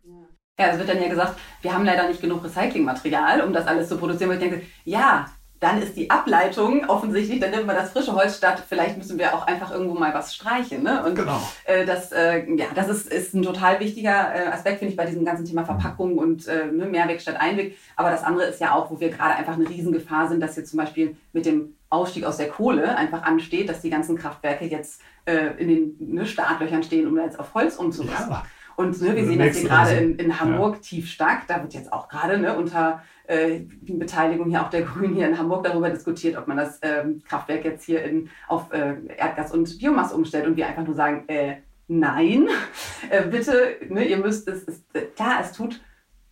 Ja, 0.60 0.72
es 0.72 0.78
wird 0.78 0.90
dann 0.90 1.02
ja 1.02 1.08
gesagt, 1.08 1.40
wir 1.62 1.74
haben 1.74 1.86
leider 1.86 2.08
nicht 2.10 2.20
genug 2.22 2.44
Recyclingmaterial, 2.44 3.42
um 3.42 3.54
das 3.54 3.66
alles 3.66 3.88
zu 3.88 3.98
produzieren. 3.98 4.32
Und 4.32 4.44
ich 4.44 4.50
denke, 4.50 4.66
ja, 4.84 5.28
dann 5.60 5.82
ist 5.82 5.98
die 5.98 6.10
Ableitung 6.10 6.86
offensichtlich, 6.88 7.40
dann 7.42 7.52
nimmt 7.52 7.68
man 7.68 7.76
das 7.76 7.92
frische 7.92 8.16
Holz 8.16 8.38
statt. 8.38 8.64
Vielleicht 8.68 8.98
müssen 8.98 9.20
wir 9.20 9.34
auch 9.34 9.46
einfach 9.46 9.72
irgendwo 9.72 9.94
mal 9.94 10.14
was 10.14 10.34
streichen. 10.34 10.84
Ne? 10.84 11.04
Und 11.06 11.16
Genau. 11.16 11.42
äh, 11.66 11.86
das, 11.86 12.12
äh, 12.14 12.46
ja, 12.56 12.68
das 12.76 12.88
ist, 12.88 13.12
ist 13.12 13.34
ein 13.34 13.42
total 13.42 13.80
wichtiger 13.82 14.34
äh, 14.34 14.48
Aspekt, 14.48 14.80
finde 14.80 14.92
ich, 14.92 14.98
bei 14.98 15.06
diesem 15.06 15.26
ganzen 15.26 15.46
Thema 15.46 15.66
Verpackung 15.66 16.18
und 16.18 16.48
äh, 16.48 16.68
ne, 16.68 16.86
Mehrweg 16.86 17.20
statt 17.20 17.36
Einweg. 17.40 17.78
Aber 17.98 18.10
das 18.10 18.24
andere 18.24 18.46
ist 18.46 18.62
ja 18.62 18.74
auch, 18.74 18.90
wo 18.90 19.00
wir 19.02 19.10
gerade 19.10 19.36
einfach 19.36 19.56
eine 19.56 19.68
Riesengefahr 19.68 20.30
sind, 20.30 20.40
dass 20.40 20.56
jetzt 20.56 20.70
zum 20.70 20.78
Beispiel 20.78 21.18
mit 21.34 21.46
dem 21.46 21.76
Ausstieg 21.90 22.24
aus 22.24 22.38
der 22.38 22.50
Kohle 22.50 22.96
einfach 22.96 23.24
ansteht, 23.24 23.68
dass 23.68 23.82
die 23.82 23.90
ganzen 23.90 24.18
Kraftwerke 24.18 24.66
jetzt 24.66 25.02
äh, 25.26 25.48
in 25.58 25.68
den 25.68 25.96
ne, 26.00 26.26
Startlöchern 26.26 26.84
stehen, 26.84 27.08
um 27.08 27.16
da 27.16 27.24
jetzt 27.26 27.40
auf 27.40 27.54
Holz 27.54 27.76
umzurüsten. 27.76 28.30
Ja. 28.30 28.46
Und 28.80 29.02
ne, 29.02 29.14
wir 29.14 29.26
sehen 29.26 29.40
das 29.40 29.58
hier 29.58 29.68
gerade 29.68 29.92
in, 29.92 30.16
in 30.16 30.40
Hamburg 30.40 30.82
tief 30.82 31.10
stark. 31.10 31.46
Da 31.48 31.62
wird 31.62 31.74
jetzt 31.74 31.92
auch 31.92 32.08
gerade 32.08 32.38
ne, 32.38 32.56
unter 32.58 33.04
äh, 33.28 33.60
Beteiligung 33.82 34.48
hier 34.48 34.62
auch 34.62 34.70
der 34.70 34.82
Grünen 34.90 35.16
hier 35.16 35.28
in 35.28 35.38
Hamburg 35.38 35.66
darüber 35.66 35.90
diskutiert, 35.90 36.38
ob 36.38 36.48
man 36.48 36.56
das 36.56 36.80
ähm, 36.82 37.22
Kraftwerk 37.28 37.66
jetzt 37.66 37.84
hier 37.84 38.02
in, 38.06 38.30
auf 38.48 38.72
äh, 38.72 38.96
Erdgas 39.18 39.52
und 39.52 39.78
Biomasse 39.80 40.16
umstellt. 40.16 40.48
Und 40.48 40.56
wir 40.56 40.66
einfach 40.66 40.86
nur 40.86 40.96
sagen, 40.96 41.26
äh, 41.28 41.58
nein, 41.90 42.48
äh, 43.10 43.24
bitte, 43.28 43.76
ne, 43.90 44.06
ihr 44.06 44.16
müsst 44.16 44.48
es, 44.48 44.66
es, 44.66 44.82
klar, 45.14 45.40
es 45.42 45.52
tut 45.52 45.82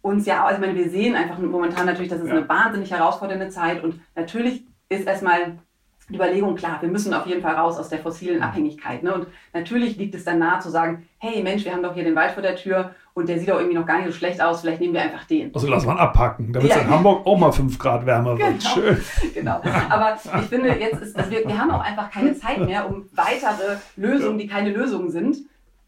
uns 0.01 0.25
ja 0.25 0.43
auch, 0.43 0.47
also 0.47 0.61
ich 0.61 0.65
meine, 0.65 0.79
wir 0.79 0.89
sehen 0.89 1.15
einfach 1.15 1.39
momentan 1.39 1.85
natürlich, 1.85 2.09
das 2.09 2.21
ist 2.21 2.29
Ja. 2.29 2.37
eine 2.37 2.47
wahnsinnig 2.47 2.91
herausfordernde 2.91 3.49
Zeit 3.49 3.83
und 3.83 3.99
natürlich 4.15 4.65
ist 4.87 5.05
erstmal 5.05 5.57
die 6.09 6.15
Überlegung, 6.15 6.55
klar, 6.55 6.77
wir 6.81 6.87
müssen 6.89 7.13
auf 7.13 7.25
jeden 7.27 7.41
Fall 7.41 7.55
raus 7.55 7.77
aus 7.77 7.89
der 7.89 7.99
fossilen 7.99 8.41
Abhängigkeit. 8.41 9.03
Ne? 9.03 9.13
Und 9.13 9.27
natürlich 9.53 9.97
liegt 9.97 10.15
es 10.15 10.23
dann 10.23 10.39
nahe 10.39 10.59
zu 10.59 10.69
sagen, 10.69 11.05
hey 11.17 11.43
Mensch, 11.43 11.65
wir 11.65 11.73
haben 11.73 11.83
doch 11.83 11.93
hier 11.93 12.05
den 12.05 12.15
Wald 12.15 12.31
vor 12.31 12.41
der 12.41 12.55
Tür 12.55 12.91
und 13.13 13.27
der 13.27 13.39
sieht 13.39 13.49
doch 13.49 13.57
irgendwie 13.59 13.75
noch 13.77 13.85
gar 13.85 13.97
nicht 13.97 14.05
so 14.07 14.13
schlecht 14.13 14.39
aus, 14.41 14.61
vielleicht 14.61 14.79
nehmen 14.79 14.93
wir 14.93 15.01
einfach 15.01 15.25
den. 15.25 15.53
Also 15.53 15.67
lass 15.67 15.85
mal 15.85 15.97
abpacken, 15.97 16.53
damit 16.53 16.69
es 16.69 16.75
Ja. 16.77 16.81
in 16.83 16.89
Hamburg 16.89 17.25
auch 17.25 17.37
mal 17.37 17.51
5 17.51 17.77
Grad 17.77 18.05
wärmer 18.05 18.37
wird. 18.37 18.59
Genau. 18.59 18.73
Schön. 18.73 18.97
Genau. 19.33 19.61
Aber 19.89 20.15
ich 20.15 20.47
finde, 20.47 20.69
jetzt 20.79 21.01
ist, 21.01 21.17
also 21.17 21.29
wir, 21.29 21.45
wir 21.45 21.57
haben 21.59 21.71
auch 21.71 21.81
einfach 21.83 22.09
keine 22.09 22.33
Zeit 22.35 22.59
mehr, 22.65 22.87
um 22.89 23.05
weitere 23.13 23.77
Lösungen, 23.97 24.37
die 24.37 24.47
keine 24.47 24.69
Lösungen 24.69 25.09
sind, 25.11 25.37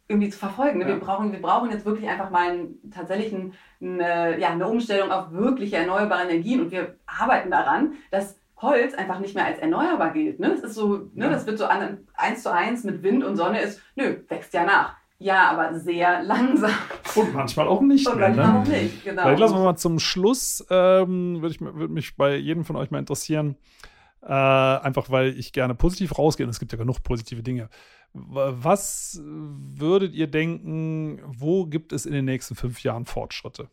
irgendwie 0.10 0.30
zu 0.30 0.40
verfolgen. 0.40 0.80
ne? 0.80 0.86
Wir, 0.88 0.96
Ja. 0.96 1.00
brauchen, 1.00 1.32
wir 1.32 1.42
brauchen 1.42 1.70
jetzt 1.72 1.86
wirklich 1.86 2.10
einfach 2.10 2.30
mal 2.32 2.50
einen, 2.50 2.92
tatsächlich 2.94 3.32
einen, 3.34 3.54
eine, 3.82 4.40
ja, 4.40 4.50
eine 4.50 4.68
Umstellung 4.68 5.12
auf 5.12 5.32
wirkliche 5.32 5.78
erneuerbare 5.78 6.24
Energien 6.24 6.62
und 6.62 6.72
wir 6.72 6.96
arbeiten 7.06 7.52
daran, 7.52 7.94
dass 8.12 8.39
Holz 8.62 8.94
einfach 8.94 9.20
nicht 9.20 9.36
mehr 9.36 9.46
als 9.46 9.60
erneuerbar 9.60 10.12
gilt. 10.12 10.40
Ne? 10.40 10.50
Das 10.50 10.62
ist 10.62 10.76
so, 10.76 11.10
ne, 11.14 11.26
Ja. 11.26 11.30
das 11.30 11.46
wird 11.46 11.58
so 11.58 11.66
an, 11.66 12.00
eins 12.14 12.44
zu 12.44 12.52
eins 12.54 12.84
mit 12.84 13.04
Wind 13.04 13.24
und 13.24 13.36
Sonne 13.38 13.62
ist, 13.62 13.82
nö, 13.96 14.18
wächst 14.28 14.54
ja 14.54 14.66
nach. 14.66 14.96
Ja, 15.18 15.50
aber 15.52 15.78
sehr 15.80 16.24
langsam. 16.24 16.72
Und 17.16 17.34
manchmal 17.34 17.68
auch 17.68 17.82
nicht 17.82 18.08
Und 18.08 18.18
mehr. 18.18 18.30
manchmal 18.30 18.54
Ne? 18.54 18.60
auch 18.60 18.68
nicht. 18.68 19.04
Genau. 19.04 19.22
Vielleicht 19.24 19.40
lassen 19.40 19.56
wir 19.56 19.64
mal 19.64 19.76
zum 19.76 20.00
Schluss, 20.00 20.66
ähm, 20.70 21.42
würde 21.42 21.56
ich, 21.56 21.62
würde 21.62 21.88
mich 21.94 22.16
bei 22.16 22.36
jedem 22.36 22.64
von 22.66 22.76
euch 22.76 22.92
mal 22.92 23.00
interessieren, 23.00 23.56
äh, 24.22 24.28
einfach 24.28 25.10
weil 25.10 25.38
ich 25.38 25.54
gerne 25.54 25.76
positiv 25.76 26.18
rausgehe 26.18 26.46
und 26.46 26.50
es 26.50 26.60
gibt 26.60 26.72
ja 26.72 26.78
genug 26.78 27.04
positive 27.04 27.44
Dinge. 27.44 27.70
Was 28.14 29.22
würdet 29.24 30.14
ihr 30.16 30.28
denken, 30.28 31.22
wo 31.26 31.66
gibt 31.68 31.94
es 31.94 32.06
in 32.06 32.14
den 32.14 32.26
nächsten 32.26 32.56
fünf 32.56 32.82
Jahren 32.84 33.06
Fortschritte? 33.06 33.70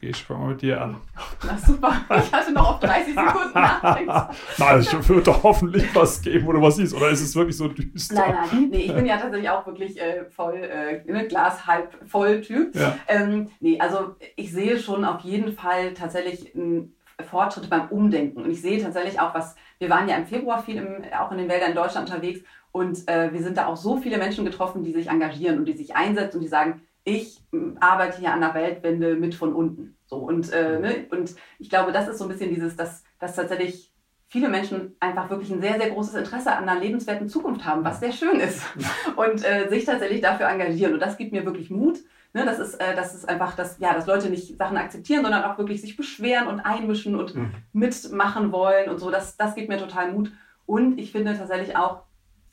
Geh, 0.00 0.10
ich 0.10 0.28
mal 0.28 0.50
mit 0.50 0.62
dir 0.62 0.80
an. 0.80 0.96
Na 1.44 1.58
super. 1.58 1.92
Ich 2.08 2.32
hatte 2.32 2.52
noch 2.52 2.74
auf 2.74 2.80
30 2.80 3.14
Sekunden 3.14 3.52
nachdenken. 3.52 4.12
Nein, 4.58 4.78
es 4.78 5.08
wird 5.08 5.26
doch 5.26 5.42
hoffentlich 5.42 5.92
was 5.92 6.22
geben, 6.22 6.46
wo 6.46 6.52
du 6.52 6.62
was 6.62 6.76
siehst. 6.76 6.94
Oder 6.94 7.08
ist 7.08 7.20
es 7.20 7.34
wirklich 7.34 7.56
so 7.56 7.66
düster? 7.66 8.14
Nein, 8.14 8.34
nein, 8.52 8.68
nee, 8.70 8.78
ich 8.82 8.94
bin 8.94 9.06
ja 9.06 9.16
tatsächlich 9.16 9.50
auch 9.50 9.66
wirklich 9.66 10.00
äh, 10.00 10.24
voll, 10.26 10.54
äh, 10.54 11.02
ne, 11.10 11.26
Glas 11.26 11.66
halb 11.66 11.96
voll 12.08 12.42
Typ. 12.42 12.76
Ja. 12.76 12.96
Ähm, 13.08 13.48
nee, 13.58 13.80
also 13.80 14.14
ich 14.36 14.52
sehe 14.52 14.78
schon 14.78 15.04
auf 15.04 15.22
jeden 15.22 15.52
Fall 15.52 15.94
tatsächlich 15.94 16.54
einen 16.54 16.94
Fortschritte 17.28 17.66
beim 17.66 17.88
Umdenken. 17.88 18.42
Und 18.42 18.50
ich 18.52 18.62
sehe 18.62 18.80
tatsächlich 18.80 19.18
auch, 19.18 19.34
was, 19.34 19.56
wir 19.80 19.90
waren 19.90 20.08
ja 20.08 20.14
im 20.14 20.26
Februar 20.26 20.62
viel 20.62 20.76
im, 20.76 21.02
auch 21.18 21.32
in 21.32 21.38
den 21.38 21.48
Wäldern 21.48 21.70
in 21.70 21.76
Deutschland 21.76 22.08
unterwegs 22.08 22.40
und 22.70 23.08
äh, 23.08 23.32
wir 23.32 23.42
sind 23.42 23.56
da 23.56 23.66
auch 23.66 23.76
so 23.76 23.96
viele 23.96 24.18
Menschen 24.18 24.44
getroffen, 24.44 24.84
die 24.84 24.92
sich 24.92 25.08
engagieren 25.08 25.58
und 25.58 25.64
die 25.64 25.72
sich 25.72 25.96
einsetzen 25.96 26.36
und 26.36 26.42
die 26.42 26.48
sagen, 26.48 26.82
ich 27.08 27.42
arbeite 27.80 28.18
hier 28.18 28.32
an 28.32 28.40
der 28.40 28.54
Weltwende 28.54 29.16
mit 29.16 29.34
von 29.34 29.54
unten. 29.54 29.96
So, 30.06 30.16
und, 30.16 30.52
äh, 30.52 30.78
ne? 30.78 31.06
und 31.10 31.34
ich 31.58 31.68
glaube, 31.68 31.92
das 31.92 32.08
ist 32.08 32.18
so 32.18 32.24
ein 32.24 32.30
bisschen 32.30 32.54
dieses, 32.54 32.76
dass, 32.76 33.02
dass 33.18 33.36
tatsächlich 33.36 33.92
viele 34.28 34.48
Menschen 34.48 34.96
einfach 35.00 35.30
wirklich 35.30 35.50
ein 35.50 35.60
sehr, 35.60 35.78
sehr 35.78 35.90
großes 35.90 36.14
Interesse 36.14 36.54
an 36.54 36.68
einer 36.68 36.80
lebenswerten 36.80 37.28
Zukunft 37.28 37.64
haben, 37.64 37.84
was 37.84 38.00
sehr 38.00 38.12
schön 38.12 38.40
ist. 38.40 38.62
Und 39.16 39.44
äh, 39.44 39.68
sich 39.68 39.84
tatsächlich 39.84 40.20
dafür 40.20 40.48
engagieren. 40.48 40.94
Und 40.94 41.00
das 41.00 41.16
gibt 41.16 41.32
mir 41.32 41.46
wirklich 41.46 41.70
Mut. 41.70 41.98
Ne, 42.34 42.44
das, 42.44 42.58
ist, 42.58 42.74
äh, 42.74 42.94
das 42.94 43.14
ist 43.14 43.26
einfach, 43.26 43.56
dass, 43.56 43.78
ja, 43.78 43.94
dass 43.94 44.06
Leute 44.06 44.28
nicht 44.28 44.58
Sachen 44.58 44.76
akzeptieren, 44.76 45.22
sondern 45.22 45.44
auch 45.44 45.56
wirklich 45.56 45.80
sich 45.80 45.96
beschweren 45.96 46.46
und 46.46 46.60
einmischen 46.60 47.16
und 47.16 47.34
mhm. 47.34 47.54
mitmachen 47.72 48.52
wollen 48.52 48.90
und 48.90 48.98
so. 48.98 49.10
Das, 49.10 49.38
das 49.38 49.54
gibt 49.54 49.70
mir 49.70 49.78
total 49.78 50.12
Mut. 50.12 50.30
Und 50.66 50.98
ich 50.98 51.12
finde 51.12 51.34
tatsächlich 51.34 51.74
auch, 51.74 52.02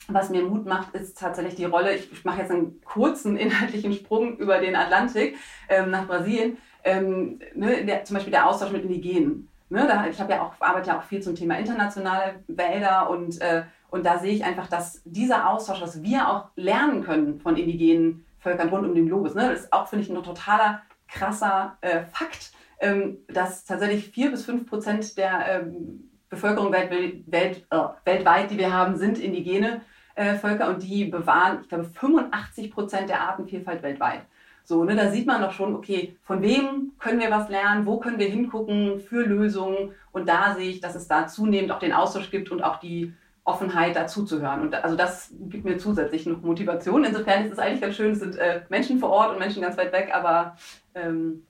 was 0.08 0.30
mir 0.30 0.42
Mut 0.42 0.66
macht, 0.66 0.94
ist 0.94 1.18
tatsächlich 1.18 1.56
die 1.56 1.64
Rolle, 1.64 1.94
ich 1.94 2.24
mache 2.24 2.40
jetzt 2.40 2.50
einen 2.50 2.80
kurzen 2.84 3.36
inhaltlichen 3.36 3.92
Sprung 3.92 4.36
über 4.38 4.58
den 4.58 4.76
Atlantik 4.76 5.36
ähm, 5.68 5.90
nach 5.90 6.06
Brasilien, 6.06 6.58
ähm, 6.84 7.40
ne, 7.54 7.84
der, 7.84 8.04
zum 8.04 8.14
Beispiel 8.14 8.30
der 8.30 8.48
Austausch 8.48 8.72
mit 8.72 8.84
Indigenen. 8.84 9.48
Ne, 9.68 9.84
da, 9.88 10.06
ich 10.06 10.16
ja 10.16 10.42
auch, 10.42 10.52
arbeite 10.60 10.88
ja 10.88 10.98
auch 10.98 11.02
viel 11.02 11.20
zum 11.20 11.34
Thema 11.34 11.58
internationale 11.58 12.36
Wälder 12.46 13.10
und, 13.10 13.40
äh, 13.40 13.64
und 13.90 14.06
da 14.06 14.18
sehe 14.18 14.32
ich 14.32 14.44
einfach, 14.44 14.68
dass 14.68 15.02
dieser 15.04 15.50
Austausch, 15.50 15.80
was 15.80 16.02
wir 16.02 16.28
auch 16.28 16.50
lernen 16.54 17.02
können 17.02 17.40
von 17.40 17.56
indigenen 17.56 18.24
Völkern 18.38 18.68
rund 18.68 18.86
um 18.86 18.94
den 18.94 19.06
Globus, 19.06 19.34
ne, 19.34 19.50
das 19.50 19.64
ist 19.64 19.72
auch, 19.72 19.88
finde 19.88 20.04
ich, 20.04 20.10
ein 20.10 20.22
totaler 20.22 20.82
krasser 21.08 21.78
äh, 21.80 22.02
Fakt, 22.12 22.52
ähm, 22.78 23.18
dass 23.26 23.64
tatsächlich 23.64 24.08
vier 24.10 24.30
bis 24.30 24.44
fünf 24.44 24.68
Prozent 24.68 25.18
der 25.18 25.46
ähm, 25.48 26.10
Bevölkerung 26.28 26.72
welt, 26.72 27.24
welt, 27.26 27.66
äh, 27.70 27.78
weltweit, 28.04 28.50
die 28.50 28.58
wir 28.58 28.72
haben, 28.72 28.96
sind 28.96 29.18
indigene 29.18 29.80
äh, 30.16 30.34
Völker 30.34 30.68
und 30.68 30.82
die 30.82 31.04
bewahren, 31.04 31.60
ich 31.62 31.68
glaube, 31.68 31.84
85 31.84 32.72
Prozent 32.72 33.08
der 33.08 33.20
Artenvielfalt 33.20 33.82
weltweit. 33.82 34.22
So, 34.64 34.82
ne, 34.82 34.96
da 34.96 35.10
sieht 35.10 35.26
man 35.28 35.42
doch 35.42 35.52
schon, 35.52 35.76
okay, 35.76 36.16
von 36.24 36.42
wem 36.42 36.92
können 36.98 37.20
wir 37.20 37.30
was 37.30 37.48
lernen, 37.48 37.86
wo 37.86 37.98
können 37.98 38.18
wir 38.18 38.26
hingucken 38.26 38.98
für 38.98 39.24
Lösungen. 39.24 39.92
Und 40.10 40.28
da 40.28 40.56
sehe 40.56 40.70
ich, 40.70 40.80
dass 40.80 40.96
es 40.96 41.06
da 41.06 41.28
zunehmend 41.28 41.70
auch 41.70 41.78
den 41.78 41.92
Austausch 41.92 42.32
gibt 42.32 42.50
und 42.50 42.64
auch 42.64 42.80
die 42.80 43.12
Offenheit 43.44 43.94
dazuzuhören. 43.94 44.62
Und 44.62 44.74
also 44.74 44.96
das 44.96 45.32
gibt 45.38 45.64
mir 45.64 45.78
zusätzlich 45.78 46.26
noch 46.26 46.42
Motivation. 46.42 47.04
Insofern 47.04 47.44
ist 47.44 47.52
es 47.52 47.60
eigentlich 47.60 47.80
ganz 47.80 47.94
schön, 47.94 48.10
es 48.10 48.18
sind 48.18 48.34
äh, 48.36 48.62
Menschen 48.68 48.98
vor 48.98 49.10
Ort 49.10 49.30
und 49.30 49.38
Menschen 49.38 49.62
ganz 49.62 49.76
weit 49.76 49.92
weg, 49.92 50.10
aber 50.12 50.56
ähm, 50.96 51.44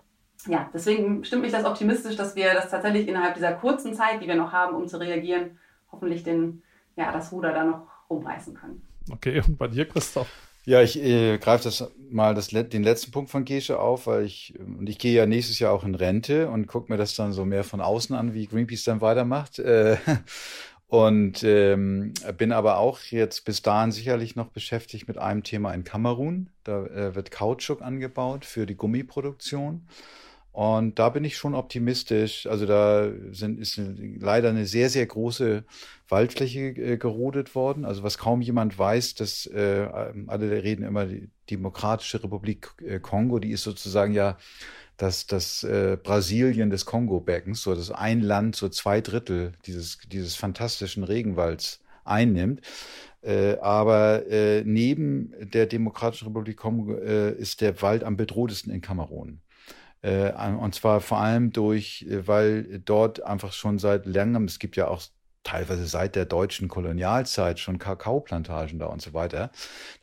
ja, 0.46 0.68
deswegen 0.74 1.24
stimmt 1.24 1.42
mich 1.42 1.52
das 1.52 1.64
optimistisch, 1.64 2.16
dass 2.16 2.36
wir 2.36 2.52
das 2.52 2.68
tatsächlich 2.68 3.08
innerhalb 3.08 3.34
dieser 3.34 3.52
kurzen 3.52 3.94
Zeit, 3.94 4.20
die 4.22 4.28
wir 4.28 4.34
noch 4.34 4.52
haben, 4.52 4.76
um 4.76 4.86
zu 4.88 5.00
reagieren, 5.00 5.58
hoffentlich 5.90 6.22
den, 6.22 6.62
ja, 6.96 7.10
das 7.12 7.32
Ruder 7.32 7.52
da 7.52 7.64
noch 7.64 7.95
rumreißen 8.10 8.54
können. 8.54 8.82
Okay, 9.10 9.40
und 9.46 9.56
bei 9.56 9.68
dir, 9.68 9.86
Christoph? 9.86 10.28
Ja, 10.66 10.82
ich 10.82 11.00
äh, 11.00 11.38
greife 11.38 11.64
das 11.64 11.92
mal 12.10 12.34
das, 12.34 12.48
den 12.48 12.82
letzten 12.82 13.12
Punkt 13.12 13.30
von 13.30 13.44
Gesche 13.44 13.78
auf, 13.78 14.08
weil 14.08 14.24
ich, 14.24 14.54
und 14.58 14.88
ich 14.88 14.98
gehe 14.98 15.14
ja 15.14 15.24
nächstes 15.24 15.60
Jahr 15.60 15.72
auch 15.72 15.84
in 15.84 15.94
Rente 15.94 16.48
und 16.48 16.66
gucke 16.66 16.90
mir 16.90 16.98
das 16.98 17.14
dann 17.14 17.32
so 17.32 17.44
mehr 17.44 17.62
von 17.62 17.80
außen 17.80 18.16
an, 18.16 18.34
wie 18.34 18.48
Greenpeace 18.48 18.82
dann 18.82 19.00
weitermacht. 19.00 19.60
Äh, 19.60 19.96
und 20.88 21.44
ähm, 21.44 22.14
bin 22.36 22.50
aber 22.50 22.78
auch 22.78 22.98
jetzt 23.10 23.44
bis 23.44 23.62
dahin 23.62 23.92
sicherlich 23.92 24.34
noch 24.34 24.48
beschäftigt 24.48 25.06
mit 25.06 25.18
einem 25.18 25.44
Thema 25.44 25.72
in 25.72 25.84
Kamerun. 25.84 26.50
Da 26.64 26.84
äh, 26.86 27.14
wird 27.14 27.30
Kautschuk 27.30 27.80
angebaut 27.80 28.44
für 28.44 28.66
die 28.66 28.76
Gummiproduktion. 28.76 29.86
Und 30.56 30.98
da 30.98 31.10
bin 31.10 31.22
ich 31.22 31.36
schon 31.36 31.54
optimistisch. 31.54 32.46
Also 32.46 32.64
da 32.64 33.10
sind, 33.30 33.60
ist 33.60 33.78
leider 34.18 34.48
eine 34.48 34.64
sehr, 34.64 34.88
sehr 34.88 35.04
große 35.04 35.64
Waldfläche 36.08 36.68
äh, 36.68 36.96
gerodet 36.96 37.54
worden. 37.54 37.84
Also 37.84 38.02
was 38.02 38.16
kaum 38.16 38.40
jemand 38.40 38.78
weiß, 38.78 39.16
dass 39.16 39.44
äh, 39.48 39.86
alle 40.26 40.62
reden 40.62 40.82
immer 40.82 41.04
die 41.04 41.28
Demokratische 41.50 42.24
Republik 42.24 42.70
äh, 42.82 43.00
Kongo, 43.00 43.38
die 43.38 43.50
ist 43.50 43.64
sozusagen 43.64 44.14
ja 44.14 44.38
das, 44.96 45.26
das 45.26 45.62
äh, 45.62 45.98
Brasilien 46.02 46.70
des 46.70 46.86
Kongo-Beckens, 46.86 47.60
so 47.60 47.74
dass 47.74 47.90
ein 47.90 48.22
Land 48.22 48.56
so 48.56 48.70
zwei 48.70 49.02
Drittel 49.02 49.52
dieses, 49.66 49.98
dieses 50.10 50.36
fantastischen 50.36 51.04
Regenwalds 51.04 51.80
einnimmt. 52.04 52.62
Äh, 53.20 53.58
aber 53.58 54.26
äh, 54.30 54.62
neben 54.64 55.34
der 55.38 55.66
Demokratischen 55.66 56.28
Republik 56.28 56.56
Kongo 56.56 56.94
äh, 56.94 57.32
ist 57.32 57.60
der 57.60 57.82
Wald 57.82 58.04
am 58.04 58.16
bedrohtesten 58.16 58.70
in 58.70 58.80
Kamerun. 58.80 59.42
Äh, 60.06 60.32
und 60.32 60.74
zwar 60.74 61.00
vor 61.00 61.18
allem 61.18 61.52
durch, 61.52 62.06
äh, 62.08 62.26
weil 62.28 62.80
dort 62.84 63.22
einfach 63.24 63.52
schon 63.52 63.78
seit 63.78 64.06
langem, 64.06 64.44
es 64.44 64.58
gibt 64.60 64.76
ja 64.76 64.88
auch 64.88 65.02
teilweise 65.42 65.86
seit 65.86 66.16
der 66.16 66.26
deutschen 66.26 66.68
Kolonialzeit 66.68 67.58
schon 67.58 67.78
Kakaoplantagen 67.78 68.78
da 68.78 68.86
und 68.86 69.02
so 69.02 69.14
weiter. 69.14 69.50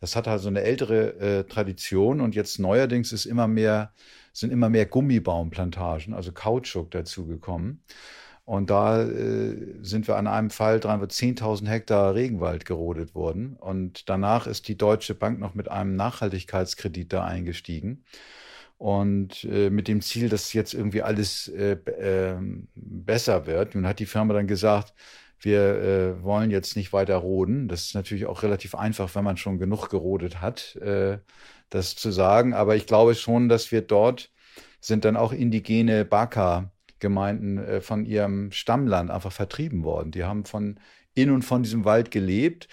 Das 0.01 0.15
hat 0.15 0.27
also 0.27 0.49
eine 0.49 0.61
ältere 0.61 1.19
äh, 1.19 1.43
Tradition 1.45 2.21
und 2.21 2.35
jetzt 2.35 2.59
neuerdings 2.59 3.13
ist 3.13 3.25
immer 3.25 3.47
mehr, 3.47 3.93
sind 4.33 4.51
immer 4.51 4.69
mehr 4.69 4.85
Gummibaumplantagen, 4.85 6.13
also 6.13 6.31
Kautschuk 6.33 6.91
dazugekommen. 6.91 7.83
Und 8.45 8.69
da 8.69 9.03
äh, 9.03 9.55
sind 9.81 10.07
wir 10.07 10.17
an 10.17 10.27
einem 10.27 10.49
Fall 10.49 10.81
dran, 10.81 10.99
wo 11.01 11.05
10.000 11.05 11.67
Hektar 11.67 12.13
Regenwald 12.13 12.65
gerodet 12.65 13.15
wurden. 13.15 13.55
Und 13.55 14.09
danach 14.09 14.47
ist 14.47 14.67
die 14.67 14.77
Deutsche 14.77 15.15
Bank 15.15 15.39
noch 15.39 15.53
mit 15.55 15.71
einem 15.71 15.95
Nachhaltigkeitskredit 15.95 17.13
da 17.13 17.23
eingestiegen 17.23 18.03
und 18.83 19.45
äh, 19.45 19.69
mit 19.69 19.87
dem 19.87 20.01
Ziel, 20.01 20.27
dass 20.27 20.51
jetzt 20.51 20.73
irgendwie 20.73 21.03
alles 21.03 21.47
äh, 21.47 21.77
äh, 21.85 22.35
besser 22.75 23.45
wird. 23.45 23.75
Nun 23.75 23.87
hat 23.87 23.99
die 23.99 24.05
Firma 24.05 24.33
dann 24.33 24.45
gesagt, 24.45 24.93
wir 25.39 25.61
äh, 25.61 26.21
wollen 26.21 26.51
jetzt 26.51 26.75
nicht 26.75 26.91
weiter 26.91 27.15
roden. 27.15 27.69
Das 27.69 27.83
ist 27.83 27.95
natürlich 27.95 28.25
auch 28.25 28.43
relativ 28.43 28.75
einfach, 28.75 29.15
wenn 29.15 29.23
man 29.23 29.37
schon 29.37 29.57
genug 29.57 29.87
gerodet 29.87 30.41
hat, 30.41 30.75
äh, 30.75 31.19
das 31.69 31.95
zu 31.95 32.11
sagen. 32.11 32.53
Aber 32.53 32.75
ich 32.75 32.85
glaube 32.85 33.15
schon, 33.15 33.47
dass 33.47 33.71
wir 33.71 33.83
dort 33.83 34.31
sind 34.81 35.05
dann 35.05 35.15
auch 35.15 35.31
indigene 35.31 36.03
Baka-Gemeinden 36.03 37.59
äh, 37.59 37.79
von 37.79 38.05
ihrem 38.05 38.51
Stammland 38.51 39.11
einfach 39.11 39.31
vertrieben 39.31 39.85
worden. 39.85 40.11
Die 40.11 40.25
haben 40.25 40.43
von 40.43 40.77
in 41.13 41.31
und 41.31 41.43
von 41.43 41.63
diesem 41.63 41.85
Wald 41.85 42.11
gelebt. 42.11 42.67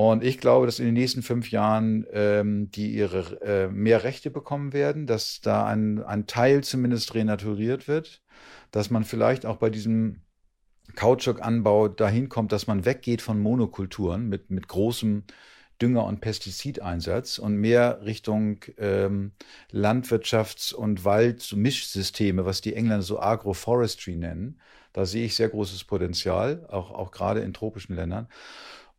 Und 0.00 0.22
ich 0.22 0.38
glaube, 0.38 0.66
dass 0.66 0.78
in 0.78 0.84
den 0.84 0.94
nächsten 0.94 1.22
fünf 1.22 1.50
Jahren 1.50 2.06
ähm, 2.12 2.70
die 2.70 2.92
ihre 2.92 3.40
äh, 3.42 3.68
mehr 3.68 4.04
Rechte 4.04 4.30
bekommen 4.30 4.72
werden, 4.72 5.08
dass 5.08 5.40
da 5.40 5.66
ein, 5.66 6.04
ein 6.04 6.28
Teil 6.28 6.62
zumindest 6.62 7.14
renaturiert 7.14 7.88
wird, 7.88 8.22
dass 8.70 8.90
man 8.90 9.02
vielleicht 9.02 9.44
auch 9.44 9.56
bei 9.56 9.70
diesem 9.70 10.20
Kautschukanbau 10.94 11.88
dahin 11.88 12.28
kommt, 12.28 12.52
dass 12.52 12.68
man 12.68 12.84
weggeht 12.84 13.22
von 13.22 13.40
Monokulturen 13.40 14.28
mit, 14.28 14.50
mit 14.52 14.68
großem 14.68 15.24
Dünger- 15.82 16.04
und 16.04 16.20
Pestizideinsatz 16.20 17.38
und 17.38 17.56
mehr 17.56 18.00
Richtung 18.04 18.60
ähm, 18.78 19.32
Landwirtschafts- 19.72 20.74
und 20.74 21.04
Waldmischsysteme, 21.04 22.44
was 22.44 22.60
die 22.60 22.74
Engländer 22.74 23.02
so 23.02 23.18
Agroforestry 23.18 24.14
nennen. 24.14 24.60
Da 24.92 25.06
sehe 25.06 25.24
ich 25.26 25.34
sehr 25.34 25.48
großes 25.48 25.84
Potenzial, 25.84 26.66
auch, 26.70 26.92
auch 26.92 27.10
gerade 27.10 27.40
in 27.40 27.52
tropischen 27.52 27.96
Ländern. 27.96 28.28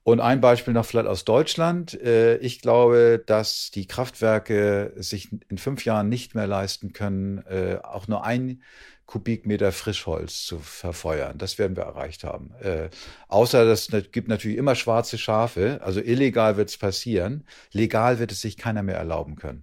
Und 0.10 0.22
ein 0.22 0.42
Beispiel 0.42 0.74
noch 0.74 0.88
vielleicht 0.88 1.08
aus 1.08 1.24
Deutschland. 1.24 1.94
Äh, 2.02 2.38
ich 2.38 2.62
glaube, 2.62 3.22
dass 3.24 3.70
die 3.70 3.86
Kraftwerke 3.86 4.92
sich 4.96 5.30
in 5.50 5.60
fünf 5.60 5.86
Jahren 5.86 6.10
nicht 6.10 6.34
mehr 6.34 6.48
leisten 6.48 6.94
können, 6.94 7.44
äh, 7.46 7.78
auch 7.84 8.08
nur 8.08 8.24
ein 8.24 8.64
Kubikmeter 9.06 9.72
Frischholz 9.72 10.46
zu 10.46 10.58
verfeuern. 10.58 11.38
Das 11.38 11.60
werden 11.60 11.78
wir 11.78 11.84
erreicht 11.84 12.24
haben. 12.24 12.56
Äh, 12.60 12.90
außer 13.28 13.68
es 13.68 13.92
gibt 14.12 14.30
natürlich 14.30 14.58
immer 14.58 14.74
schwarze 14.74 15.20
Schafe. 15.20 15.80
Also 15.84 16.02
illegal 16.02 16.58
wird 16.58 16.70
es 16.70 16.78
passieren. 16.80 17.46
Legal 17.72 18.18
wird 18.18 18.32
es 18.32 18.42
sich 18.42 18.58
keiner 18.58 18.82
mehr 18.82 18.98
erlauben 18.98 19.36
können. 19.36 19.62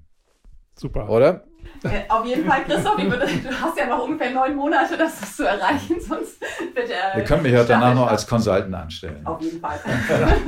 Super. 0.77 1.09
Oder? 1.11 1.43
Äh, 1.85 2.09
auf 2.09 2.25
jeden 2.25 2.45
Fall, 2.47 2.65
Christoph, 2.65 2.99
würde, 2.99 3.27
du 3.27 3.61
hast 3.61 3.79
ja 3.79 3.87
noch 3.87 4.05
ungefähr 4.05 4.31
neun 4.33 4.57
Monate, 4.57 4.97
das 4.97 5.37
zu 5.37 5.45
erreichen, 5.47 5.97
sonst 6.01 6.41
wird 6.75 6.91
er. 6.91 7.17
Wir 7.17 7.25
können 7.25 7.43
mich 7.43 7.53
ja 7.53 7.65
danach 7.65 7.95
noch 7.95 8.09
als 8.09 8.27
Consultant 8.27 8.75
anstellen. 8.75 9.25
Auf 9.25 9.41
jeden 9.41 9.61
Fall. 9.61 9.79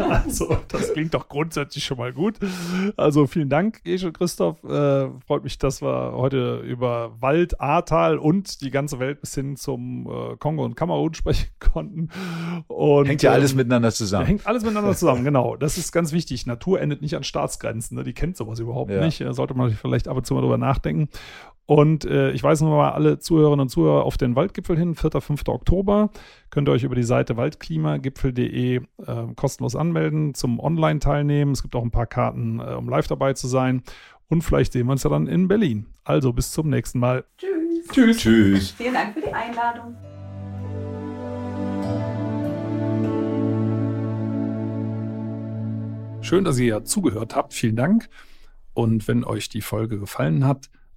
also, 0.25 0.59
das 0.69 0.93
klingt 0.93 1.15
doch 1.15 1.29
grundsätzlich 1.29 1.85
schon 1.85 1.99
mal 1.99 2.13
gut. 2.13 2.37
Also, 2.97 3.27
vielen 3.27 3.49
Dank, 3.49 3.85
Gesche 3.85 4.13
Christoph. 4.13 4.63
Äh, 4.65 5.09
freut 5.27 5.45
mich, 5.45 5.59
dass 5.59 5.83
wir 5.83 6.13
heute 6.15 6.59
über 6.61 7.13
Wald, 7.21 7.61
Ahrtal 7.61 8.19
und 8.19 8.61
die 8.61 8.71
ganze 8.71 8.99
Welt 8.99 9.21
bis 9.21 9.35
hin 9.35 9.57
zum 9.57 10.07
äh, 10.07 10.37
Kongo 10.37 10.65
und 10.65 10.75
Kamerun 10.75 11.15
sprechen 11.15 11.49
konnten. 11.59 12.09
Und, 12.69 13.07
hängt 13.07 13.23
ja 13.23 13.33
alles 13.33 13.53
ähm, 13.53 13.59
miteinander 13.59 13.93
zusammen. 13.93 14.27
Hängt 14.27 14.47
alles 14.47 14.63
miteinander 14.63 14.93
zusammen, 14.97 15.25
genau. 15.25 15.57
Das 15.57 15.79
ist 15.79 15.93
ganz 15.93 16.13
wichtig. 16.13 16.47
Natur 16.47 16.81
endet 16.81 17.03
nicht 17.03 17.17
an 17.17 17.25
Staatsgrenzen. 17.25 17.97
Ne? 17.97 18.05
Die 18.05 18.15
kennt 18.15 18.37
sowas 18.37 18.59
überhaupt 18.59 18.91
ja. 18.91 19.05
nicht. 19.05 19.21
Da 19.21 19.33
sollte 19.33 19.55
man 19.55 19.71
vielleicht 19.71 20.09
ab 20.09 20.17
und 20.17 20.27
zu 20.27 20.35
mal 20.35 20.41
drüber 20.41 20.59
nachdenken. 20.59 21.08
Und 21.67 22.07
äh, 22.07 22.31
ich 22.31 22.43
weise 22.43 22.65
nochmal 22.65 22.93
alle 22.93 23.19
Zuhörerinnen 23.19 23.61
und 23.61 23.69
Zuhörer 23.69 24.05
auf 24.05 24.17
den 24.17 24.37
Waldgipfel 24.37 24.79
hin, 24.79 24.95
4. 24.95 25.21
5. 25.21 25.47
Oktober. 25.49 26.09
Könnt 26.49 26.67
ihr 26.67 26.73
euch 26.73 26.83
über 26.83 26.95
die 26.95 27.03
Seite 27.03 27.37
waldklimagipfel.de 27.37 28.77
äh, 28.77 28.83
kostenlos 29.37 29.77
anmelden 29.77 30.33
zum 30.33 30.61
Online-Teilnehmen. 30.61 31.53
Es 31.53 31.61
gibt 31.61 31.77
auch 31.77 31.83
ein 31.83 31.91
paar 31.91 32.07
Karten, 32.07 32.59
äh, 32.61 32.73
um 32.73 32.89
live 32.89 33.07
dabei 33.07 33.35
zu 33.35 33.49
sein. 33.49 33.83
Und 34.29 34.43
vielleicht 34.43 34.73
sehen 34.73 34.87
wir 34.87 34.93
uns 34.93 35.03
ja 35.03 35.11
dann 35.11 35.27
in 35.27 35.47
Berlin. 35.47 35.85
Also 36.05 36.33
bis 36.33 36.53
zum 36.53 36.71
nächsten 36.71 37.01
Mal. 37.01 37.25
Tschüss. 37.37 37.89
Tschüss. 37.93 38.17
Tschüss. 38.17 38.71
Vielen 38.71 38.95
Dank 38.95 39.13
für 39.13 39.21
die 39.21 39.33
Einladung. 39.33 39.95
Schön, 46.23 46.45
dass 46.45 46.59
ihr 46.59 46.67
ja 46.67 46.85
zugehört 46.85 47.37
habt. 47.37 47.53
Vielen 47.53 47.77
Dank. 47.77 48.09
Und 48.73 49.07
wenn 49.07 49.25
euch 49.25 49.51
die 49.51 49.61
Folge 49.61 49.99
gefallen 49.99 50.47
hat, 50.47 50.71